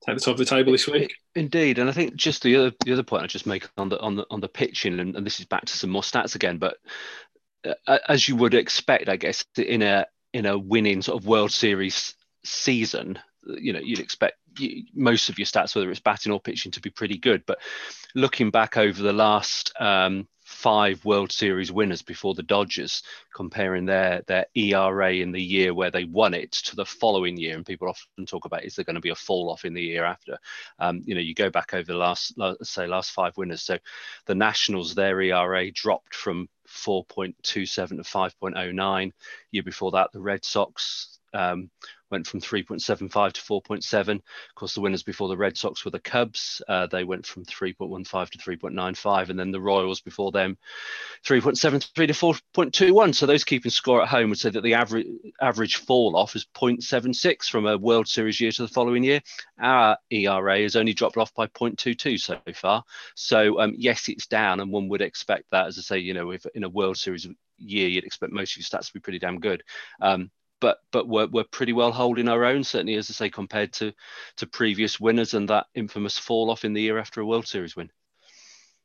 take 0.07 0.17
the 0.17 0.21
top 0.21 0.33
of 0.33 0.39
the 0.39 0.45
table 0.45 0.73
this 0.73 0.87
week. 0.87 1.15
Indeed, 1.35 1.79
and 1.79 1.89
I 1.89 1.93
think 1.93 2.15
just 2.17 2.43
the 2.43 2.57
other 2.57 2.73
the 2.85 2.93
other 2.93 3.03
point 3.03 3.25
I 3.25 3.27
just 3.27 3.47
make 3.47 3.69
on 3.77 3.89
the 3.89 4.01
on 4.01 4.17
the 4.17 4.27
on 4.31 4.41
the 4.41 4.49
pitching, 4.49 5.01
and, 5.01 5.17
and 5.17 5.27
this 5.27 5.41
is 5.41 5.47
back 5.47 5.65
to 5.67 5.77
some 5.77 5.91
more 5.91 6.03
stats 6.03 6.35
again, 6.35 6.59
but 6.59 6.77
uh, 7.87 7.99
as 8.09 8.29
you 8.29 8.37
would 8.37 8.55
expect, 8.55 9.09
I 9.09 9.17
guess 9.17 9.45
in 9.57 9.83
a 9.83 10.07
in 10.33 10.47
a 10.47 10.59
winning 10.59 11.03
sort 11.03 11.21
of 11.21 11.27
World 11.27 11.53
Series 11.53 12.15
season, 12.45 13.19
you 13.47 13.73
know 13.73 13.81
you'd 13.81 14.01
expect 14.01 14.37
most 14.95 15.29
of 15.29 15.39
your 15.39 15.47
stats, 15.47 15.75
whether 15.75 15.91
it's 15.91 16.01
batting 16.01 16.33
or 16.33 16.41
pitching, 16.41 16.73
to 16.73 16.81
be 16.81 16.91
pretty 16.91 17.17
good. 17.17 17.45
But 17.47 17.59
looking 18.15 18.51
back 18.51 18.77
over 18.77 19.03
the 19.03 19.13
last 19.13 19.73
um, 19.81 20.29
five 20.65 21.05
World 21.05 21.31
Series 21.31 21.71
winners 21.71 22.01
before 22.01 22.33
the 22.33 22.43
Dodgers, 22.43 23.03
comparing 23.35 23.85
their 23.85 24.23
their 24.27 24.47
ERA 24.55 25.13
in 25.13 25.31
the 25.31 25.43
year 25.43 25.75
where 25.75 25.91
they 25.91 26.05
won 26.05 26.33
it 26.33 26.53
to 26.53 26.75
the 26.75 26.87
following 26.87 27.37
year, 27.37 27.55
and 27.55 27.67
people 27.67 27.87
often 27.87 28.25
talk 28.25 28.47
about 28.47 28.65
is 28.65 28.75
there 28.75 28.85
going 28.87 28.95
to 28.95 29.01
be 29.03 29.11
a 29.11 29.15
fall 29.15 29.51
off 29.51 29.67
in 29.67 29.75
the 29.75 29.83
year 29.83 30.05
after? 30.05 30.39
Um, 30.79 31.03
you 31.05 31.15
know, 31.15 31.21
you 31.21 31.35
go 31.35 31.51
back 31.51 31.75
over 31.75 31.85
the 31.85 31.99
last 31.99 32.33
say 32.63 32.87
last 32.87 33.11
five 33.11 33.37
winners. 33.37 33.61
So 33.61 33.77
the 34.25 34.35
Nationals, 34.35 34.95
their 34.95 35.21
ERA 35.21 35.71
dropped 35.71 36.15
from 36.15 36.49
4.27 36.67 37.89
to 37.89 37.97
5.09. 37.97 39.13
Year 39.51 39.63
before 39.63 39.91
that, 39.91 40.13
the 40.13 40.21
Red 40.23 40.47
Sox 40.47 41.19
um, 41.35 41.71
went 42.15 42.29
from 42.29 42.41
3.75 42.41 43.33
to 43.33 43.41
4.7. 43.41 44.09
Of 44.15 44.23
course, 44.55 44.75
the 44.75 44.81
winners 44.81 45.03
before 45.03 45.27
the 45.27 45.37
Red 45.37 45.57
Sox 45.57 45.85
were 45.85 45.91
the 45.91 45.99
Cubs. 45.99 46.63
Uh, 46.69 46.87
they 46.87 47.03
went 47.03 47.27
from 47.27 47.45
3.15 47.45 48.31
to 48.31 48.39
3.95. 48.39 49.31
And 49.31 49.39
then 49.39 49.51
the 49.51 49.61
Royals 49.61 50.01
before 50.01 50.31
them, 50.31 50.57
3.73 51.27 51.93
to 52.07 52.13
4.21. 52.13 53.17
So 53.17 53.27
those 53.27 53.43
keeping 53.43 53.73
score 53.73 54.01
at 54.01 54.09
home 54.09 54.29
would 54.29 54.39
say 54.39 54.51
that 54.51 54.61
the 54.61 54.75
average 54.75 55.09
average 55.41 55.77
fall 55.77 56.15
off 56.15 56.37
is 56.37 56.47
0.76 56.55 57.49
from 57.51 57.67
a 57.67 57.77
World 57.77 58.07
Series 58.07 58.41
year 58.41 58.53
to 58.53 58.63
the 58.63 58.69
following 58.69 59.03
year. 59.03 59.21
Our 59.61 59.99
ERA 60.11 60.61
has 60.61 60.77
only 60.77 60.95
dropped 60.95 61.17
off 61.17 61.35
by 61.35 61.49
0.22 61.49 62.21
so 62.21 62.39
far. 62.55 62.85
So 63.17 63.61
um, 63.61 63.75
yes, 63.77 64.09
it's 64.09 64.29
down, 64.29 64.61
and 64.61 64.71
one 64.71 64.89
would 64.89 65.03
expect 65.03 65.51
that. 65.51 65.67
As 65.67 65.79
I 65.79 65.83
say, 65.83 65.99
you 65.99 66.15
know, 66.15 66.31
if 66.31 66.47
in 66.55 66.63
a 66.63 66.69
World 66.69 66.97
Series 66.97 67.27
year, 67.59 67.89
you'd 67.89 68.05
expect 68.05 68.33
most 68.33 68.53
of 68.53 68.59
your 68.59 68.67
stats 68.67 68.87
to 68.87 68.93
be 68.93 69.01
pretty 69.01 69.19
damn 69.19 69.41
good. 69.41 69.65
Um, 70.01 70.31
but 70.65 70.79
but 70.93 71.07
we're, 71.07 71.27
we're 71.27 71.45
pretty 71.45 71.75
well 71.75 71.93
holding 71.93 72.27
our 72.27 72.43
own, 72.47 72.65
certainly 72.65 72.95
as 72.95 73.11
I 73.11 73.13
say, 73.13 73.29
compared 73.29 73.75
to 73.75 73.93
to 74.39 74.47
previous 74.47 74.99
winners 74.99 75.35
and 75.35 75.47
that 75.51 75.67
infamous 75.75 76.17
fall 76.17 76.51
off 76.51 76.65
in 76.65 76.73
the 76.73 76.81
year 76.81 76.99
after 76.99 77.21
a 77.21 77.27
World 77.27 77.47
Series 77.47 77.77
win. 77.77 77.91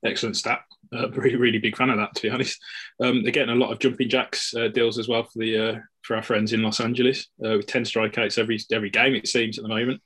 Excellent 0.03 0.35
stat. 0.35 0.59
Uh, 0.93 1.09
really, 1.11 1.37
really 1.37 1.57
big 1.57 1.77
fan 1.77 1.89
of 1.89 1.95
that, 1.95 2.13
to 2.15 2.23
be 2.23 2.29
honest. 2.29 2.59
Um, 3.01 3.23
they're 3.23 3.31
getting 3.31 3.55
a 3.55 3.59
lot 3.59 3.71
of 3.71 3.79
jumping 3.79 4.09
jacks 4.09 4.53
uh, 4.53 4.67
deals 4.67 4.99
as 4.99 5.07
well 5.07 5.23
for 5.23 5.39
the 5.39 5.57
uh, 5.57 5.79
for 6.01 6.17
our 6.17 6.21
friends 6.21 6.51
in 6.51 6.63
Los 6.63 6.81
Angeles 6.81 7.27
uh, 7.45 7.55
with 7.55 7.67
ten 7.67 7.83
strikeouts 7.83 8.37
every 8.37 8.59
every 8.73 8.89
game 8.89 9.15
it 9.15 9.29
seems 9.29 9.57
at 9.57 9.63
the 9.63 9.69
moment. 9.69 10.01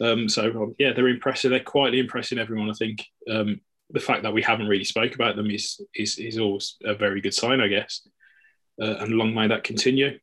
Um, 0.00 0.28
so 0.28 0.76
yeah, 0.78 0.92
they're 0.92 1.08
impressive. 1.08 1.50
They're 1.50 1.58
quietly 1.58 1.98
impressing 1.98 2.38
everyone. 2.38 2.70
I 2.70 2.74
think 2.74 3.04
um, 3.28 3.60
the 3.90 3.98
fact 3.98 4.22
that 4.22 4.32
we 4.32 4.42
haven't 4.42 4.68
really 4.68 4.84
spoke 4.84 5.16
about 5.16 5.34
them 5.34 5.50
is 5.50 5.80
is 5.92 6.18
is 6.18 6.38
always 6.38 6.76
a 6.84 6.94
very 6.94 7.20
good 7.20 7.34
sign, 7.34 7.60
I 7.60 7.66
guess. 7.66 8.06
Uh, 8.80 8.94
and 9.00 9.10
long 9.14 9.34
may 9.34 9.48
that 9.48 9.64
continue 9.64 10.16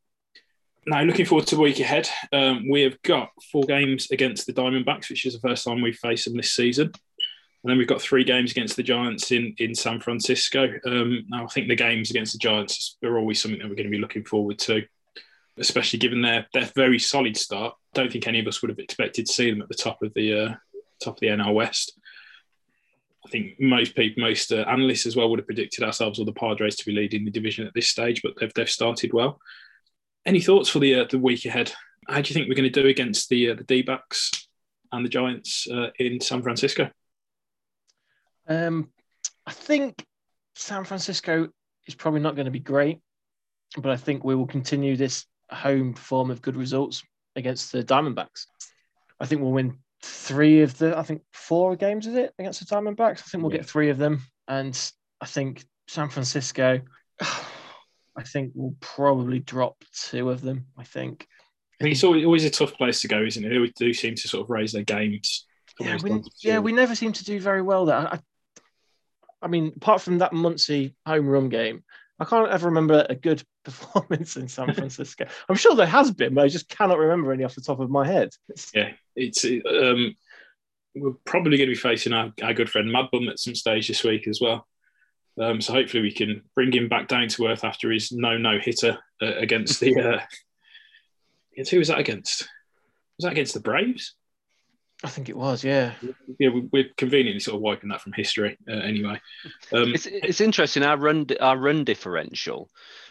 now, 0.88 1.02
looking 1.02 1.26
forward 1.26 1.46
to 1.48 1.56
the 1.56 1.62
week 1.62 1.82
ahead, 1.82 2.10
um, 2.32 2.70
we 2.70 2.82
have 2.84 3.02
got 3.02 3.30
four 3.52 3.64
games 3.64 4.10
against 4.10 4.48
the 4.48 4.54
Diamondbacks, 4.54 5.10
which 5.10 5.26
is 5.26 5.34
the 5.34 5.48
first 5.48 5.66
time 5.66 5.82
we've 5.82 5.98
faced 5.98 6.26
them 6.26 6.38
this 6.38 6.54
season. 6.54 6.86
And 6.86 7.72
then 7.72 7.78
we've 7.78 7.88
got 7.88 8.02
three 8.02 8.24
games 8.24 8.52
against 8.52 8.78
the 8.78 8.84
Giants 8.84 9.32
in, 9.34 9.54
in 9.58 9.76
San 9.76 10.00
Francisco. 10.00 10.70
Um, 10.86 11.26
now, 11.28 11.44
I 11.44 11.48
think 11.48 11.68
the 11.68 11.76
games 11.76 12.10
against 12.10 12.32
the 12.32 12.40
Giants 12.40 12.98
are 13.04 13.18
always 13.18 13.42
something 13.42 13.60
that 13.60 13.68
we're 13.68 13.76
going 13.76 13.88
to 13.88 13.92
be 13.92 13.98
looking 13.98 14.24
forward 14.24 14.60
to, 14.60 14.84
especially 15.58 16.00
given 16.00 16.22
their, 16.22 16.48
their 16.54 16.70
very 16.74 17.00
solid 17.00 17.36
start. 17.36 17.74
I 17.94 18.02
don't 18.02 18.12
think 18.12 18.26
any 18.26 18.40
of 18.40 18.48
us 18.48 18.62
would 18.62 18.70
have 18.70 18.80
expected 18.80 19.26
to 19.26 19.34
see 19.34 19.52
them 19.52 19.62
at 19.62 19.68
the 19.68 19.76
top 19.76 20.02
of 20.02 20.14
the 20.14 20.40
uh, 20.40 20.56
top 21.04 21.16
of 21.16 21.20
the 21.20 21.28
NL 21.28 21.54
West. 21.54 22.00
I 23.26 23.30
think 23.30 23.60
most 23.60 23.94
people, 23.94 24.24
most 24.24 24.54
uh, 24.54 24.64
analysts 24.70 25.06
as 25.06 25.18
well, 25.18 25.30
would 25.30 25.40
have 25.40 25.48
predicted 25.48 25.84
ourselves 25.84 26.18
or 26.18 26.24
the 26.24 26.32
Padres 26.32 26.78
to 26.78 26.86
be 26.86 26.94
leading 26.94 27.26
the 27.26 27.32
division 27.32 27.68
at 27.68 27.74
this 27.74 27.90
stage, 27.90 28.22
but 28.22 28.36
they've, 28.40 28.54
they've 28.54 28.70
started 28.70 29.12
well. 29.12 29.42
Any 30.28 30.42
thoughts 30.42 30.68
for 30.68 30.80
the 30.80 30.94
uh, 30.94 31.06
the 31.10 31.18
week 31.18 31.46
ahead? 31.46 31.72
How 32.10 32.20
do 32.20 32.28
you 32.30 32.34
think 32.34 32.50
we're 32.50 32.56
going 32.56 32.70
to 32.72 32.82
do 32.82 32.88
against 32.90 33.30
the 33.30 33.52
uh, 33.52 33.56
the 33.56 33.64
D 33.64 33.82
backs 33.82 34.30
and 34.92 35.06
the 35.06 35.10
Giants 35.10 35.66
uh, 35.72 35.88
in 36.00 36.20
San 36.20 36.42
Francisco? 36.44 36.90
Um, 38.50 38.90
I 39.46 39.54
think 39.54 40.06
San 40.54 40.84
Francisco 40.84 41.48
is 41.88 41.96
probably 41.96 42.20
not 42.20 42.36
going 42.36 42.44
to 42.46 42.52
be 42.52 42.60
great, 42.60 43.00
but 43.78 43.90
I 43.90 43.96
think 43.96 44.26
we 44.26 44.36
will 44.36 44.48
continue 44.48 44.98
this 44.98 45.26
home 45.50 45.94
form 45.94 46.30
of 46.30 46.42
good 46.42 46.58
results 46.58 47.02
against 47.38 47.72
the 47.72 47.82
Diamondbacks. 47.82 48.48
I 49.22 49.26
think 49.26 49.42
we'll 49.42 49.52
win 49.54 49.78
three 50.04 50.62
of 50.62 50.78
the, 50.78 50.98
I 50.98 51.04
think 51.04 51.22
four 51.32 51.78
games 51.78 52.06
is 52.06 52.16
it 52.16 52.34
against 52.38 52.60
the 52.60 52.76
Diamondbacks. 52.76 53.20
I 53.20 53.30
think 53.30 53.44
we'll 53.44 53.54
Yeah. 53.54 53.60
get 53.60 53.70
three 53.70 53.90
of 53.90 53.98
them, 53.98 54.24
and 54.50 54.78
I 55.22 55.26
think 55.26 55.66
San 55.88 56.10
Francisco. 56.10 56.82
I 58.18 58.24
think 58.24 58.52
we'll 58.56 58.76
probably 58.80 59.40
drop 59.40 59.84
two 59.94 60.30
of 60.30 60.42
them. 60.42 60.66
I 60.78 60.84
think. 60.84 61.28
I 61.80 61.84
think 61.84 61.94
it's 61.94 62.04
always, 62.04 62.26
always 62.26 62.44
a 62.44 62.50
tough 62.50 62.74
place 62.74 63.02
to 63.02 63.08
go, 63.08 63.22
isn't 63.22 63.46
it? 63.46 63.50
They 63.50 63.56
always 63.56 63.74
do 63.74 63.94
seem 63.94 64.16
to 64.16 64.28
sort 64.28 64.44
of 64.44 64.50
raise 64.50 64.72
their 64.72 64.84
games. 64.84 65.46
Yeah, 65.80 65.98
we, 66.02 66.24
yeah, 66.42 66.58
we 66.58 66.72
never 66.72 66.96
seem 66.96 67.14
to 67.14 67.24
do 67.24 67.40
very 67.40 67.62
well 67.62 67.86
there. 67.86 67.98
I, 67.98 68.20
I 69.44 69.48
mean, 69.48 69.74
apart 69.76 70.02
from 70.02 70.18
that 70.18 70.32
Muncy 70.32 70.96
home 71.06 71.28
run 71.28 71.50
game, 71.50 71.84
I 72.20 72.26
can't 72.26 72.50
ever 72.50 72.70
remember 72.70 73.06
a 73.08 73.16
good 73.16 73.44
performance 73.64 74.38
in 74.38 74.48
San 74.48 74.74
Francisco. 74.74 75.26
I'm 75.48 75.56
sure 75.56 75.76
there 75.76 75.86
has 75.86 76.12
been, 76.12 76.34
but 76.34 76.46
I 76.46 76.48
just 76.48 76.68
cannot 76.68 76.98
remember 76.98 77.32
any 77.32 77.44
off 77.44 77.56
the 77.56 77.62
top 77.62 77.80
of 77.80 77.90
my 77.90 78.08
head. 78.08 78.30
Yeah, 78.74 78.94
it's 79.16 79.46
um, 79.46 80.16
we're 80.96 81.14
probably 81.26 81.58
going 81.58 81.70
to 81.70 81.76
be 81.76 81.80
facing 81.80 82.14
our, 82.14 82.34
our 82.42 82.54
good 82.54 82.70
friend 82.70 82.92
Mad 82.92 83.10
Bum 83.12 83.30
at 83.30 83.40
some 83.40 83.56
stage 83.56 83.88
this 83.88 84.04
week 84.04 84.28
as 84.28 84.42
well. 84.42 84.68
Um, 85.40 85.62
so 85.62 85.74
hopefully 85.74 86.02
we 86.04 86.12
can 86.12 86.42
bring 86.56 86.72
him 86.72 86.88
back 86.90 87.08
down 87.08 87.28
to 87.30 87.48
earth 87.48 87.64
after 87.64 87.92
his 87.92 88.12
no 88.12 88.38
no 88.38 88.58
hitter 88.60 88.98
uh, 89.22 89.36
against 89.36 89.80
the. 89.80 89.96
Uh, 89.98 90.20
against- 91.54 91.72
who 91.72 91.80
was 91.80 91.88
that 91.88 92.00
against? 92.00 92.42
Was 93.18 93.24
that 93.24 93.32
against 93.32 93.54
the 93.56 93.60
Braves? 93.60 94.14
I 95.04 95.10
think 95.10 95.30
it 95.30 95.38
was, 95.38 95.64
yeah. 95.64 95.94
Yeah, 96.40 96.50
we- 96.50 96.70
we're 96.72 96.90
conveniently 96.98 97.40
sort 97.40 97.56
of 97.56 97.62
wiping 97.62 97.90
that 97.90 98.02
from 98.02 98.14
history 98.14 98.58
uh, 98.68 98.74
anyway. 98.74 99.20
Um, 99.72 99.94
It's 99.94 100.06
it's 100.08 100.42
interesting. 100.42 100.84
Our 100.84 100.98
run 100.98 101.28
our 101.40 101.58
run 101.58 101.84
differential 101.84 102.70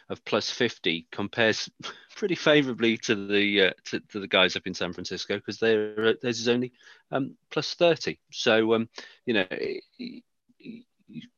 of 0.08 0.24
plus 0.24 0.50
fifty 0.50 1.06
compares 1.12 1.68
pretty 2.16 2.34
favourably 2.34 2.96
to 2.98 3.26
the 3.28 3.62
uh, 3.62 3.70
to, 3.86 4.00
to 4.00 4.20
the 4.20 4.28
guys 4.28 4.56
up 4.56 4.66
in 4.66 4.74
San 4.74 4.92
Francisco 4.92 5.36
because 5.36 5.58
they're 5.58 6.14
theirs 6.22 6.40
is 6.40 6.48
only 6.48 6.72
um, 7.12 7.36
plus 7.50 7.74
thirty. 7.74 8.18
So 8.32 8.74
um, 8.74 8.88
you 9.26 9.34
know, 9.34 9.46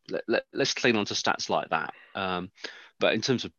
let, 0.08 0.22
let, 0.28 0.44
let's 0.52 0.74
cling 0.74 0.96
on 0.96 1.04
to 1.06 1.14
stats 1.14 1.48
like 1.48 1.70
that. 1.70 1.92
Um, 2.14 2.50
but 3.00 3.14
in 3.14 3.20
terms 3.20 3.44
of 3.44 3.52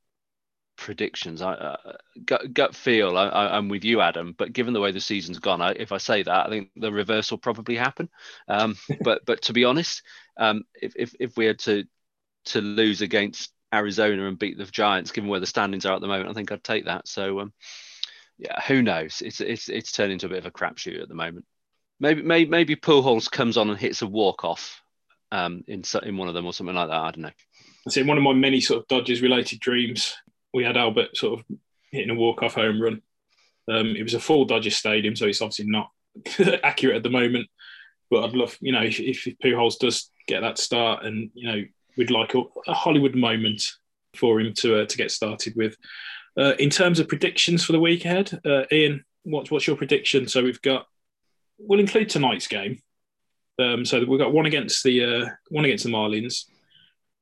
predictions, 0.78 1.41
I 1.41 1.54
uh, 1.54 1.93
gut, 2.26 2.54
gut 2.54 2.76
feel 2.76 3.17
I, 3.17 3.28
I'm 3.28 3.69
with 3.69 3.84
you, 3.84 4.02
Adam. 4.02 4.34
But 4.38 4.54
given 4.54 4.74
the 4.74 4.80
way 4.80 4.91
the 4.91 5.02
season's 5.02 5.39
gone, 5.39 5.62
I, 5.62 5.72
if 5.72 5.91
I 5.91 5.98
say 5.98 6.24
that, 6.24 6.48
I 6.48 6.50
think 6.50 6.69
the 6.76 6.91
reverse 6.91 7.32
will 7.32 7.38
probably 7.38 7.76
happen. 7.76 8.10
Um, 8.48 8.76
but 9.02 9.26
but 9.26 9.43
to 9.43 9.54
be 9.54 9.65
honest, 9.65 10.04
um, 10.38 10.63
if, 10.82 10.93
if 10.95 11.15
if 11.19 11.38
we 11.38 11.45
had 11.45 11.60
to 11.60 11.86
to 12.45 12.62
lose 12.62 13.02
against 13.02 13.52
Arizona 13.74 14.28
and 14.28 14.39
beat 14.39 14.58
the 14.58 14.65
Giants, 14.65 15.12
given 15.12 15.30
where 15.30 15.39
the 15.39 15.45
standings 15.45 15.86
are 15.86 15.95
at 15.95 16.02
the 16.02 16.08
moment, 16.08 16.30
I 16.30 16.34
think 16.34 16.52
I'd 16.52 16.63
take 16.63 16.86
that. 16.86 17.08
So 17.08 17.41
um, 17.41 17.54
yeah, 18.38 18.60
who 18.62 18.82
knows? 18.82 19.22
It's 19.24 19.41
it's 19.41 19.69
it's 19.69 19.91
turned 19.91 20.12
into 20.12 20.26
a 20.26 20.30
bit 20.30 20.39
of 20.39 20.45
a 20.45 20.52
crapshoot 20.52 21.02
at 21.02 21.10
the 21.10 21.15
moment. 21.15 21.45
Maybe 22.00 22.22
maybe 22.22 22.50
maybe 22.50 22.76
Pujols 22.76 23.30
comes 23.30 23.58
on 23.58 23.69
and 23.69 23.78
hits 23.78 24.02
a 24.02 24.08
walk 24.08 24.45
off 24.45 24.82
um, 25.32 25.63
in 25.68 25.84
in 26.04 26.18
one 26.18 26.28
of 26.28 26.34
them 26.34 26.46
or 26.46 26.54
something 26.54 26.76
like 26.76 26.89
that. 26.89 26.96
I 26.96 27.12
don't 27.12 27.22
know. 27.22 27.32
I 27.88 28.00
in 28.00 28.08
one 28.08 28.18
of 28.18 28.24
my 28.24 28.34
many 28.34 28.62
sort 28.62 28.82
of 28.82 28.88
Dodgers 28.88 29.22
related 29.22 29.60
dreams. 29.60 30.15
We 30.54 30.63
had 30.63 30.78
Albert 30.78 31.15
sort 31.15 31.39
of 31.39 31.46
hitting 31.92 32.10
a 32.10 32.15
walk 32.15 32.44
off 32.44 32.56
home 32.56 32.82
run. 32.82 33.02
Um, 33.70 33.96
it 33.96 34.04
was 34.04 34.15
a 34.15 34.20
full 34.20 34.46
Dodger 34.46 34.72
stadium, 34.72 35.15
so 35.15 35.26
it's 35.26 35.42
obviously 35.42 35.65
not 35.65 35.92
accurate 36.63 36.98
at 36.98 37.04
the 37.04 37.10
moment. 37.10 37.48
But 38.10 38.24
I'd 38.24 38.34
love, 38.34 38.58
you 38.60 38.72
know, 38.72 38.82
if, 38.82 39.00
if 39.00 39.28
Pujols 39.44 39.78
does 39.78 40.10
get 40.28 40.42
that 40.42 40.58
start, 40.58 41.06
and 41.06 41.30
you 41.34 41.48
know, 41.48 41.63
we'd 41.98 42.12
like 42.12 42.34
a, 42.34 42.42
a 42.68 42.74
Hollywood 42.74 43.15
moment 43.15 43.63
for 44.15 44.39
him 44.39 44.54
to 44.56 44.82
uh, 44.82 44.86
to 44.86 44.98
get 44.98 45.12
started 45.12 45.54
with. 45.56 45.76
Uh, 46.38 46.54
in 46.58 46.70
terms 46.70 47.00
of 47.00 47.08
predictions 47.08 47.65
for 47.65 47.74
the 47.74 47.80
week 47.80 48.06
ahead, 48.06 48.39
uh, 48.46 48.63
Ian, 48.72 49.04
what's 49.24 49.52
what's 49.52 49.68
your 49.68 49.76
prediction? 49.76 50.28
So 50.28 50.44
we've 50.44 50.62
got, 50.62 50.88
we'll 51.58 51.80
include 51.80 52.10
tonight's 52.10 52.48
game. 52.48 52.82
Um, 53.60 53.86
so 53.86 54.04
we've 54.06 54.19
got 54.19 54.34
one 54.34 54.45
against 54.45 54.84
the 54.84 55.04
uh, 55.04 55.30
one 55.50 55.65
against 55.65 55.84
the 55.84 55.91
Marlins, 55.91 56.45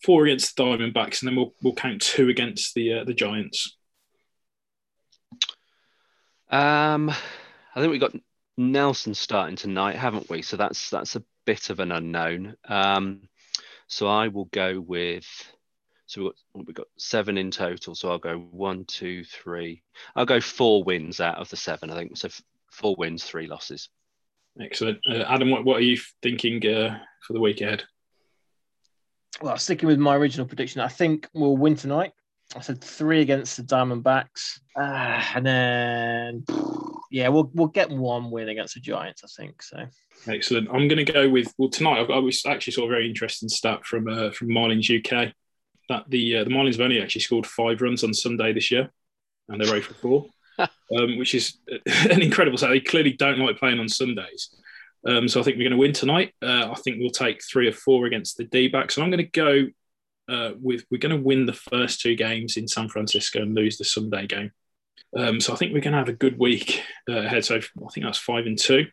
four 0.04 0.26
against 0.26 0.56
the 0.56 0.63
Diamondbacks, 0.63 1.21
and 1.21 1.30
then 1.30 1.36
we'll 1.36 1.54
we'll 1.63 1.73
count 1.73 2.02
two 2.02 2.30
against 2.30 2.73
the 2.76 3.00
uh, 3.00 3.04
the 3.04 3.13
Giants. 3.13 3.76
Um, 6.50 7.10
I 7.10 7.82
think 7.82 7.91
we 7.91 8.00
got 8.00 8.15
Nelson 8.58 9.13
starting 9.13 9.56
tonight, 9.56 9.95
haven't 9.95 10.30
we? 10.30 10.41
So 10.41 10.58
that's 10.58 10.89
that's 10.89 11.15
a 11.15 11.23
bit 11.45 11.69
of 11.69 11.80
an 11.80 11.91
unknown. 11.91 12.56
Um, 12.65 13.21
so 13.88 14.08
I 14.08 14.28
will 14.28 14.45
go 14.45 14.80
with. 14.80 15.26
So 16.06 16.21
we've 16.21 16.32
got, 16.32 16.65
we've 16.67 16.76
got 16.76 16.88
seven 16.97 17.38
in 17.38 17.52
total. 17.52 17.93
So 17.93 18.10
I'll 18.10 18.17
go 18.17 18.38
one, 18.38 18.86
two, 18.86 19.26
three. 19.26 19.84
I'll 20.15 20.26
go 20.26 20.39
four 20.39 20.84
wins 20.84 21.19
out 21.19 21.38
of 21.38 21.50
the 21.50 21.58
seven. 21.58 21.89
I 21.89 21.95
think 21.95 22.15
so. 22.15 22.30
Four 22.71 22.95
wins, 22.97 23.23
three 23.23 23.47
losses. 23.47 23.89
Excellent, 24.62 25.00
uh, 25.10 25.24
Adam. 25.28 25.52
What, 25.52 25.65
what 25.65 25.78
are 25.78 25.82
you 25.82 26.00
thinking 26.22 26.65
uh, 26.67 27.00
for 27.26 27.34
the 27.34 27.39
week 27.39 27.62
ahead? 27.62 27.84
Well, 29.41 29.58
sticking 29.58 29.88
with 29.88 30.00
my 30.00 30.15
original 30.15 30.48
prediction, 30.48 30.82
I 30.82 30.88
think 30.88 31.28
we'll 31.34 31.58
win 31.58 31.76
tonight. 31.76 32.13
I 32.56 32.62
said 32.62 32.82
three 32.82 33.22
against 33.22 33.58
the 33.58 33.63
Diamondbacks, 33.63 34.60
uh, 34.76 35.22
and 35.36 35.46
then 35.46 36.46
yeah, 37.12 37.28
we'll 37.28 37.52
we'll 37.54 37.67
get 37.67 37.89
one 37.89 38.32
win 38.32 38.50
against 38.50 38.74
the 38.74 38.80
Giants. 38.80 39.22
I 39.24 39.28
think 39.41 39.62
so. 39.62 39.86
Excellent. 40.28 40.70
I'm 40.70 40.88
going 40.88 41.06
to 41.06 41.12
go 41.12 41.30
with 41.30 41.54
well 41.58 41.70
tonight. 41.70 42.00
I've 42.00 42.10
I 42.10 42.20
was 42.20 42.46
actually 42.46 42.74
saw 42.74 42.86
a 42.86 42.89
very 42.89 43.08
interesting 43.08 43.50
stat 43.50 43.86
from 43.86 44.08
uh, 44.08 44.32
from 44.32 44.48
Marlins 44.48 44.89
UK 44.89 45.34
that 45.89 46.06
the 46.10 46.38
uh, 46.38 46.43
the 46.46 46.50
Marlins 46.50 46.74
have 46.74 46.82
only 46.82 47.02
actually 47.02 47.22
scored 47.22 47.46
five 47.46 47.82
runs 47.82 48.04
on 48.04 48.13
Sunday 48.13 48.54
this 48.54 48.72
year, 48.72 48.89
and 49.50 49.60
they're 49.60 49.67
0 49.67 49.82
for 49.82 49.93
four, 49.93 50.26
um, 50.60 51.17
which 51.17 51.36
is 51.36 51.58
an 52.10 52.22
incredible 52.22 52.58
stat. 52.58 52.70
They 52.70 52.80
clearly 52.80 53.13
don't 53.13 53.39
like 53.39 53.58
playing 53.58 53.80
on 53.80 53.89
Sundays. 53.89 54.50
Um, 55.08 55.28
so 55.28 55.39
I 55.39 55.43
think 55.43 55.58
we're 55.58 55.63
going 55.63 55.72
to 55.72 55.78
win 55.78 55.93
tonight. 55.93 56.34
Uh, 56.41 56.70
I 56.72 56.76
think 56.76 56.98
we'll 57.00 57.10
take 57.10 57.41
three 57.43 57.67
or 57.67 57.74
four 57.74 58.06
against 58.06 58.38
the 58.38 58.43
D-backs, 58.46 58.98
and 58.98 59.04
I'm 59.04 59.12
going 59.12 59.26
to 59.26 59.32
go 59.32 59.67
uh, 60.30 60.52
with 60.60 60.84
we're 60.91 60.98
going 60.98 61.15
to 61.15 61.24
win 61.24 61.46
the 61.46 61.54
first 61.54 62.02
two 62.02 62.15
games 62.15 62.58
in 62.58 62.67
San 62.67 62.89
Francisco 62.89 63.41
and 63.41 63.56
lose 63.56 63.78
the 63.78 63.86
Sunday 63.86 64.28
game. 64.28 64.52
Um, 65.15 65.39
so 65.39 65.54
I 65.54 65.56
think 65.56 65.74
we're 65.74 65.82
going 65.82 65.93
to 65.93 66.00
have 66.00 66.10
a 66.10 66.13
good 66.13 66.38
week 66.38 66.84
uh, 67.10 67.20
ahead. 67.20 67.46
So 67.46 67.56
I 67.56 67.89
think 67.93 68.06
that's 68.06 68.17
five 68.17 68.46
and 68.46 68.58
two. 68.58 68.88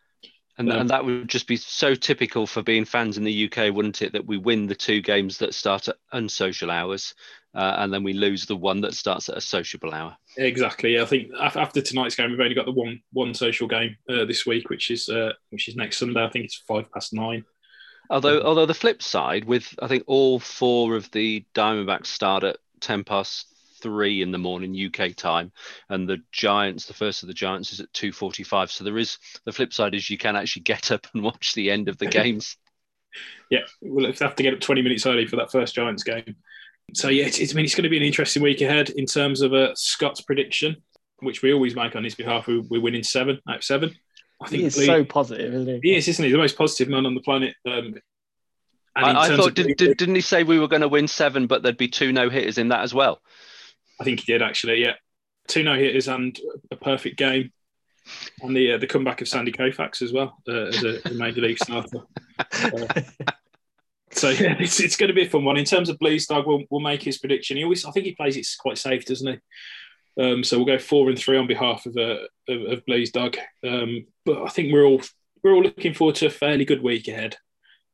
And, 0.56 0.70
Um, 0.70 0.80
and 0.82 0.90
that 0.90 1.04
would 1.04 1.28
just 1.28 1.48
be 1.48 1.56
so 1.56 1.94
typical 1.94 2.46
for 2.46 2.62
being 2.62 2.84
fans 2.84 3.18
in 3.18 3.24
the 3.24 3.50
UK, 3.50 3.74
wouldn't 3.74 4.02
it? 4.02 4.12
That 4.12 4.26
we 4.26 4.38
win 4.38 4.66
the 4.66 4.74
two 4.74 5.00
games 5.00 5.38
that 5.38 5.54
start 5.54 5.88
at 5.88 5.96
unsocial 6.12 6.70
hours, 6.70 7.14
uh, 7.54 7.76
and 7.78 7.92
then 7.92 8.02
we 8.02 8.12
lose 8.12 8.46
the 8.46 8.56
one 8.56 8.80
that 8.80 8.94
starts 8.94 9.28
at 9.28 9.36
a 9.36 9.40
sociable 9.40 9.94
hour. 9.94 10.16
Exactly. 10.36 11.00
I 11.00 11.04
think 11.04 11.30
after 11.38 11.80
tonight's 11.80 12.16
game, 12.16 12.30
we've 12.30 12.40
only 12.40 12.54
got 12.54 12.66
the 12.66 12.72
one 12.72 13.00
one 13.12 13.32
social 13.34 13.68
game 13.68 13.96
uh, 14.08 14.24
this 14.24 14.44
week, 14.44 14.70
which 14.70 14.90
is 14.90 15.08
uh, 15.08 15.32
which 15.50 15.68
is 15.68 15.76
next 15.76 15.98
Sunday. 15.98 16.24
I 16.24 16.30
think 16.30 16.46
it's 16.46 16.62
five 16.66 16.90
past 16.92 17.12
nine. 17.12 17.44
Although, 18.10 18.42
although 18.42 18.66
the 18.66 18.74
flip 18.74 19.02
side, 19.02 19.44
with 19.44 19.72
I 19.80 19.86
think 19.86 20.04
all 20.06 20.38
four 20.40 20.96
of 20.96 21.10
the 21.12 21.44
Diamondbacks 21.54 22.06
start 22.06 22.42
at 22.42 22.58
ten 22.80 23.04
past 23.04 23.46
three 23.80 24.22
in 24.22 24.32
the 24.32 24.38
morning 24.38 24.74
UK 24.74 25.14
time, 25.14 25.52
and 25.88 26.08
the 26.08 26.18
Giants, 26.32 26.86
the 26.86 26.94
first 26.94 27.22
of 27.22 27.28
the 27.28 27.34
Giants, 27.34 27.72
is 27.72 27.80
at 27.80 27.92
two 27.92 28.10
forty-five. 28.10 28.70
So 28.70 28.82
there 28.82 28.98
is 28.98 29.18
the 29.44 29.52
flip 29.52 29.72
side 29.72 29.94
is 29.94 30.10
you 30.10 30.18
can 30.18 30.34
actually 30.34 30.62
get 30.64 30.90
up 30.90 31.06
and 31.14 31.22
watch 31.22 31.54
the 31.54 31.70
end 31.70 31.88
of 31.88 31.98
the 31.98 32.06
games. 32.22 32.56
Yeah, 33.48 33.60
we'll 33.80 34.12
have 34.12 34.34
to 34.34 34.42
get 34.42 34.54
up 34.54 34.60
twenty 34.60 34.82
minutes 34.82 35.06
early 35.06 35.26
for 35.28 35.36
that 35.36 35.52
first 35.52 35.76
Giants 35.76 36.02
game. 36.02 36.34
So 36.92 37.08
yeah, 37.08 37.26
it's, 37.26 37.38
it's, 37.38 37.52
I 37.52 37.56
mean 37.56 37.64
it's 37.64 37.74
going 37.74 37.84
to 37.84 37.88
be 37.88 37.96
an 37.96 38.02
interesting 38.02 38.42
week 38.42 38.60
ahead 38.60 38.90
in 38.90 39.06
terms 39.06 39.40
of 39.40 39.52
uh, 39.52 39.74
Scott's 39.74 40.20
prediction, 40.20 40.76
which 41.20 41.42
we 41.42 41.52
always 41.52 41.74
make 41.74 41.96
on 41.96 42.04
his 42.04 42.14
behalf. 42.14 42.46
We, 42.46 42.60
we're 42.60 42.80
winning 42.80 43.02
seven 43.02 43.40
out 43.48 43.56
of 43.56 43.64
seven. 43.64 43.94
I 44.42 44.48
think 44.48 44.60
He 44.60 44.66
is 44.66 44.76
Lee- 44.76 44.86
so 44.86 45.04
positive, 45.04 45.54
isn't 45.54 45.82
he? 45.82 45.90
he 45.90 45.96
is, 45.96 46.08
isn't 46.08 46.24
he? 46.24 46.30
The 46.30 46.38
most 46.38 46.58
positive 46.58 46.88
man 46.88 47.06
on 47.06 47.14
the 47.14 47.20
planet. 47.20 47.54
Um, 47.66 47.94
and 48.96 49.18
I, 49.18 49.24
I 49.24 49.36
thought 49.36 49.54
did, 49.54 49.76
did, 49.76 49.96
didn't 49.96 50.14
he 50.14 50.20
say 50.20 50.44
we 50.44 50.60
were 50.60 50.68
going 50.68 50.82
to 50.82 50.88
win 50.88 51.08
seven, 51.08 51.46
but 51.46 51.62
there'd 51.62 51.76
be 51.76 51.88
two 51.88 52.12
no 52.12 52.30
hitters 52.30 52.58
in 52.58 52.68
that 52.68 52.82
as 52.82 52.94
well? 52.94 53.20
I 54.00 54.04
think 54.04 54.20
he 54.20 54.32
did 54.32 54.42
actually. 54.42 54.82
Yeah, 54.82 54.94
two 55.48 55.62
no 55.62 55.74
hitters 55.74 56.06
and 56.08 56.38
a 56.70 56.76
perfect 56.76 57.16
game, 57.16 57.52
and 58.42 58.56
the 58.56 58.72
uh, 58.72 58.78
the 58.78 58.86
comeback 58.86 59.20
of 59.20 59.28
Sandy 59.28 59.50
Koufax 59.50 60.02
as 60.02 60.12
well 60.12 60.36
uh, 60.48 60.66
as 60.66 60.84
a, 60.84 61.00
a 61.08 61.14
major 61.14 61.40
league 61.40 61.58
starter. 61.58 62.02
So 64.24 64.30
yeah, 64.42 64.56
it's, 64.58 64.80
it's 64.80 64.96
going 64.96 65.08
to 65.08 65.14
be 65.14 65.26
a 65.26 65.28
fun 65.28 65.44
one. 65.44 65.58
In 65.58 65.66
terms 65.66 65.90
of 65.90 65.98
Blease, 65.98 66.26
Doug 66.26 66.46
will 66.46 66.62
will 66.70 66.80
make 66.80 67.02
his 67.02 67.18
prediction. 67.18 67.58
He 67.58 67.64
always, 67.64 67.84
I 67.84 67.90
think 67.90 68.06
he 68.06 68.14
plays 68.14 68.38
it 68.38 68.46
quite 68.58 68.78
safe, 68.78 69.04
doesn't 69.04 69.40
he? 70.16 70.22
Um, 70.22 70.42
so 70.42 70.56
we'll 70.56 70.66
go 70.66 70.78
four 70.78 71.10
and 71.10 71.18
three 71.18 71.36
on 71.36 71.46
behalf 71.46 71.84
of 71.84 71.94
uh, 71.96 72.24
of, 72.48 72.72
of 72.72 72.86
Blease 72.86 73.10
Dog. 73.10 73.36
Um, 73.66 74.06
but 74.24 74.42
I 74.42 74.48
think 74.48 74.72
we're 74.72 74.86
all 74.86 75.02
we're 75.42 75.52
all 75.52 75.62
looking 75.62 75.92
forward 75.92 76.16
to 76.16 76.26
a 76.26 76.30
fairly 76.30 76.64
good 76.64 76.82
week 76.82 77.06
ahead. 77.06 77.36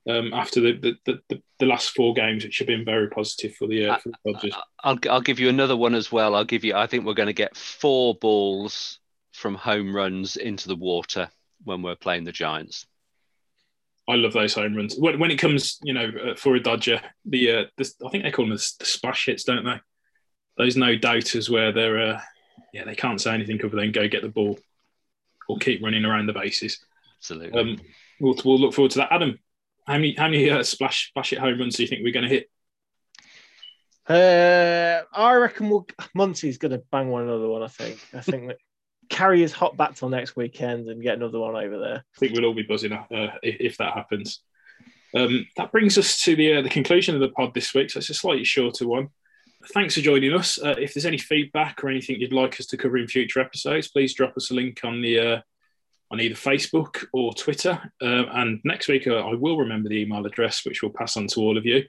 Um, 0.08 0.32
after 0.32 0.60
the 0.60 0.72
the, 0.78 0.94
the 1.04 1.20
the 1.28 1.42
the 1.58 1.66
last 1.66 1.90
four 1.96 2.14
games, 2.14 2.44
which 2.44 2.58
have 2.58 2.68
been 2.68 2.84
very 2.84 3.08
positive 3.08 3.56
for 3.56 3.66
the, 3.66 3.88
uh, 3.88 3.98
for 3.98 4.10
the 4.10 4.32
Dodgers. 4.32 4.54
I'll 4.84 4.98
I'll 5.10 5.20
give 5.20 5.40
you 5.40 5.48
another 5.48 5.76
one 5.76 5.96
as 5.96 6.12
well. 6.12 6.36
I'll 6.36 6.44
give 6.44 6.62
you. 6.62 6.76
I 6.76 6.86
think 6.86 7.04
we're 7.04 7.14
going 7.14 7.26
to 7.26 7.32
get 7.32 7.56
four 7.56 8.14
balls 8.14 9.00
from 9.32 9.56
home 9.56 9.94
runs 9.94 10.36
into 10.36 10.68
the 10.68 10.76
water 10.76 11.28
when 11.64 11.82
we're 11.82 11.96
playing 11.96 12.22
the 12.22 12.32
Giants. 12.32 12.86
I 14.10 14.16
love 14.16 14.32
those 14.32 14.54
home 14.54 14.74
runs. 14.74 14.96
When, 14.98 15.18
when 15.18 15.30
it 15.30 15.38
comes, 15.38 15.78
you 15.82 15.94
know, 15.94 16.10
uh, 16.30 16.34
for 16.34 16.56
a 16.56 16.60
Dodger, 16.62 17.00
the, 17.24 17.52
uh, 17.52 17.64
the 17.76 17.90
I 18.06 18.10
think 18.10 18.24
they 18.24 18.30
call 18.30 18.46
them 18.46 18.56
the, 18.56 18.72
the 18.78 18.84
splash 18.84 19.26
hits, 19.26 19.44
don't 19.44 19.64
they? 19.64 19.80
Those 20.58 20.76
no 20.76 20.96
doubters 20.96 21.48
where 21.48 21.72
they're, 21.72 22.00
uh, 22.00 22.20
yeah, 22.72 22.84
they 22.84 22.94
can't 22.94 23.20
say 23.20 23.32
anything 23.32 23.60
other 23.64 23.76
than 23.76 23.92
go 23.92 24.08
get 24.08 24.22
the 24.22 24.28
ball 24.28 24.58
or 25.48 25.58
keep 25.58 25.82
running 25.82 26.04
around 26.04 26.26
the 26.26 26.32
bases. 26.32 26.84
Absolutely. 27.18 27.58
Um, 27.58 27.80
we'll, 28.20 28.36
we'll 28.44 28.58
look 28.58 28.74
forward 28.74 28.92
to 28.92 28.98
that. 28.98 29.12
Adam, 29.12 29.38
how 29.86 29.94
many 29.94 30.14
how 30.14 30.28
many 30.28 30.48
uh, 30.50 30.62
splash 30.62 31.08
splash 31.08 31.30
hit 31.30 31.38
home 31.38 31.58
runs 31.58 31.76
do 31.76 31.82
you 31.82 31.88
think 31.88 32.02
we're 32.04 32.12
going 32.12 32.28
to 32.28 32.34
hit? 32.34 32.50
Uh, 34.08 35.02
I 35.12 35.34
reckon 35.34 35.68
we'll, 35.68 35.86
Muncy's 36.16 36.58
going 36.58 36.72
to 36.72 36.82
bang 36.90 37.08
one 37.08 37.22
another 37.22 37.48
one. 37.48 37.62
I 37.62 37.68
think. 37.68 37.98
I 38.14 38.20
think 38.20 38.48
that 38.48 38.58
carry 39.10 39.40
his 39.40 39.52
hot 39.52 39.76
back 39.76 39.94
till 39.94 40.08
next 40.08 40.36
weekend 40.36 40.88
and 40.88 41.02
get 41.02 41.16
another 41.16 41.38
one 41.38 41.56
over 41.56 41.78
there. 41.78 41.96
I 41.96 42.18
think 42.18 42.32
we'll 42.32 42.46
all 42.46 42.54
be 42.54 42.62
buzzing 42.62 42.92
uh, 42.92 43.04
if, 43.42 43.56
if 43.60 43.76
that 43.78 43.92
happens. 43.92 44.40
Um, 45.14 45.46
that 45.56 45.72
brings 45.72 45.98
us 45.98 46.22
to 46.22 46.36
the 46.36 46.54
uh, 46.54 46.62
the 46.62 46.70
conclusion 46.70 47.14
of 47.14 47.20
the 47.20 47.28
pod 47.28 47.52
this 47.52 47.74
week. 47.74 47.90
So 47.90 47.98
it's 47.98 48.10
a 48.10 48.14
slightly 48.14 48.44
shorter 48.44 48.86
one. 48.86 49.08
Thanks 49.74 49.94
for 49.94 50.00
joining 50.00 50.32
us. 50.32 50.58
Uh, 50.58 50.76
if 50.78 50.94
there's 50.94 51.04
any 51.04 51.18
feedback 51.18 51.84
or 51.84 51.90
anything 51.90 52.18
you'd 52.18 52.32
like 52.32 52.58
us 52.58 52.66
to 52.66 52.78
cover 52.78 52.96
in 52.96 53.08
future 53.08 53.40
episodes, 53.40 53.88
please 53.88 54.14
drop 54.14 54.36
us 54.36 54.50
a 54.50 54.54
link 54.54 54.80
on 54.84 55.02
the 55.02 55.18
uh, 55.18 55.40
on 56.10 56.20
either 56.20 56.34
Facebook 56.34 57.04
or 57.12 57.34
Twitter. 57.34 57.92
Uh, 58.00 58.24
and 58.32 58.60
next 58.64 58.88
week, 58.88 59.06
uh, 59.06 59.16
I 59.16 59.34
will 59.34 59.58
remember 59.58 59.88
the 59.88 60.00
email 60.00 60.24
address, 60.24 60.64
which 60.64 60.82
we'll 60.82 60.92
pass 60.92 61.16
on 61.16 61.26
to 61.28 61.40
all 61.40 61.58
of 61.58 61.66
you. 61.66 61.84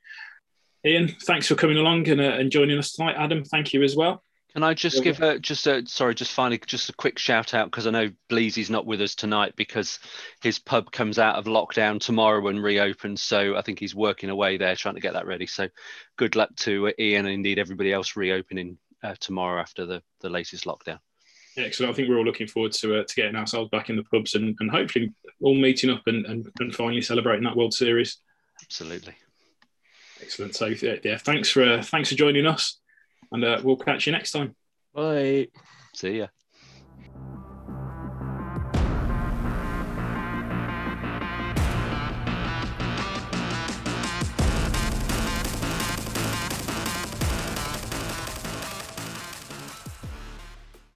Ian, 0.85 1.09
thanks 1.23 1.47
for 1.47 1.55
coming 1.55 1.77
along 1.77 2.07
and, 2.09 2.19
uh, 2.19 2.23
and 2.23 2.51
joining 2.51 2.77
us 2.77 2.91
tonight. 2.91 3.15
Adam, 3.17 3.43
thank 3.43 3.73
you 3.73 3.83
as 3.83 3.95
well. 3.95 4.23
Can 4.53 4.63
I 4.63 4.73
just 4.73 5.01
give 5.01 5.21
a 5.21 5.39
just 5.39 5.65
a 5.65 5.85
sorry, 5.87 6.13
just 6.13 6.33
finally 6.33 6.59
just 6.65 6.89
a 6.89 6.93
quick 6.93 7.17
shout 7.17 7.53
out 7.53 7.71
because 7.71 7.87
I 7.87 7.91
know 7.91 8.11
Bleasy's 8.27 8.69
not 8.69 8.85
with 8.85 8.99
us 8.99 9.15
tonight 9.15 9.53
because 9.55 9.99
his 10.41 10.59
pub 10.59 10.91
comes 10.91 11.17
out 11.17 11.35
of 11.35 11.45
lockdown 11.45 12.01
tomorrow 12.01 12.45
and 12.47 12.61
reopens. 12.61 13.21
So 13.21 13.55
I 13.55 13.61
think 13.61 13.79
he's 13.79 13.95
working 13.95 14.29
away 14.29 14.57
there 14.57 14.75
trying 14.75 14.95
to 14.95 15.01
get 15.01 15.13
that 15.13 15.25
ready. 15.25 15.47
So 15.47 15.69
good 16.17 16.35
luck 16.35 16.53
to 16.57 16.91
Ian 16.99 17.25
and 17.25 17.35
indeed 17.35 17.59
everybody 17.59 17.93
else 17.93 18.17
reopening 18.17 18.77
uh, 19.03 19.15
tomorrow 19.21 19.61
after 19.61 19.85
the 19.85 20.03
the 20.19 20.29
latest 20.29 20.65
lockdown. 20.65 20.99
Excellent. 21.57 21.91
I 21.91 21.95
think 21.95 22.09
we're 22.09 22.17
all 22.17 22.25
looking 22.25 22.47
forward 22.47 22.71
to 22.73 22.99
uh, 22.99 23.03
to 23.03 23.15
getting 23.15 23.35
ourselves 23.35 23.69
back 23.69 23.89
in 23.89 23.95
the 23.95 24.03
pubs 24.03 24.35
and, 24.35 24.55
and 24.59 24.69
hopefully 24.69 25.13
all 25.41 25.55
meeting 25.55 25.89
up 25.89 26.03
and, 26.07 26.25
and, 26.25 26.49
and 26.59 26.75
finally 26.75 27.01
celebrating 27.01 27.43
that 27.43 27.55
World 27.55 27.73
Series. 27.73 28.17
Absolutely. 28.61 29.15
Excellent. 30.21 30.55
So 30.55 30.67
yeah, 30.67 30.95
yeah 31.03 31.17
thanks 31.17 31.49
for 31.49 31.63
uh, 31.63 31.81
thanks 31.81 32.09
for 32.09 32.15
joining 32.15 32.45
us, 32.45 32.79
and 33.31 33.43
uh, 33.43 33.61
we'll 33.63 33.77
catch 33.77 34.05
you 34.05 34.11
next 34.11 34.31
time. 34.31 34.55
Bye. 34.93 35.47
See 35.93 36.19
ya. 36.19 36.27